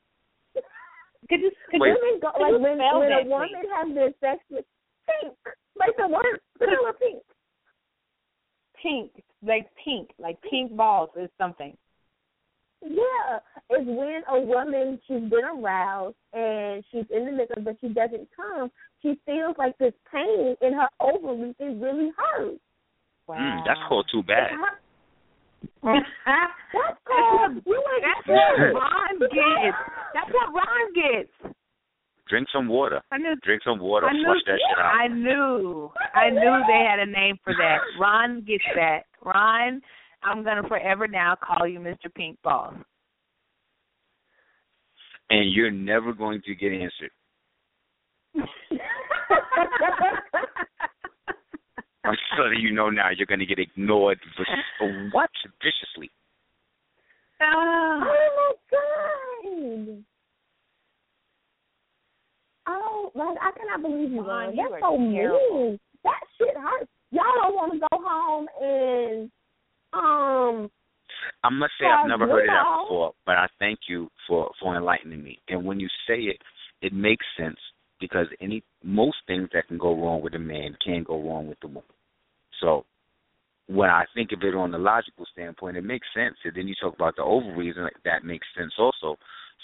[1.28, 1.51] Could you?
[1.70, 1.89] Could Wait.
[1.89, 1.98] you?
[2.01, 3.70] Women go like when when a woman please?
[3.74, 4.65] has this sex with
[5.07, 5.35] pink
[5.78, 7.23] like the word vanilla pink.
[8.82, 11.77] Pink, like pink, like pink balls is something.
[12.82, 13.39] Yeah,
[13.70, 18.28] it's when a woman she's been aroused and she's in the middle, but she doesn't
[18.36, 18.70] come.
[19.03, 21.55] She feels like this pain in her ovaries.
[21.59, 22.61] It really hurts.
[23.27, 23.36] Wow.
[23.36, 24.51] Mm, that's called too bad.
[25.82, 29.76] That's called you ain't That's what Ron gets.
[30.14, 31.55] That's what Ron gets.
[32.28, 33.01] Drink some water.
[33.12, 33.36] I knew.
[33.44, 34.06] Drink some water.
[34.06, 34.24] I knew.
[34.24, 34.94] Flush that shit out.
[34.94, 35.90] I knew.
[36.14, 37.78] I knew they had a name for that.
[38.01, 39.02] Ron gets that.
[39.24, 39.80] Ron,
[40.24, 42.12] I'm gonna forever now call you Mr.
[42.14, 42.74] Pink Balls.
[45.30, 47.10] And you're never going to get answered.
[52.07, 54.47] I'm just letting you know now you're going to get ignored vic-
[55.12, 55.31] what?
[55.62, 56.11] viciously.
[57.41, 58.01] Ah.
[58.03, 60.05] Oh my god.
[62.69, 64.57] Oh, like I cannot believe you, Ron, Ron.
[64.57, 65.69] you That's are so terrible.
[65.69, 65.81] mean.
[66.05, 66.91] That shit hurts.
[67.11, 69.31] Y'all don't want to go home and
[69.93, 70.70] um
[71.45, 74.77] I must say I've never heard of that before, but I thank you for for
[74.77, 75.39] enlightening me.
[75.49, 76.39] And when you say it,
[76.83, 77.59] it makes sense
[78.01, 81.59] because any most things that can go wrong with a man can go wrong with
[81.60, 81.82] the woman.
[82.60, 82.85] So
[83.68, 86.36] when I think of it on the logical standpoint, it makes sense.
[86.44, 89.16] And then you talk about the ovaries, and that makes sense also.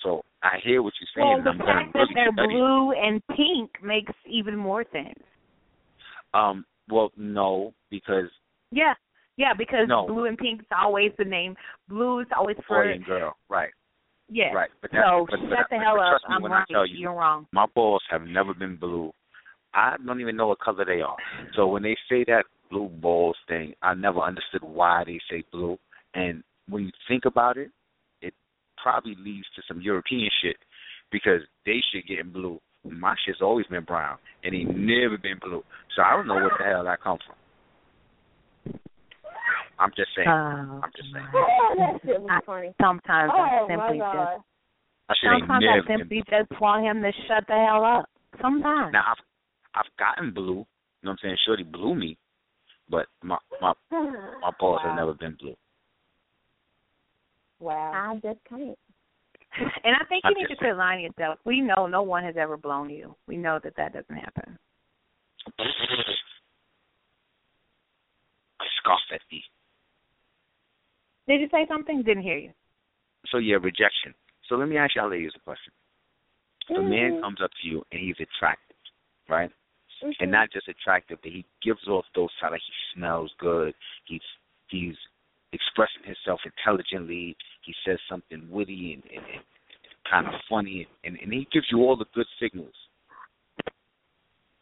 [0.02, 2.54] So I hear what you're saying, Well, the fact that really they're study.
[2.54, 5.22] blue and pink makes even more sense.
[6.34, 8.28] Um, well, no, because
[8.70, 8.94] Yeah,
[9.36, 10.06] yeah, because No.
[10.06, 11.56] blue and pink is always the name.
[11.88, 13.70] Blue is always for boy and girl, right,
[14.32, 14.52] yeah.
[14.52, 14.70] right.
[14.80, 16.20] But that, So but, shut but, the hell up.
[16.28, 16.64] me I'm right.
[16.68, 17.46] You, You're wrong.
[17.52, 19.12] my balls have never been blue.
[19.74, 21.16] I don't even know what color they are.
[21.56, 25.78] So when they say that blue balls thing, I never understood why they say blue.
[26.14, 27.70] And when you think about it,
[28.20, 28.34] it
[28.82, 30.56] probably leads to some European shit
[31.10, 32.60] because they shit getting blue.
[32.84, 35.62] My shit's always been brown and ain't never been blue.
[35.96, 37.36] So I don't know what the hell that comes from.
[39.82, 40.28] I'm just saying.
[40.28, 41.26] Oh, I'm just saying.
[41.34, 44.38] oh, that shit was I- sometimes I Oh my simply just god.
[45.08, 47.84] My shit ain't sometimes never I been simply just want him to shut the hell
[47.84, 48.06] up.
[48.40, 48.92] Sometimes.
[48.92, 49.22] Now I've
[49.74, 50.62] I've gotten blue.
[50.62, 51.36] You know what I'm saying?
[51.44, 52.16] Shorty blew me,
[52.88, 55.56] but my my my balls have never been blue.
[57.58, 57.92] Wow.
[57.92, 58.78] I just can't.
[59.84, 61.38] And I think I'm you need to just quit lying to yourself.
[61.44, 63.14] We know no one has ever blown you.
[63.26, 64.58] We know that that doesn't happen.
[65.58, 65.64] I
[68.80, 69.42] Scoff at me.
[71.32, 72.02] Did you say something?
[72.02, 72.50] Didn't hear you.
[73.30, 74.12] So yeah, rejection.
[74.50, 75.72] So let me ask y'all ladies a question.
[76.68, 78.76] If a man comes up to you and he's attractive,
[79.30, 79.50] right?
[80.02, 80.12] Mhm.
[80.20, 83.74] And not just attractive, but he gives off those like he smells good.
[84.04, 84.20] He's
[84.68, 84.94] he's
[85.52, 87.34] expressing himself intelligently.
[87.62, 89.42] He says something witty and, and, and
[90.10, 92.74] kind of funny, and, and he gives you all the good signals.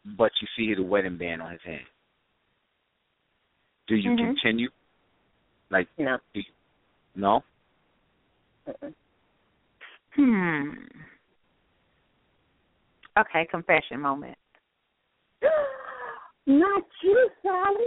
[0.05, 1.85] But you see the wedding band on his hand.
[3.87, 4.17] Do you Mhm.
[4.17, 4.69] continue?
[5.69, 6.17] Like No.
[6.33, 6.53] do you-
[7.15, 7.43] no?
[10.15, 10.69] Hmm.
[13.17, 14.37] Okay, confession moment.
[16.45, 17.85] Not you, Sally.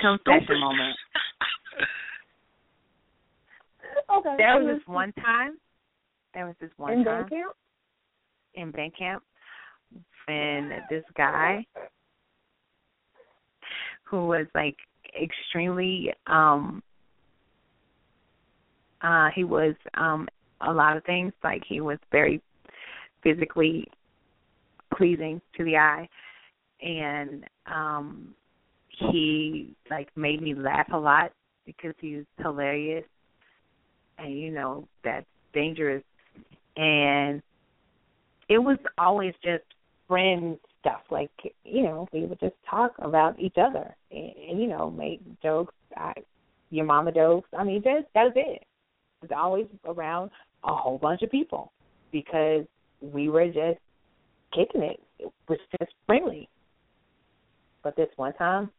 [0.00, 0.96] Confession moment.
[4.10, 4.34] Okay.
[4.38, 5.58] There was this one time.
[6.34, 7.52] There was this one in time band camp.
[8.54, 9.22] in band camp
[10.26, 11.64] when this guy
[14.04, 14.76] who was like
[15.20, 16.82] extremely um
[19.02, 20.28] uh he was um
[20.60, 22.40] a lot of things like he was very
[23.22, 23.86] physically
[24.96, 26.08] pleasing to the eye.
[26.80, 28.34] And um
[28.88, 31.32] he like made me laugh a lot
[31.64, 33.04] because he was hilarious.
[34.18, 36.02] And you know that's dangerous.
[36.76, 37.42] And
[38.48, 39.64] it was always just
[40.08, 41.30] friend stuff like
[41.64, 43.94] you know we would just talk about each other.
[44.10, 46.12] And, and you know make jokes I,
[46.70, 48.64] your mama jokes i mean just that was it
[49.22, 50.30] it's always around
[50.64, 51.72] a whole bunch of people
[52.10, 52.64] because
[53.00, 53.78] we were just
[54.54, 56.48] kicking it it was just friendly
[57.82, 58.70] but this one time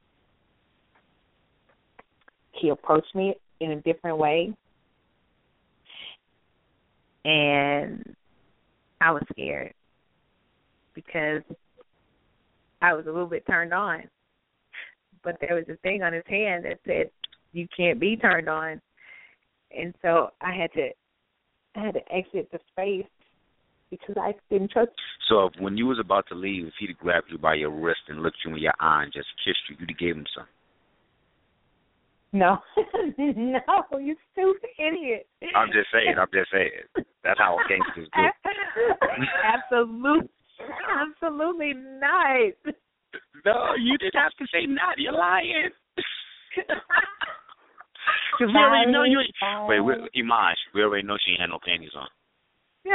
[2.52, 4.54] he approached me in a different way
[7.26, 8.16] and
[9.02, 9.74] I was scared
[10.94, 11.42] because
[12.82, 14.04] I was a little bit turned on.
[15.24, 17.10] But there was a thing on his hand that said
[17.54, 18.82] you can't be turned on.
[19.78, 20.90] And so I had to
[21.76, 23.08] I had to exit the space
[23.90, 24.92] because I didn't trust
[25.30, 27.70] So if when you was about to leave, if he'd have grabbed you by your
[27.70, 30.26] wrist and looked you in your eye and just kissed you, you'd have gave him
[30.36, 30.48] some.
[32.34, 32.58] No.
[33.18, 33.60] no,
[34.00, 35.28] you stupid idiot.
[35.56, 36.16] I'm just saying.
[36.18, 37.06] I'm just saying.
[37.24, 38.22] That's how gangsters do.
[39.46, 40.30] Absolutely,
[40.90, 42.54] absolutely not.
[43.46, 44.98] no, you didn't have to say not.
[44.98, 45.70] You're lying.
[48.34, 49.20] Because we already know you.
[49.22, 52.08] Ain't, wait, we, Imaj, we already know she ain't had no panties on.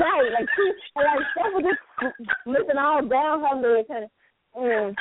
[0.00, 0.62] right, like she,
[0.94, 2.14] like that was just
[2.46, 4.06] looking all down her leg, and
[4.54, 4.96] and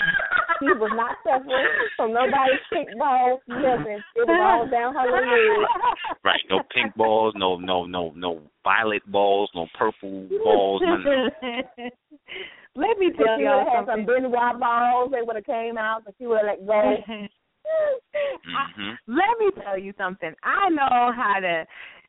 [0.59, 4.01] she was not suffering from nobody's pink balls, nothing.
[4.15, 5.67] It was all down her leg.
[6.23, 10.81] Right, no pink balls, no no no no violet balls, no purple balls.
[10.83, 11.91] None of.
[12.75, 14.05] Let me tell she y'all would have had some something.
[14.05, 17.27] Benoit balls, they would have came out, but she would have let go.
[18.45, 20.33] Hmm Let me tell you something.
[20.43, 21.65] I know how to.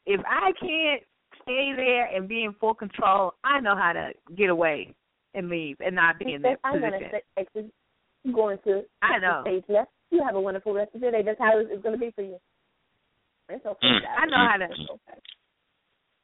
[0.06, 1.02] If I can't
[1.42, 4.94] stay there and be in full control, I know how to get away
[5.34, 7.10] and leave and not be in that I'm gonna position.
[7.12, 7.70] say, actually,
[8.32, 9.42] going to I know.
[9.42, 9.90] stage left.
[10.10, 11.22] You have a wonderful rest of your day.
[11.24, 12.38] That's how it's going to be for you.
[13.48, 13.86] It's okay.
[13.86, 14.02] Mm.
[14.02, 14.18] guys.
[14.22, 14.64] I know how to.
[14.64, 15.20] Okay.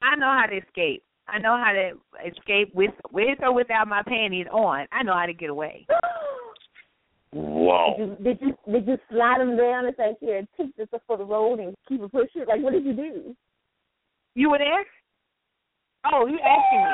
[0.02, 1.02] I know how to escape.
[1.28, 4.86] I know how to escape with with or without my panties on.
[4.92, 5.86] I know how to get away.
[7.32, 7.94] Whoa.
[7.96, 11.02] Did you did you did you slide them down and say, "Here, take this up
[11.06, 12.44] for the road and keep it pushing"?
[12.48, 13.36] Like, what did you do?
[14.34, 14.84] You were there?
[16.12, 16.90] Oh, you asking me?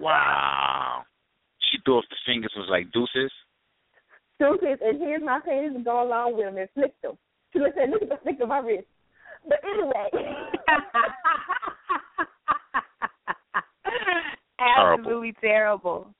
[0.00, 1.02] Wow.
[1.58, 3.32] She threw up the fingers was like deuces.
[4.38, 7.16] Deuces, And here's my panties to go along with them and flick them.
[7.52, 8.86] She looked at look at the flick of my wrist.
[9.48, 10.10] But anyway.
[14.60, 16.14] Absolutely terrible.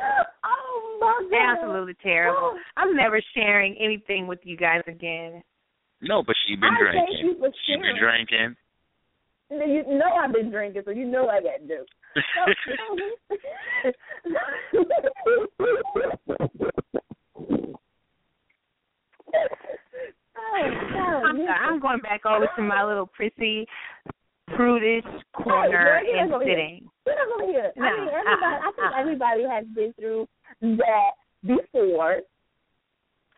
[0.44, 1.58] oh my god.
[1.58, 2.54] Absolutely terrible.
[2.54, 2.58] Oh.
[2.76, 5.42] I'm never sharing anything with you guys again.
[6.02, 7.36] No, but she been I drinking.
[7.38, 8.56] for She been drinking.
[9.50, 11.84] You know I've been drinking, so you know I got to do.
[21.24, 23.66] I'm, I'm going back over to my little prissy,
[24.56, 27.68] prudish oh, corner Hey, and girl, get over here.
[27.74, 27.82] sitting.
[27.82, 28.22] Get over here.
[28.22, 28.56] I mean, everybody.
[28.62, 29.00] I think uh-uh.
[29.02, 30.28] everybody has been through
[30.78, 31.10] that
[31.42, 32.22] before.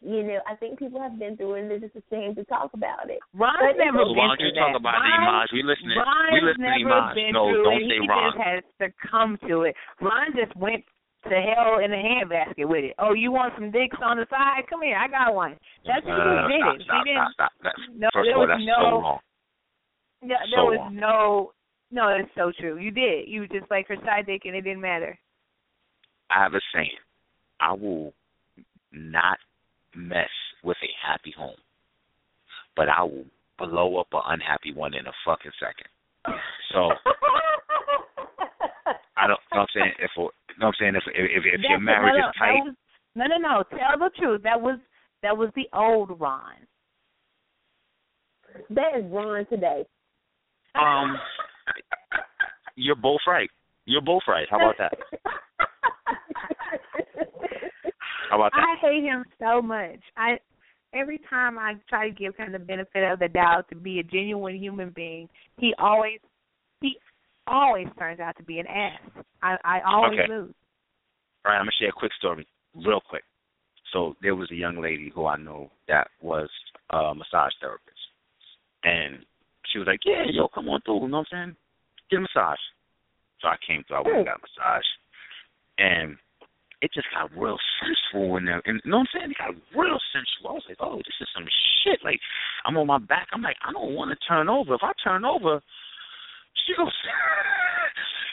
[0.02, 2.74] You know, I think people have been through it, and they're just ashamed to talk
[2.74, 3.22] about it.
[3.38, 4.82] Ron's But never it's been why don't you through talk that.
[4.82, 5.46] about it, Ron, Imaj?
[5.54, 5.94] We listening.
[5.94, 7.14] Ron we has listening, never Imaj.
[7.14, 7.86] been No, through don't it.
[7.86, 8.26] say he Ron.
[8.26, 9.74] just has succumbed to it.
[10.02, 10.82] Ron just went
[11.30, 12.98] to hell in a handbasket with it.
[12.98, 14.66] Oh, you want some dicks on the side?
[14.66, 15.54] Come here, I got one.
[15.86, 16.82] That's what Uh, he did stop, it.
[16.82, 17.30] stop, he didn't.
[17.30, 17.52] stop, stop.
[17.62, 18.78] That's, No, first there of all, was that's no.
[18.82, 19.20] so wrong.
[20.26, 20.96] Yeah, So there was wrong.
[20.98, 21.52] no.
[21.92, 22.78] No, it's so true.
[22.78, 23.28] You did.
[23.28, 25.18] You were just like her side dick, and it didn't matter.
[26.30, 26.88] I have a saying.
[27.60, 28.14] I will
[28.92, 29.38] not
[29.94, 30.30] mess
[30.64, 31.56] with a happy home,
[32.74, 33.26] but I will
[33.58, 35.86] blow up an unhappy one in a fucking second.
[36.72, 36.90] So
[39.16, 39.38] I don't.
[39.52, 40.22] know what I'm saying if you
[40.58, 42.74] know what I'm saying if if, if your marriage no, no, is tight, was-
[43.14, 43.62] no, no, no.
[43.70, 44.42] Tell the truth.
[44.42, 44.78] That was
[45.22, 46.54] that was the old Ron.
[48.70, 49.84] That is Ron today.
[50.74, 51.16] um,
[52.76, 53.50] you're both right.
[53.84, 54.46] You're both right.
[54.50, 54.92] How about that?
[58.30, 58.64] How about that?
[58.64, 60.00] I hate him so much.
[60.16, 60.38] I
[60.94, 64.02] every time I try to give him the benefit of the doubt to be a
[64.02, 65.28] genuine human being,
[65.58, 66.20] he always
[66.80, 66.96] he
[67.46, 69.24] always turns out to be an ass.
[69.42, 70.28] I I always Okay.
[70.28, 70.54] lose.
[71.44, 73.24] All right, I'm gonna share a quick story, real quick.
[73.92, 76.48] So there was a young lady who I know that was
[76.90, 77.98] a massage therapist,
[78.84, 79.26] and
[79.66, 81.56] she was like, "Yeah, yo, come on through." You know what I'm saying?
[82.10, 82.60] Get a massage.
[83.40, 83.96] So I came through.
[83.96, 84.88] I went and got a massage,
[85.78, 86.16] and
[86.80, 88.62] it just got real sensual in there.
[88.66, 89.30] And you know what I'm saying?
[89.32, 90.50] It got real sensual.
[90.50, 91.46] I was like, "Oh, this is some
[91.82, 92.20] shit." Like
[92.64, 93.28] I'm on my back.
[93.32, 94.74] I'm like, I don't want to turn over.
[94.74, 95.60] If I turn over,
[96.66, 96.92] she goes.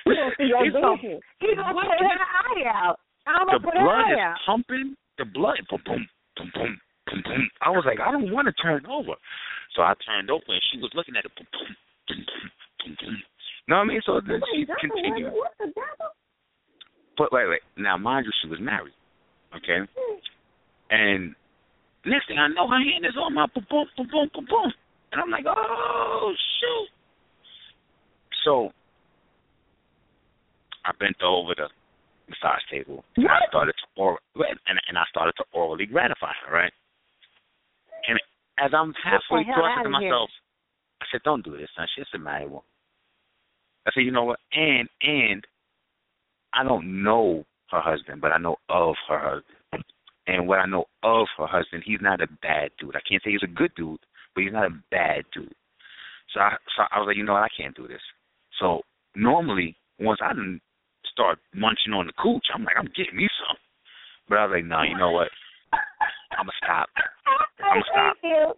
[0.05, 1.21] You don't see your It's so- business.
[1.39, 2.99] He's gonna put her eye out.
[3.27, 4.37] I'm the put blood is out.
[4.45, 4.95] pumping.
[5.17, 7.49] The blood, boom, boom, boom, boom, boom, boom.
[7.61, 9.13] I was like, I don't want to turn over,
[9.75, 11.31] so I turned over, and she was looking at it.
[11.35, 11.75] Boom, boom,
[12.07, 13.17] boom, boom, boom, boom.
[13.69, 14.01] Know what I mean?
[14.03, 15.29] So then she Wait, that's the continued.
[15.31, 16.09] What the devil?
[17.21, 17.61] But wait, wait.
[17.77, 18.97] Now, mind you, she was married.
[19.53, 19.85] Okay.
[19.85, 20.17] Hmm.
[20.89, 21.35] And
[22.03, 24.73] next thing I know, her hand is on my boom, boom, boom, boom, boom, boom,
[25.11, 26.89] and I'm like, oh shoot.
[28.43, 28.71] So
[30.83, 31.69] I bent over the
[32.25, 36.53] massage table and I started to or and and I started to orally gratify her,
[36.55, 36.73] right?
[38.07, 38.17] And
[38.57, 40.09] as I'm halfway through, I said to here.
[40.09, 40.29] myself,
[41.01, 41.85] I said, "Don't do this, son.
[41.95, 42.63] She's a married woman."
[43.87, 44.39] I said, "You know what?
[44.53, 45.45] And and
[46.53, 49.83] I don't know her husband, but I know of her husband.
[50.27, 52.95] And what I know of her husband, he's not a bad dude.
[52.95, 53.99] I can't say he's a good dude,
[54.35, 55.53] but he's not a bad dude.
[56.33, 58.01] So I, so I was like, you know what, I can't do this.
[58.59, 58.81] So
[59.15, 60.61] normally, once I didn't
[61.11, 63.57] start munching on the cooch, I'm like, I'm getting me some.
[64.27, 65.29] But I was like, no, you know what?
[66.37, 66.89] I'm gonna stop.
[67.63, 68.57] I'm gonna stop.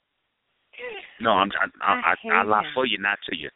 [1.21, 3.49] No, I'm I I, I I, I lie for you, not to you.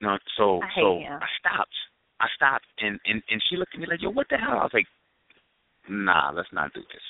[0.00, 1.18] No, so I so him.
[1.20, 1.74] I stopped.
[2.20, 4.64] I stopped and, and and she looked at me like, "Yo, what the hell?" I
[4.64, 4.86] was like,
[5.88, 7.02] "Nah, let's not do this."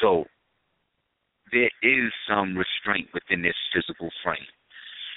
[0.00, 0.24] So
[1.52, 4.46] there is some restraint within this physical frame.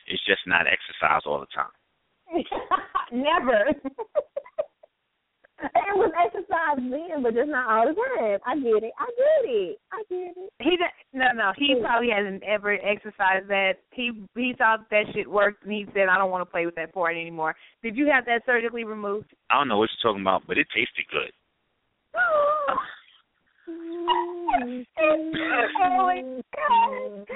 [0.07, 1.73] It's just not exercise all the time.
[3.11, 3.73] Never.
[5.63, 8.39] it was exercise then, but just not all the time.
[8.45, 8.93] I get it.
[8.99, 9.77] I get it.
[9.91, 10.53] I get it.
[10.59, 10.83] He d-
[11.13, 13.73] no no he probably hasn't ever exercised that.
[13.91, 16.75] He he thought that shit worked and he said I don't want to play with
[16.75, 17.55] that part anymore.
[17.83, 19.33] Did you have that surgically removed?
[19.49, 21.31] I don't know what you're talking about, but it tasted good.
[22.15, 22.75] oh
[25.97, 26.21] my
[26.55, 27.27] god!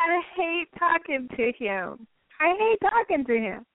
[0.00, 2.06] I hate talking to him.
[2.40, 3.66] I hate talking to him.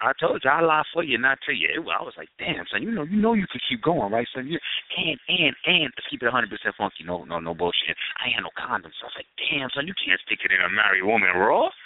[0.00, 1.68] I told you I lie for you, not to you.
[1.68, 4.26] It, I was like, damn, son, you know, you know, you could keep going, right,
[4.34, 4.46] son?
[4.46, 4.58] You
[4.96, 7.02] and and and let's keep it 100 percent funky.
[7.04, 7.96] No, no, no bullshit.
[8.22, 8.94] I ain't had no condoms.
[9.02, 11.68] So I was like, damn, son, you can't stick it in a married woman raw.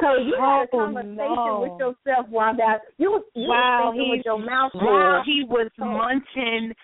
[0.00, 1.60] So you had a Oh, conversation no.
[1.62, 5.22] with yourself while that you was you Wow, was thinking he- with your mouth Wow,
[5.22, 5.24] full.
[5.24, 5.84] he was Oh.
[5.84, 6.74] munching.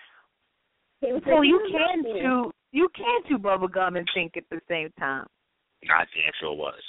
[1.01, 4.37] He was So you can your mouth chew you can chew bubble gum and think
[4.37, 5.25] at the same time.
[5.89, 6.79] I damn sure was.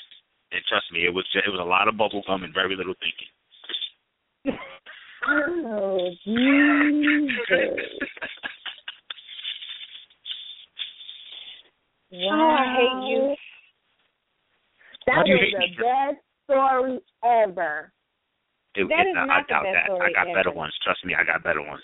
[0.53, 2.77] And trust me, it was just, it was a lot of bubble gum and very
[2.77, 4.59] little thinking.
[5.29, 7.79] Oh Jesus!
[12.13, 13.37] Oh, I hate you.
[15.07, 15.77] That you was hate me?
[15.77, 17.93] the best story ever.
[18.75, 19.93] It, That it, is I, not I the doubt best that.
[19.93, 20.73] I story got better ones.
[20.83, 21.83] Trust me, I got better ones.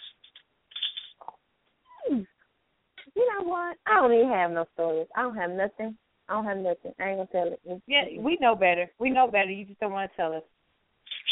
[2.11, 3.77] You know what?
[3.87, 5.07] I don't even have no stories.
[5.17, 5.97] I don't have nothing.
[6.29, 6.93] I don't have nothing.
[6.99, 7.61] I ain't gonna tell it.
[7.87, 8.91] Yeah, we know better.
[8.99, 9.51] We know better.
[9.51, 10.43] You just don't want to tell us.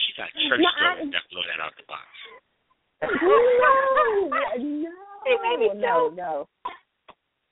[0.07, 2.07] She got church No, I- stories that blow that out the box.
[3.05, 4.91] no, no,
[5.27, 6.17] He made me no, choke.
[6.17, 6.49] no,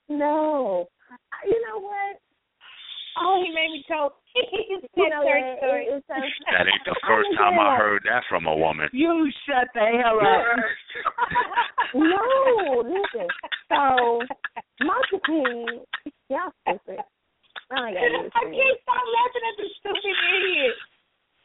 [0.09, 0.89] no.
[1.45, 2.17] You know what?
[3.21, 4.15] Oh, he made me choke.
[4.35, 5.59] He said You know church what?
[5.59, 5.85] story.
[5.87, 6.15] It- it's so-
[6.57, 8.89] That ain't the I first was time I heard that from a woman.
[8.93, 10.47] You shut the hell up.
[11.95, 13.29] no, listen.
[13.69, 14.23] So,
[14.85, 15.85] Monkey King,
[16.31, 17.01] y'all stupid.
[17.73, 17.97] I ain't
[18.37, 20.77] I can't stop laughing at the stupid idiot.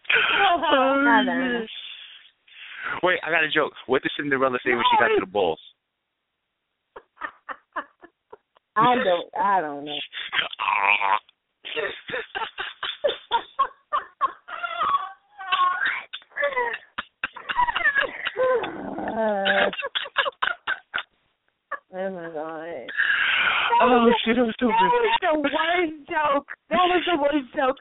[1.07, 1.67] Nothing.
[3.03, 3.73] Wait, I got a joke.
[3.87, 5.59] What did Cinderella say when she got to the balls?
[8.75, 9.27] I don't.
[9.35, 9.97] I don't know.
[19.17, 19.71] Uh,
[21.95, 22.87] oh my god.
[23.81, 24.75] Oh shit, I'm stupid.
[24.77, 26.47] That was the worst joke.
[26.69, 27.77] That was the worst joke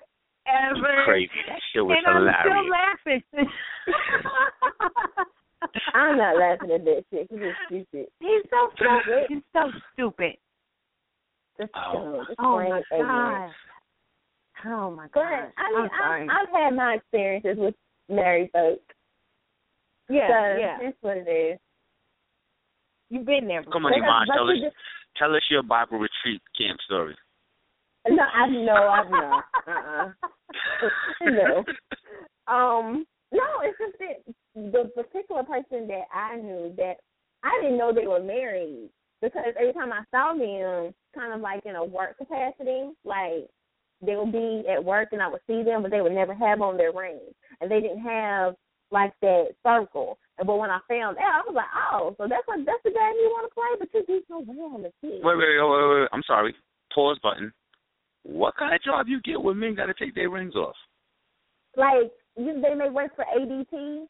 [0.46, 1.04] ever.
[1.04, 1.30] Crazy.
[1.48, 3.24] That shit was and I'm still hilarious.
[3.34, 3.46] laughing.
[5.94, 7.28] I'm not laughing at that shit.
[7.28, 8.06] Cause it's stupid.
[8.20, 9.24] He's so stupid.
[9.28, 10.32] He's so stupid.
[11.58, 12.24] Just, Oh.
[12.28, 13.08] Just Oh my ignorant.
[13.08, 13.50] god.
[14.66, 15.52] Oh my But god.
[15.56, 17.74] I mean, I'm I've, I've had my experiences with
[18.08, 18.82] married folks.
[20.08, 20.78] yeah, so yeah.
[20.82, 21.58] That's what it is.
[23.10, 23.60] You've been there.
[23.62, 23.72] Before.
[23.74, 24.76] Come on, But- Iman, but tell us you just-
[25.18, 27.16] tell us your Bible retreat camp story.
[28.08, 29.40] No, I no, I no.
[29.66, 30.12] Uh-uh.
[31.22, 31.64] no.
[32.52, 36.98] Um, no, it's just that the particular person that I knew that
[37.42, 38.90] I didn't know they were married
[39.20, 43.48] because every time I saw them, kind of like in a work capacity, like
[44.02, 46.60] they would be at work and I would see them, but they would never have
[46.60, 48.54] on their rings, and they didn't have
[48.90, 50.18] like that circle.
[50.38, 53.16] But when I found out, I was like, oh, so that's what that's the game
[53.16, 55.24] you want to play, but you do so well on the kid.
[55.24, 56.08] Wait, wait, wait, wait, wait.
[56.12, 56.54] I'm sorry.
[56.94, 57.52] Pause button.
[58.22, 60.76] What kind of job you get when men got to take their rings off?
[61.76, 64.06] like you, they may work for ADT,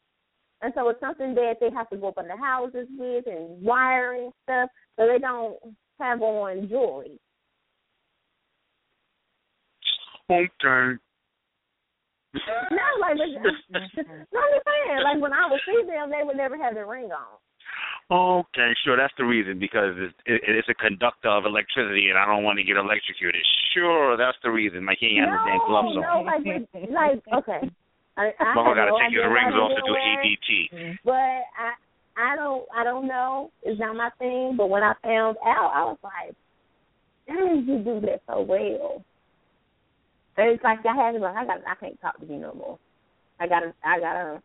[0.61, 3.61] and so it's something that they have to go up in the houses with and
[3.61, 5.57] wiring stuff, so they don't
[5.99, 7.19] have on jewelry.
[10.29, 10.99] Home turn.
[12.71, 16.57] No, like no, I'm just saying, like when I would see them, they would never
[16.57, 17.37] have their ring on.
[18.07, 18.95] Okay, sure.
[18.95, 22.55] That's the reason because it's, it, it's a conductor of electricity, and I don't want
[22.57, 23.43] to get electrocuted.
[23.75, 24.85] Sure, that's the reason.
[24.85, 26.01] Like he ain't had his damn gloves on.
[26.01, 26.47] no, like
[26.87, 27.67] like okay.
[28.15, 30.97] I, I Mama got to take his rings off to do ADT.
[31.03, 31.75] But I
[32.15, 33.51] I don't I don't know.
[33.61, 34.55] It's not my thing.
[34.57, 36.33] But when I found out, I was like,
[37.27, 39.03] "Dang, you do that so well."
[40.37, 42.53] And it's like I had to like I got I can't talk to you no
[42.53, 42.79] more.
[43.39, 44.41] I gotta I gotta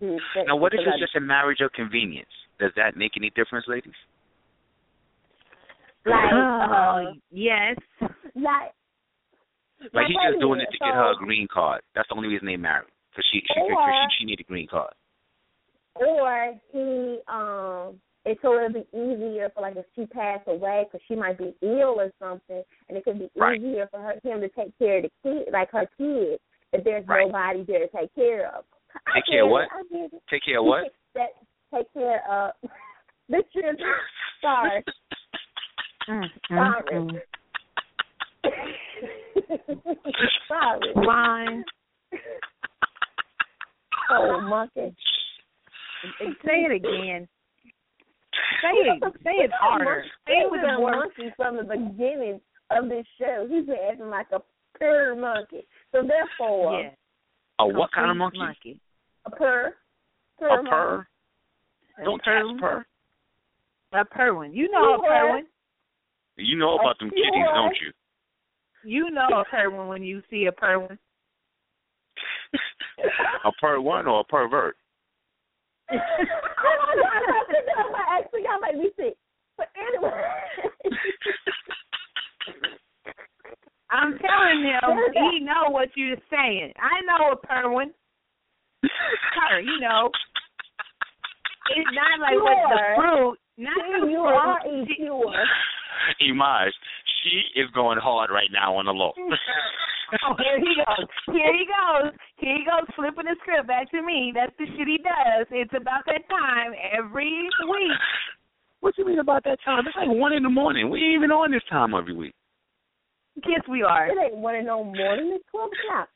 [0.00, 2.28] be Now, what if it's just a marriage of convenience?
[2.60, 3.92] Does that make any difference, ladies?
[6.06, 7.76] Like oh, uh, yes.
[8.00, 8.72] like
[9.80, 10.72] Like now, he's just doing it minute.
[10.72, 11.82] to get her a green card.
[11.94, 12.88] That's the only reason they married.
[13.10, 14.92] Because she she, Or- she she need a green card.
[15.96, 21.00] or he um it so it'll be easier for like if she passed away because
[21.08, 23.58] she might be ill or something, and it could be Right.
[23.60, 26.40] easier for her him to take care of the kid, like her kids,
[26.72, 27.26] that there's Right.
[27.26, 28.64] nobody there to take care of.
[29.06, 29.68] I Take care of what?
[29.72, 30.22] I get it.
[30.28, 30.92] Take care of what?
[31.14, 31.30] that
[31.74, 32.52] take care of
[33.28, 33.78] the children.
[34.40, 34.84] Sorry.
[36.08, 37.22] Mm, Sorry.
[40.48, 40.92] Sorry.
[41.06, 41.64] Line.
[44.10, 44.94] Oh, monkey.
[46.44, 47.28] Say it again.
[48.62, 49.02] Say it.
[49.24, 50.04] Say it harder.
[50.26, 52.40] Say it with a a monkey from the beginning
[52.70, 53.46] of this show.
[53.48, 54.40] He's been acting like a
[54.78, 55.66] purr monkey.
[55.92, 56.90] So therefore, Yeah.
[57.60, 58.80] A what kind of complete monkey?
[59.26, 59.74] a purr.
[60.38, 60.70] Purr A monkey.
[60.70, 61.06] purr?
[62.04, 62.42] Don't purr.
[62.42, 62.86] touch purr.
[63.92, 64.54] A purwin.
[64.54, 65.08] You know a Yeah.
[65.22, 65.46] purwin.
[66.36, 67.92] You know about them A kitties, don't you?
[68.84, 70.98] You know a purwin when you see a purwin.
[73.44, 74.76] a per one or a pervert?
[77.78, 78.08] oh my God!
[78.08, 79.16] I actually got make me sick.
[79.56, 80.12] But anyway.
[83.90, 86.72] I'm telling him he know what you're saying.
[86.76, 87.90] I know a purwin.
[88.82, 90.10] Purr, you know.
[91.74, 92.94] It's not like what the Sure.
[92.96, 93.38] fruit.
[93.58, 94.36] Not See, the you fruit.
[94.36, 95.44] are a pure.
[96.22, 96.70] Imaj,
[97.22, 99.12] she is going hard right now on the low.
[100.24, 101.06] Oh, here he goes.
[101.36, 102.12] Here he goes.
[102.38, 104.32] Here he goes, flipping the script back to me.
[104.34, 105.46] That's the shit he does.
[105.50, 107.92] It's about that time every week.
[108.80, 109.86] what do you mean about that time?
[109.86, 110.88] It's like one in the morning.
[110.88, 112.34] We ain't even on this time every week.
[113.46, 114.08] Yes, we are.
[114.08, 115.32] It ain't one in no morning.
[115.36, 116.08] It's twelve o'clock.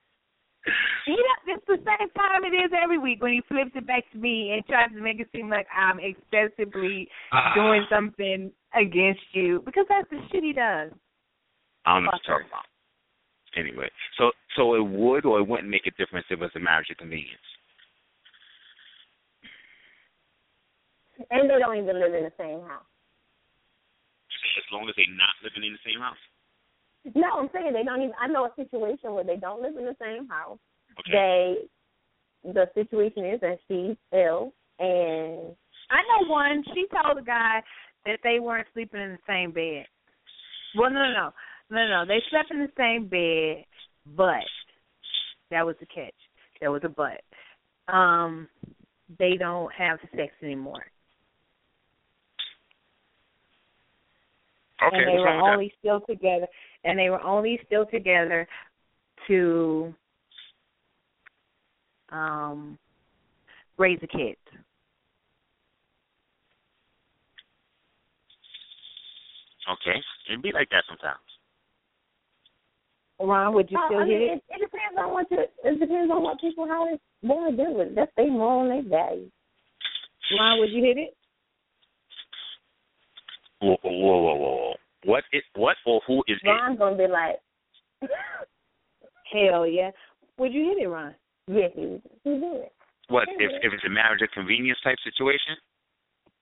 [1.07, 4.05] He does, it's the same time it is every week when he flips it back
[4.13, 7.53] to me and tries to make it seem like I'm excessively ah.
[7.55, 10.93] doing something against you because that's the shit he does.
[11.85, 12.71] I don't know what you're talking about.
[13.59, 16.61] Anyway, so so it would or it wouldn't make a difference if it was a
[16.61, 17.49] marriage of convenience.
[21.31, 22.87] And they don't even live in the same house.
[24.57, 26.19] As long as they're not living in the same house.
[27.15, 28.15] No, I'm saying they don't even.
[28.21, 30.59] I know a situation where they don't live in the same house.
[31.01, 31.57] Okay.
[32.45, 35.55] They, the situation is that she's ill, and
[35.91, 36.63] I know one.
[36.75, 37.63] She told the guy
[38.07, 39.87] that they weren't sleeping in the same bed.
[40.77, 41.33] Well, no, no, no,
[41.71, 42.05] no, no.
[42.07, 43.65] They slept in the same bed,
[44.17, 44.45] but
[45.51, 46.15] that was the catch.
[46.61, 47.23] There was a but.
[47.93, 48.49] Um,
[49.19, 50.87] they don't have sex anymore,
[54.87, 54.97] Okay.
[54.97, 56.47] and they were wrong only still together.
[56.85, 58.47] And they were only still together
[59.29, 59.95] to
[62.11, 62.79] um
[63.79, 64.37] raise a kid.
[69.71, 69.99] Okay.
[70.29, 71.19] It'd be like that sometimes.
[73.21, 74.43] Ron, would you Uh, still I hit mean, it?
[74.49, 75.39] it, it depends on what you.
[75.39, 77.95] It depends on what people how they want to do it.
[77.95, 79.31] That's their moral and their value.
[80.39, 81.17] Ron, would you hit it?
[83.61, 84.62] Whoa, whoa, whoa, whoa, whoa.
[85.05, 86.49] What is what or who is it?
[86.49, 87.37] Ron's gonna be like,
[89.33, 89.91] Hell yeah.
[90.39, 91.15] Would you hit it, Ron?
[91.49, 92.73] yes, he he did it.
[93.09, 95.57] What if if it's a marriage of convenience type situation?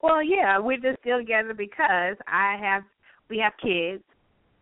[0.03, 2.83] Well, yeah, we're just still together because I have
[3.29, 4.03] we have kids.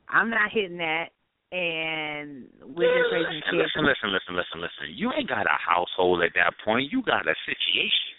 [0.09, 1.11] I'm not hitting that,
[1.53, 3.73] and we're just raising And kids.
[3.77, 4.87] listen, listen, listen, listen, listen.
[4.95, 6.91] You ain't got a household at that point.
[6.91, 8.15] You got a situation.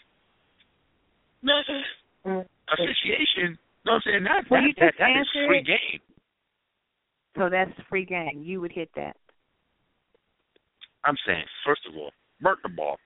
[1.41, 1.83] Nothing.
[2.25, 2.45] Mm.
[2.45, 3.57] A situation.
[3.83, 4.23] What I'm saying?
[4.23, 5.65] That, Well, that, you that, that is free it.
[5.67, 6.01] game.
[7.37, 8.41] So that's free game.
[8.43, 9.15] You would hit that.
[11.05, 12.11] I'm saying, first of all,
[12.41, 12.97] Bert the ball.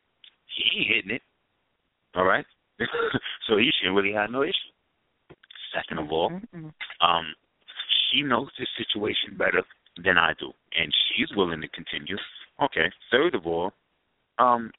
[0.56, 1.22] He ain't hitting it.
[2.16, 2.46] All right?
[3.48, 4.72] so he shouldn't really have no issue.
[5.76, 6.72] Second of all, Mm-mm.
[7.02, 7.26] um,
[8.12, 9.64] she knows this situation better
[10.04, 12.18] than I do, and she's willing to continue.
[12.64, 12.92] Okay.
[13.12, 13.72] Third of all,
[14.38, 14.72] um,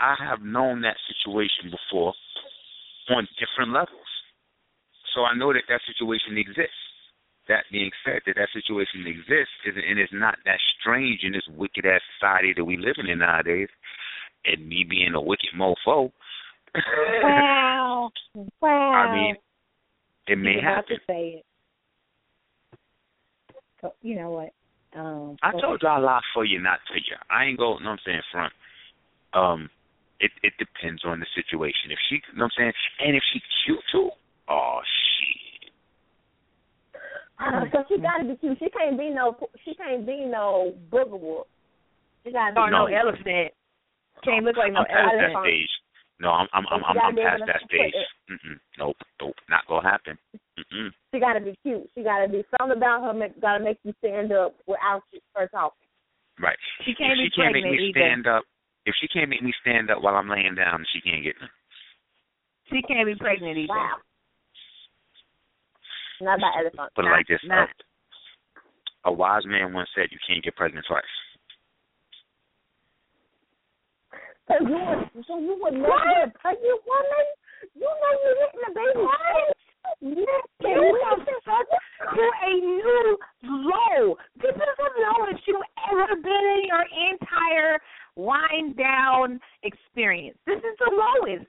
[0.00, 2.14] I have known that situation before
[3.10, 4.08] on different levels,
[5.14, 6.74] so I know that that situation exists.
[7.46, 11.84] That being said, that that situation exists, and it's not that strange in this wicked
[11.84, 13.68] ass society that we living in nowadays.
[14.46, 16.10] And me being a wicked mofo,
[17.22, 18.10] Wow.
[18.60, 18.92] Wow.
[18.94, 19.36] I mean,
[20.26, 20.96] it may about happen.
[20.96, 21.44] to say it.
[23.80, 24.52] So, you know what?
[24.98, 27.16] Um, I told you I lie for you, not to you.
[27.30, 27.78] I ain't go.
[27.78, 28.52] No, I'm saying front.
[29.34, 29.68] Um,
[30.20, 31.90] it it depends on the situation.
[31.90, 34.10] If she, you know what I'm saying, and if she cute too.
[34.48, 35.70] Oh shit.
[37.40, 38.58] Uh, so she gotta be cute.
[38.58, 39.36] She can't be no.
[39.64, 41.46] She can't be no booger whoop.
[42.24, 42.94] She gotta be Or no No.
[42.94, 43.52] elephant.
[44.22, 45.44] Can't look like no I'm past that elephant.
[45.44, 45.72] stage.
[46.20, 47.92] No, I'm I'm I'm I'm, I'm past that stage.
[47.92, 48.56] it- Mm-mm.
[48.78, 50.16] Nope, nope, not gonna happen.
[50.56, 50.88] Mm-mm.
[51.12, 51.90] She gotta be cute.
[51.94, 53.12] She gotta be something about her.
[53.12, 55.02] Make, gotta make you stand up without
[55.34, 55.76] her talking.
[56.40, 56.56] Right.
[56.86, 58.00] She can't if be she can't make pregnant me either.
[58.00, 58.44] stand up,
[58.86, 61.48] if she can't make me stand up while I'm laying down, she can't get me.
[62.70, 63.74] She can't be pregnant either.
[63.74, 63.98] Wow.
[66.20, 66.92] Not about elephant.
[66.94, 67.68] Put it like this: not-
[69.04, 71.02] a, a wise man once said, "You can't get pregnant twice."
[74.48, 77.26] So you would, so you would never get a pregnant woman?
[77.74, 79.06] You know you're hitting the baby.
[80.00, 84.16] Yes, to a new low.
[84.36, 87.80] This is the lowest you've ever been in your entire
[88.16, 90.36] Wine Down experience.
[90.46, 91.48] This is the lowest.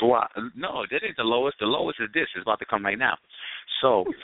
[0.00, 1.58] Well, no, that ain't the lowest.
[1.58, 2.28] The lowest is this.
[2.36, 3.18] It's about to come right now.
[3.82, 4.04] So.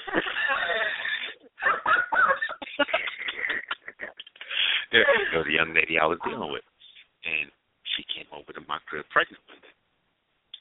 [4.93, 6.63] there was a young lady I was dealing with,
[7.27, 7.51] and
[7.97, 9.43] she came over to my crib pregnant,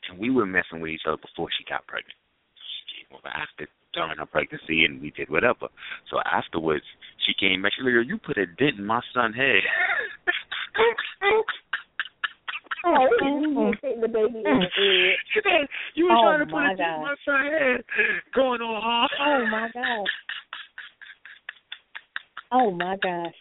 [0.10, 2.18] and we were messing with each other before she got pregnant.
[2.58, 5.70] She came over after during her pregnancy, and we did whatever.
[6.10, 6.86] So afterwards,
[7.26, 7.74] she came back.
[7.78, 9.62] She like, "You put a dent in my son's head."
[12.86, 14.60] Oh, you hitting the baby in mm.
[14.60, 15.68] the head.
[15.96, 17.02] "You were Oh, trying to put my a in God.
[17.02, 17.84] my son's head."
[18.36, 19.12] Going on hard.
[19.20, 20.12] Oh my gosh.
[22.52, 23.34] Oh my gosh.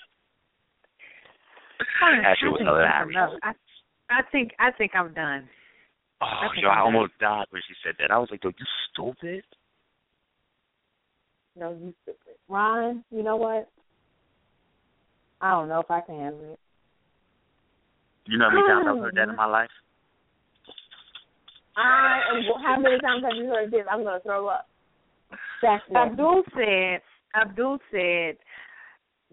[2.01, 3.11] That shit I think that's hilarious.
[3.11, 3.33] enough.
[3.43, 3.53] I,
[4.11, 5.49] I think I think I'm done.
[6.21, 8.11] Oh, I yo, I I'm almost died when she said that.
[8.13, 9.45] I was like, "Yo, you stupid."
[11.57, 12.37] No, you stupid.
[12.49, 13.69] Ron, you know what?
[15.41, 16.59] I don't know if I can handle it.
[18.27, 19.37] You know how many times I've heard that in hmm.
[19.37, 19.71] my life?
[21.77, 22.43] I am.
[22.63, 23.87] How many times have you heard this?
[23.91, 24.69] I'm gonna throw up.
[25.63, 25.83] That's.
[25.95, 27.01] Abdul said
[27.35, 28.37] Abdul said,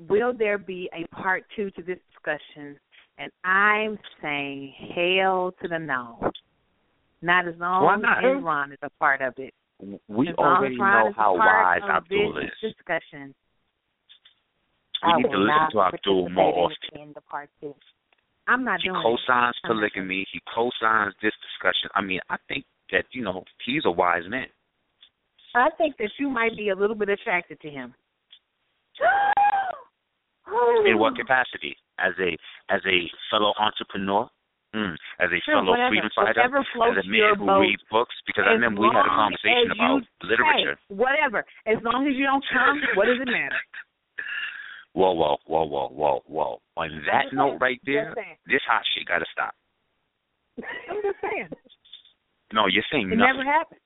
[0.08, 2.78] Will there be a part two to this discussion?
[3.18, 6.32] And I'm saying hell to the no.
[7.22, 8.24] Not as long Why not?
[8.24, 9.54] as Ron is a part of it.
[10.08, 12.50] We as already know how part wise Abdul is.
[12.62, 13.36] discussion.
[15.04, 17.74] We I need to listen to Abdul more participate often.
[18.50, 19.04] I'm not He doing it.
[19.04, 20.26] co-signs I'm polygamy.
[20.34, 21.90] He co-signs this discussion.
[21.94, 24.48] I mean, I think that you know he's a wise man.
[25.56, 27.94] I think that you might be a little bit attracted to him.
[30.86, 31.76] In what capacity?
[32.00, 32.34] As a
[32.74, 34.28] as a fellow entrepreneur,
[34.74, 35.90] mm, as a Sure, fellow whatever.
[35.90, 37.60] freedom fighter, as a man who boat.
[37.62, 38.16] reads books.
[38.26, 40.80] Because I remember we had a conversation about you- literature.
[40.90, 41.46] Hey, whatever.
[41.68, 43.60] As long as you don't come, what does it matter?
[44.94, 46.62] Whoa, whoa, whoa, whoa, whoa, whoa.
[46.78, 48.14] On that just note right there,
[48.48, 49.54] this hot shit got to stop.
[50.90, 51.48] I'm just saying.
[52.54, 53.38] No, you're saying It nothing.
[53.38, 53.80] never happened.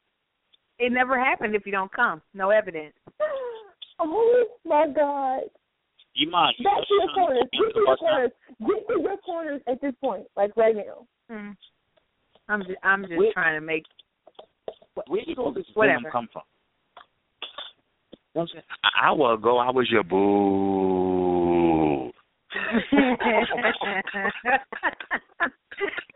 [0.80, 2.22] It never happened if you don't come.
[2.34, 2.94] No evidence.
[4.00, 5.42] Oh my God!
[6.16, 6.56] You mind?
[6.64, 7.44] Back to your corners.
[7.54, 8.32] Get to your corners.
[8.60, 11.06] Get to your corners at this point, like right now.
[11.32, 11.56] Mm.
[12.50, 13.84] I'm just I'm just Where- trying to make
[15.08, 16.10] Where did all this Whatever.
[16.12, 16.42] come from?
[18.36, 18.64] You know what I'm saying?
[18.84, 22.12] An hour ago, I was your boo.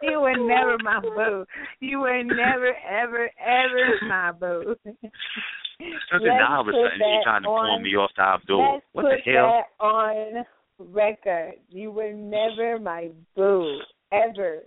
[0.02, 1.46] you were never my boo.
[1.80, 4.76] You were never, ever, ever my boo.
[6.12, 8.22] Something now all of a sudden that she's trying to pull on- me off to
[8.22, 8.74] Abdul.
[8.74, 9.64] Let's What put the hell?
[9.80, 10.46] that on
[10.80, 11.54] record.
[11.70, 13.80] You were never my boo,
[14.12, 14.60] ever.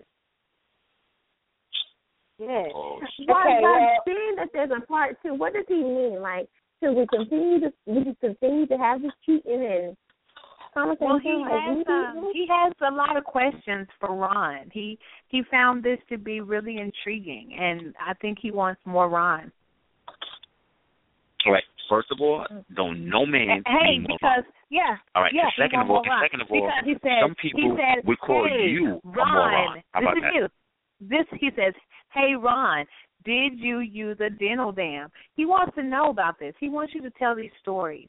[2.43, 2.71] Oh, yes.
[2.75, 6.21] Oh, Why, Okay, by well- saying that there's a part two, what does he mean?
[6.23, 6.49] Like,
[6.83, 9.97] should we continue to we should continue to have this cheating and
[10.75, 11.07] conversation?
[11.07, 14.71] Well, he has um, he has a lot of questions for Ron.
[14.73, 14.99] He
[15.29, 19.53] he found this to be really intriguing, and I think he wants more Ron.
[21.47, 21.65] all right.
[21.89, 22.47] First of all,
[22.77, 25.33] don't no man hey, be more because yeah, All right.
[25.35, 25.51] yeah.
[25.59, 26.25] second of all, wants more Ron.
[26.25, 29.09] second of all, because he said some people he said, would call hey, you a
[29.11, 29.35] Ron.
[29.35, 29.83] moron.
[29.91, 30.41] How about listen that?
[30.41, 30.49] to
[31.09, 31.27] this.
[31.29, 31.75] This he says,
[32.15, 32.87] "Hey Ron,
[33.25, 36.55] did you use a dental dam?" He wants to know about this.
[36.61, 38.09] He wants you to tell these stories.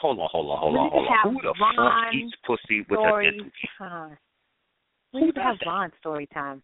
[0.00, 1.34] Hold on, hold on, hold on, hold on.
[1.34, 1.74] Who the Ron
[2.04, 3.50] fuck eats pussy with a dental?
[3.78, 4.18] time.
[5.12, 6.62] We need to have Ron story time.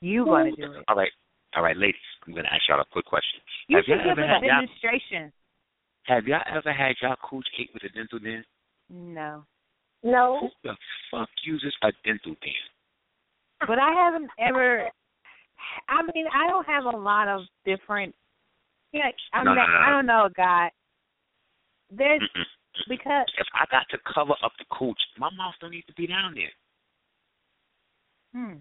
[0.00, 0.84] You Who- gotta do it.
[0.88, 1.10] All right,
[1.56, 2.00] all right, ladies.
[2.26, 3.40] I'm gonna ask y'all a quick question.
[3.68, 5.30] You have should y'all give ever a had y'all,
[6.06, 8.44] have y'all ever had y'all cooch ate with a dental dam?
[8.88, 9.44] No,
[10.02, 10.38] No.
[10.40, 10.76] Who the
[11.10, 13.66] fuck uses a dental dam?
[13.66, 14.88] but I haven't ever.
[15.88, 18.14] I mean, I don't have a lot of different.
[18.92, 20.70] Yeah, I No, mean, no, no, I don't know, God.
[21.90, 22.88] There's Mm-mm.
[22.88, 26.06] because If I got to cover up the cooch, my mouth don't need to be
[26.06, 26.52] down there.
[28.34, 28.58] hmm,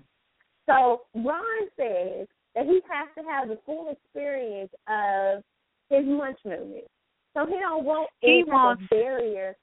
[0.67, 5.43] So Ron says that he has to have the full experience of
[5.89, 6.85] his munch movement.
[7.35, 9.55] So he don't want He any type wants- of barrier.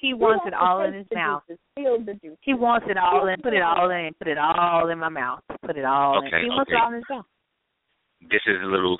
[0.00, 1.42] He wants it all in his mouth.
[1.48, 2.38] juices, feel the juice.
[2.42, 3.40] He wants it all in.
[3.42, 4.10] Put it all in.
[4.18, 5.40] Put it all in my mouth.
[5.66, 6.42] Put it all Okay, in.
[6.44, 7.26] He wants it all in his mouth.
[8.22, 8.98] This is a little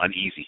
[0.00, 0.46] uneasy.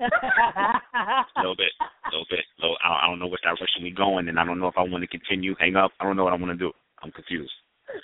[0.00, 2.44] a little bit, a little bit.
[2.58, 4.82] Little, I, I don't know what direction we going, and I don't know if I
[4.82, 5.92] want to continue, hang up.
[6.00, 6.72] I don't know what I want to do.
[7.02, 7.52] I'm confused.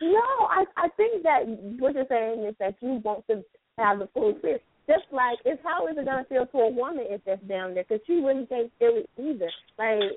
[0.00, 1.42] No, I I think that
[1.78, 3.42] what you're saying is that you want to
[3.78, 4.62] have the full experience.
[4.86, 7.84] Just like it's how is it gonna feel to a woman if that's down there?
[7.88, 9.50] Because she wouldn't think feel it either.
[9.78, 10.14] Like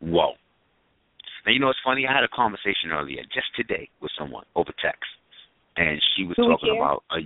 [0.00, 0.34] Whoa.
[1.46, 2.06] Now you know it's funny.
[2.06, 5.06] I had a conversation earlier, just today, with someone over text,
[5.76, 7.22] and she was we talking about a.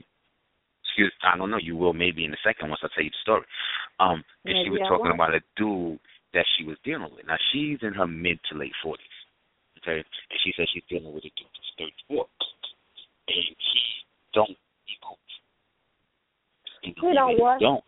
[0.85, 1.57] Excuse, I don't know.
[1.57, 3.49] You will maybe in a second once I tell you the story.
[3.99, 5.99] Um, and she was talking about a dude
[6.35, 7.25] that she was dealing with.
[7.25, 9.17] Now she's in her mid to late forties.
[9.81, 12.29] Okay, and she said she's dealing with a dude that's thirty four,
[13.33, 13.57] and he
[14.35, 14.57] don't
[16.83, 17.09] equal.
[17.11, 17.61] You know, He don't what?
[17.61, 17.85] Don't.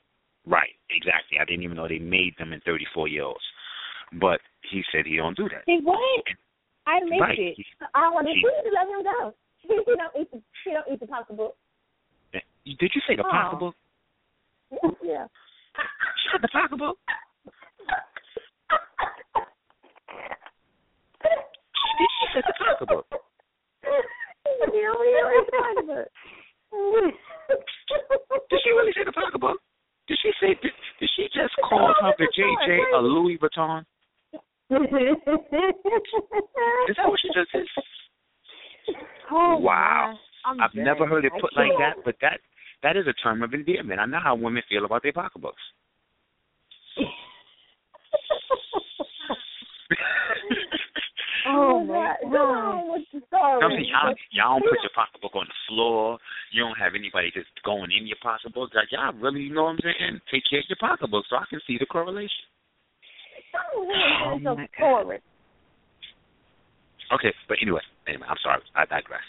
[0.47, 1.39] Right, exactly.
[1.41, 3.41] I didn't even know they made them in thirty four year olds,
[4.21, 4.41] but
[4.71, 5.63] he said he don't do that.
[5.67, 5.99] He what?
[6.87, 7.39] I missed Right.
[7.39, 7.55] it.
[7.57, 8.33] He- I want to
[8.73, 9.35] let him go.
[9.65, 11.57] He don't eat the he don't eat the pocketbook.
[12.35, 13.31] Eh, did you say the Oh.
[13.31, 13.75] pocketbook?
[15.03, 15.27] Yeah.
[16.43, 16.99] The pocketbook.
[21.73, 23.07] She she said the pocketbook.
[26.75, 27.15] He don't eat
[27.49, 27.55] the
[28.09, 28.49] pocketbook.
[28.51, 29.59] Did she really say the pocketbook?
[30.09, 30.49] Did she say?
[30.61, 33.85] Did, did she just call her the JJ a Louis Vuitton?
[36.89, 37.65] Is that what she just said?
[39.31, 40.19] Oh, Wow.
[40.47, 40.85] I've dead.
[40.85, 42.39] never heard it put like that, but that
[42.83, 43.99] that is a term of endearment.
[43.99, 45.63] I know how women feel about their pocketbooks.
[51.47, 52.41] Oh, my my God.
[52.41, 53.61] on with the story.
[53.61, 56.19] I'm saying y'all, y'all don't put your pocketbook on the floor.
[56.53, 58.73] You don't have anybody just going in your pocketbook.
[58.75, 60.21] Like y'all really, you know what I'm saying?
[60.33, 62.49] Take care of your pocketbook so I can see the correlation.
[63.77, 65.21] Oh, so my God.
[67.13, 69.23] Okay, but anyway, anyway, I'm sorry, I digress.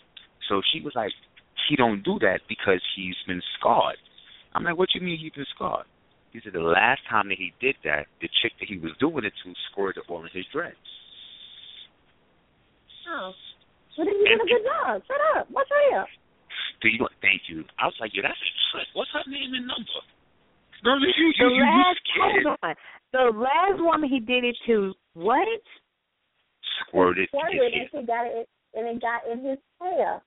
[0.47, 1.11] So she was like,
[1.67, 3.97] he don't do that because he's been scarred.
[4.53, 5.85] I'm like, what do you mean he's been scarred?
[6.31, 9.25] He said the last time that he did that, the chick that he was doing
[9.25, 10.75] it to squirted all in his dreads.
[13.10, 13.32] Oh.
[13.98, 15.02] But then you did a good job.
[15.07, 15.48] Shut up.
[15.52, 16.06] What's real?
[16.82, 17.07] Do you?
[17.22, 17.64] Thank you.
[17.80, 18.88] I was like, yeah, that's.
[18.94, 20.02] What's her name and number?
[20.84, 22.45] No, you, you, The you, you, you last, scared.
[22.45, 22.76] hold on.
[23.14, 25.48] The last woman he did it to, what?
[26.88, 28.02] Squirted Squirted and hair.
[28.02, 30.19] he got it and it got in his hair.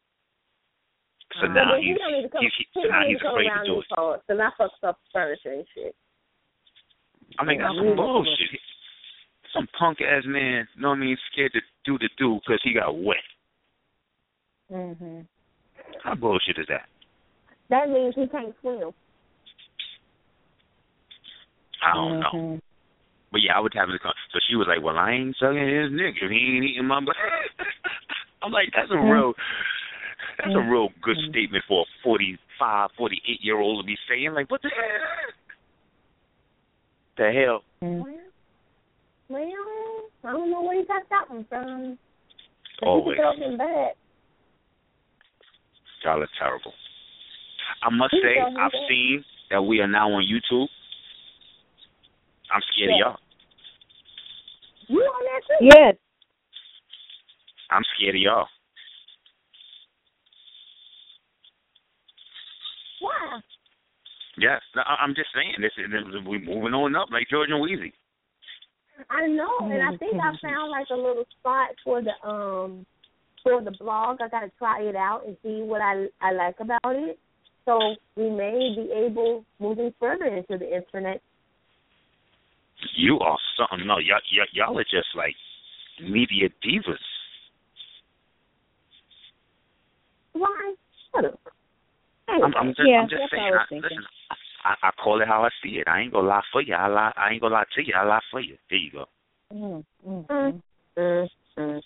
[1.38, 3.78] So Uh, now he he's, to come, he's, he so now he's afraid to do
[3.80, 3.84] it.
[3.92, 5.94] because I fucked up furniture and shit.
[7.38, 8.56] I mean, that's some bullshit.
[9.58, 12.60] Some punk ass man, you know what I mean, scared to do the do because
[12.62, 13.16] he got wet.
[14.70, 15.26] Mhm.
[16.04, 16.86] How bullshit is that?
[17.68, 18.94] That means he can't swim.
[21.82, 22.30] I don't know.
[22.32, 22.60] Mhm.
[23.32, 24.14] But yeah, I would have to come.
[24.30, 26.30] So she was like, "Well, I ain't sucking his nigga.
[26.30, 27.16] He ain't eating my." butt."
[28.42, 29.34] I'm like, that's a real,
[30.38, 34.34] that's a real good statement for a 45, 48 year old to be saying.
[34.34, 35.32] Like, what the hell?
[37.16, 37.64] The hell?
[37.82, 38.27] Mhm.
[39.28, 41.98] Well, well, I don't know where he got that one from.
[42.80, 43.16] But Always.
[43.18, 43.96] He could throw him back.
[46.04, 46.72] Y'all are terrible.
[47.82, 48.88] I must he say, I've that.
[48.88, 50.68] seen that we are now on YouTube.
[52.54, 52.94] I'm scared Yeah.
[52.94, 53.18] of y'all.
[54.88, 55.64] You on that too?
[55.66, 55.94] Yes.
[57.70, 58.46] I'm scared of y'all.
[63.00, 63.40] Why?
[64.38, 65.56] Yes, I- I'm just saying.
[65.60, 65.86] This is
[66.24, 67.92] we moving on up like George and Weezy.
[69.10, 72.84] I know, and I think I found like a little spot for the um
[73.42, 74.18] for the blog.
[74.20, 77.18] I gotta try it out and see what I I like about it.
[77.64, 77.78] So
[78.16, 81.20] we may be able moving further into the internet.
[82.96, 83.86] You are something.
[83.86, 85.34] No, y'all, y'all, y'all are just like
[86.00, 86.96] media divas.
[90.32, 90.74] Why?
[91.12, 91.40] Shut up.
[92.28, 93.42] I'm, I'm just, Yeah, I'm just saying.
[93.42, 93.90] I was I, thinking.
[93.90, 94.04] listen,
[94.68, 95.88] I, I call it how I see it.
[95.88, 96.74] I ain't gonna lie for you.
[96.74, 97.12] I lie.
[97.16, 97.94] I ain't gonna lie to you.
[97.96, 98.56] I lie for you.
[98.68, 99.06] There you go.
[99.52, 99.84] Mhm.
[100.06, 100.26] Mm.
[100.28, 100.62] Mhm.
[100.98, 101.82] Mm, mm.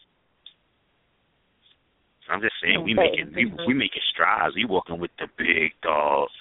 [2.29, 4.55] I'm just saying we making we we making strides.
[4.57, 6.33] We walking with the big dogs.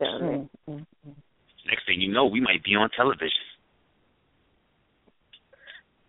[0.00, 0.48] Mhm.
[1.66, 3.42] Next thing you know, we might be on television.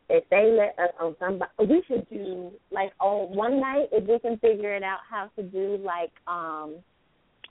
[0.09, 4.19] If they let us on somebody, we should do like on one night if we
[4.19, 6.83] can figure it out how to do like um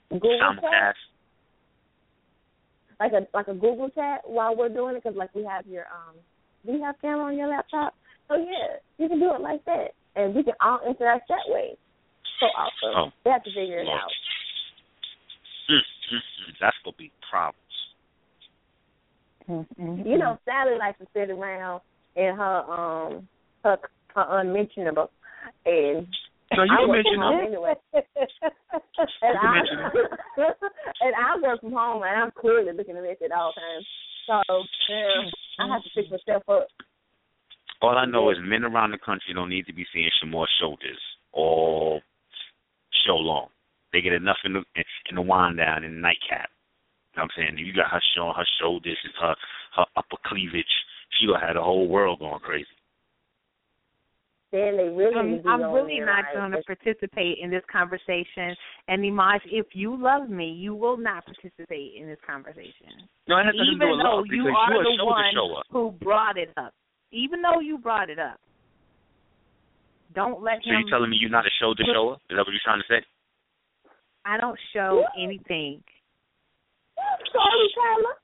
[0.09, 1.10] Google Simulcast.
[3.01, 5.85] Like a like a Google chat while we're doing it because like we have your
[5.89, 6.15] um
[6.65, 7.95] do you have camera on your laptop?
[8.27, 11.75] So yeah, you can do it like that, and we can all interact that way.
[12.39, 12.95] So awesome.
[12.95, 13.11] Oh.
[13.25, 13.99] We have to figure it Lord.
[13.99, 14.11] out.
[15.69, 16.53] Mm, mm, mm.
[16.61, 17.57] That's gonna be problems.
[19.49, 20.05] Mhm.
[20.05, 21.81] You know, Sally likes to sit around
[22.15, 23.27] in her um
[23.63, 23.79] her
[24.15, 25.09] her unmentionable
[25.65, 26.07] and
[26.55, 27.47] No, you I can mention home them.
[27.47, 27.75] anyway.
[29.21, 29.77] And I mention
[31.01, 33.87] and I work from home and I'm clearly looking at this at all times.
[34.27, 34.41] So
[34.89, 36.67] yeah, I have to pick myself up.
[37.81, 40.51] All I know is men around the country don't need to be seeing Sh' Moore's
[40.59, 40.99] shoulders
[41.33, 42.01] all
[43.05, 43.47] show long.
[43.93, 44.63] They get enough in the
[45.09, 46.49] in the Wine Down in the nightcap.
[47.13, 47.65] You know what I'm saying?
[47.65, 49.35] You got her showing her shoulders and her
[49.77, 50.65] her upper cleavage.
[51.19, 52.67] She gonna have the whole world going crazy.
[54.51, 57.49] Then they really I'm, need to I'm really in not like, going to participate in
[57.49, 58.51] this conversation.
[58.87, 63.07] And Imaj, if you love me, you will not participate in this conversation.
[63.27, 65.05] No, it has nothing to do Even with though love you because are you're the
[65.07, 66.73] one who brought it up.
[67.11, 68.39] Even though you brought it up.
[70.13, 70.83] Don't let So him.
[70.83, 72.19] you telling me you're not a shoulder shower?
[72.27, 72.99] Is that what you're trying to say?
[74.25, 75.81] I don't show anything.
[77.31, 78.15] Sorry, Tyler.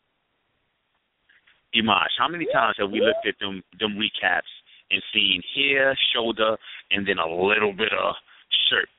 [1.76, 4.52] Imaj, how many times have we looked at them them recaps
[4.92, 6.58] and seeing hair, shoulder,
[6.92, 8.16] and then a little bit of
[8.70, 8.90] shirt?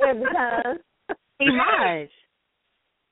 [0.00, 0.78] Every time.
[1.40, 2.08] Imaj.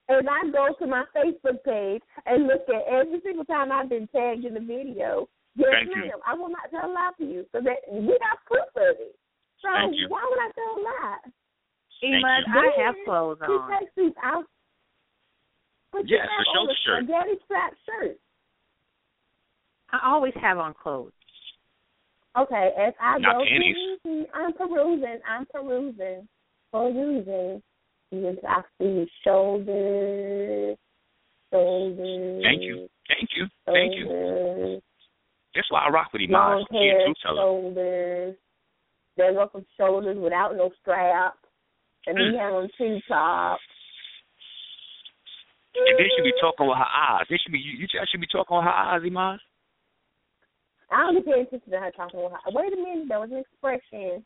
[0.08, 4.06] And I go to my Facebook page and look at every single time I've been
[4.08, 5.28] tagged in the video.
[5.56, 6.02] Yes, Thank you.
[6.02, 6.20] ma'am.
[6.26, 7.46] I will not tell a lie to you.
[7.52, 9.16] So that we got proof of it.
[9.62, 10.08] So Thank you.
[10.08, 11.24] why would I tell a lie?
[12.04, 12.60] Imaj, you.
[12.60, 13.70] I have clothes He on.
[13.80, 14.44] takes these out.
[15.92, 17.04] But you Yes, have a on shoulder a shirt.
[17.04, 18.16] spaghetti strap shirt.
[20.02, 21.12] I always have on clothes.
[22.36, 23.76] Okay, as I Not go panties.
[24.02, 26.28] through, I'm perusing, I'm perusing,
[26.72, 27.62] perusing.
[28.10, 30.76] Yes, I see shoulders,
[31.52, 32.42] shoulders.
[32.42, 32.88] Thank you.
[33.08, 33.46] Thank you.
[33.66, 34.04] Thank you.
[34.06, 34.82] Shoulders,
[35.54, 36.30] That's why I rock with Imaj.
[36.30, 37.36] long He a hair, truth teller.
[37.42, 38.36] shoulders.
[39.16, 41.34] They go from shoulders without no strap,
[42.08, 42.32] and Mm.
[42.32, 43.62] he have on two tops.
[45.76, 47.26] And then she be talking with her eyes.
[47.28, 49.38] Then she be you, you tell she be talking with her eyes, Imaj?
[50.90, 52.38] I don't be paying attention to her talking with her.
[52.52, 54.24] Wait a minute, there was an expression.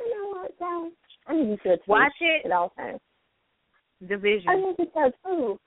[0.00, 0.92] You know what, guys?
[1.26, 2.46] I need you to Watch it.
[2.46, 3.00] at all times.
[4.02, 4.46] I Division.
[4.46, 5.58] want you to tell the truth.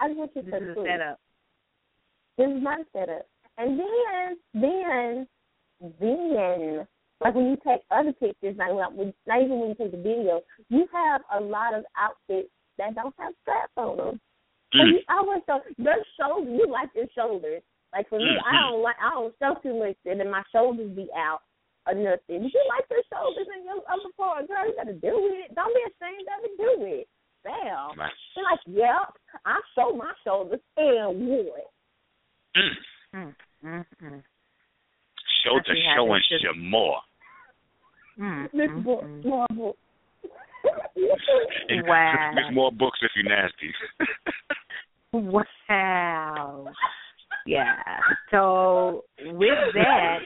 [0.00, 0.86] I just want you to This tell is the a truth.
[0.88, 1.20] setup.
[2.38, 3.26] This is not a setup.
[3.58, 5.28] And then, then,
[6.00, 6.86] then,
[7.20, 10.40] like when you take other pictures, like when, not even when you take the video,
[10.70, 14.20] you have a lot of outfits that don't have straps on them.
[14.74, 14.92] So Mm.
[14.92, 16.52] you always show your shoulders.
[16.60, 17.62] You like your shoulders.
[17.92, 18.70] Like for me, I Mhm.
[18.70, 18.96] don't like.
[19.00, 21.42] I don't show too much, and then my shoulders be out
[21.86, 22.44] or nothing.
[22.44, 25.54] If you like your shoulders and your upper part, girl, you gotta do it.
[25.54, 26.56] Don't be ashamed of it.
[26.58, 27.08] Do it.
[27.44, 27.96] Damn.
[27.98, 28.12] Right.
[28.34, 29.16] They're like, yep,
[29.46, 31.72] I show my shoulders and what?
[32.56, 32.76] Mm.
[33.14, 33.34] Mm,
[33.64, 34.22] mm, mm.
[35.44, 37.00] Shoulder I see how showing this is- more.
[38.18, 39.24] Mm, Miss mm, Book, mm.
[39.24, 39.76] more book.
[41.86, 42.32] Wow.
[42.34, 43.72] There's more books if you nasty.
[45.12, 46.66] Wow.
[47.48, 47.80] Yeah.
[48.30, 50.18] So with that,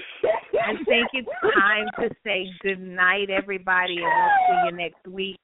[0.58, 5.38] I think it's time to say good night, everybody, and we'll see you next week.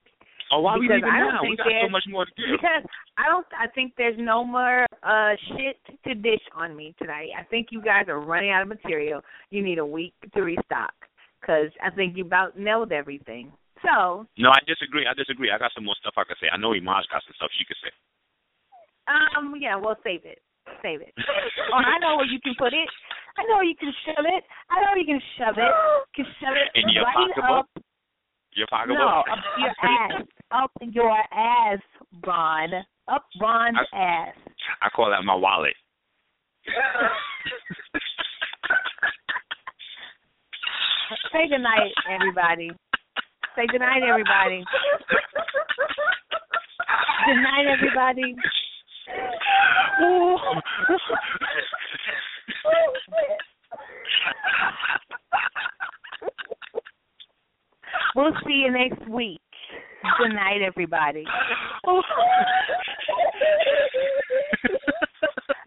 [0.51, 1.43] oh, why we Because leaving I don't now?
[1.43, 2.51] We got so much more to do.
[2.51, 2.83] Because
[3.17, 3.47] I don't.
[3.55, 7.29] I think there's no more uh shit to dish on me tonight.
[7.39, 9.21] I think you guys are running out of material.
[9.51, 10.95] You need a week to restock.
[11.41, 13.53] Because I think you about nailed everything.
[13.87, 15.07] So, No, I disagree.
[15.07, 15.53] I disagree.
[15.55, 16.49] I got some more stuff I could say.
[16.53, 17.95] I know Imaj got some stuff she could say.
[19.07, 20.43] um, yeah, We'll save it.
[20.83, 21.13] Save it.
[21.73, 22.89] or I know where you can put it.
[23.39, 24.45] I know you can shove it.
[24.71, 25.63] I know you can shove it.
[25.69, 27.67] You can shove it In your right pocketbook?
[27.77, 27.83] up.
[28.55, 28.99] Your pocketbook?
[28.99, 30.23] No, up your ass.
[30.51, 31.79] Up your ass,
[32.27, 32.71] Ron.
[33.07, 34.35] Up Ron's ass.
[34.83, 35.75] I call that my wallet.
[41.33, 42.71] Say good night, everybody.
[43.57, 44.65] Say good night, everybody.
[47.27, 48.35] Good night, everybody.
[58.15, 59.41] We'll see you next week.
[60.19, 61.25] Good night, everybody.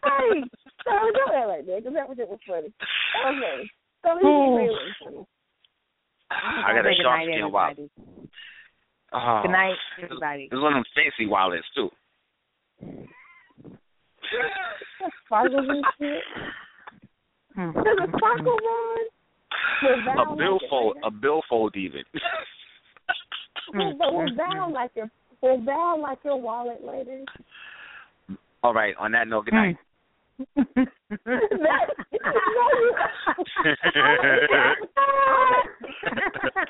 [0.04, 0.44] hey,
[0.84, 2.74] so don't act like that, because that was it was funny.
[3.14, 3.72] That was funny.
[4.04, 4.26] So he
[4.58, 5.26] really funny.
[6.32, 7.78] I got a Say shark good skin wallet.
[7.78, 7.90] everybody.
[9.14, 9.40] Oh.
[9.44, 10.44] Good night, everybody.
[10.52, 11.90] It's one of them fancy wallets too.
[15.26, 16.24] Sparkles and shit.
[17.56, 18.58] Does a sparkle?
[19.84, 22.04] With A billfold, like a billfold even.
[23.74, 25.10] Well, but was Val like your
[25.42, 27.26] was Val like your wallet lady?
[28.64, 28.96] All right.
[29.00, 29.78] On that note, good night.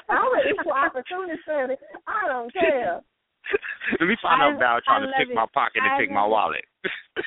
[0.10, 1.76] I'm an equal opportunity.
[2.08, 3.02] I don't care.
[4.00, 5.36] Let me find I- out Val trying to pick it.
[5.36, 6.64] my pocket and I pick my love it.
[6.86, 7.26] wallet.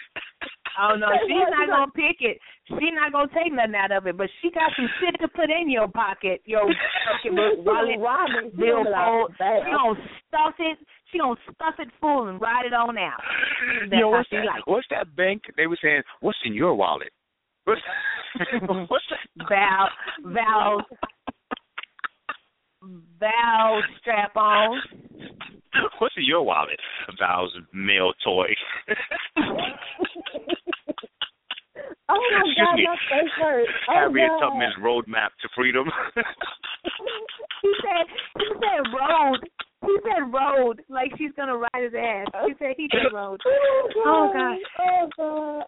[0.78, 2.38] Oh no, she's not gonna pick it.
[2.66, 4.16] She's not gonna take nothing out of it.
[4.16, 6.64] But she got some shit to put in your pocket, your
[7.06, 9.34] pocketbook, wallet, Robin, she billfold.
[9.38, 10.78] like, She gonna stuff it.
[11.12, 13.20] She gonna stuff it full and ride it on out.
[13.90, 14.44] That's Yo, what's that?
[14.46, 14.62] likes.
[14.66, 15.42] What's that bank?
[15.56, 17.12] They were saying, "What's in your wallet?"
[17.64, 17.80] What's,
[18.90, 19.48] what's that?
[19.48, 19.88] Val,
[20.24, 20.82] Val,
[23.20, 24.80] Val strap on.
[25.98, 26.78] What's in your wallet?
[27.18, 28.48] Val's male toy.
[32.08, 32.84] oh my Excuse God, me.
[32.84, 33.70] my face hurts.
[33.88, 34.50] Oh, Harriet God.
[34.50, 35.86] Tubman's roadmap to freedom.
[37.62, 38.06] he said
[38.38, 39.40] he said road.
[39.82, 42.26] He said road like she's gonna ride his ass.
[42.46, 43.40] He said he said road.
[43.46, 44.56] Oh, oh God.
[44.80, 45.64] Oh God.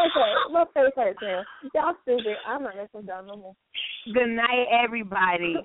[0.00, 1.42] Okay, my face hurts now.
[1.74, 2.36] Y'all stupid.
[2.46, 3.54] I'm not listening to y'all no more.
[4.12, 5.56] Good night, everybody.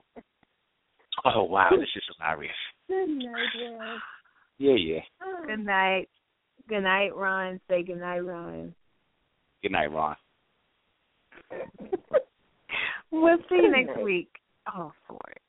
[1.36, 2.56] Oh wow, this is hilarious.
[2.88, 3.99] Good night, Ron.
[4.58, 4.99] Yeah, yeah.
[5.24, 5.45] Oh.
[5.45, 6.10] Good night.
[6.68, 7.60] Good night, Ron.
[7.70, 8.74] Say good night, Ron.
[9.62, 10.16] Good night, Ron.
[13.12, 14.30] We'll see you next week.
[14.76, 15.41] Oh, for it.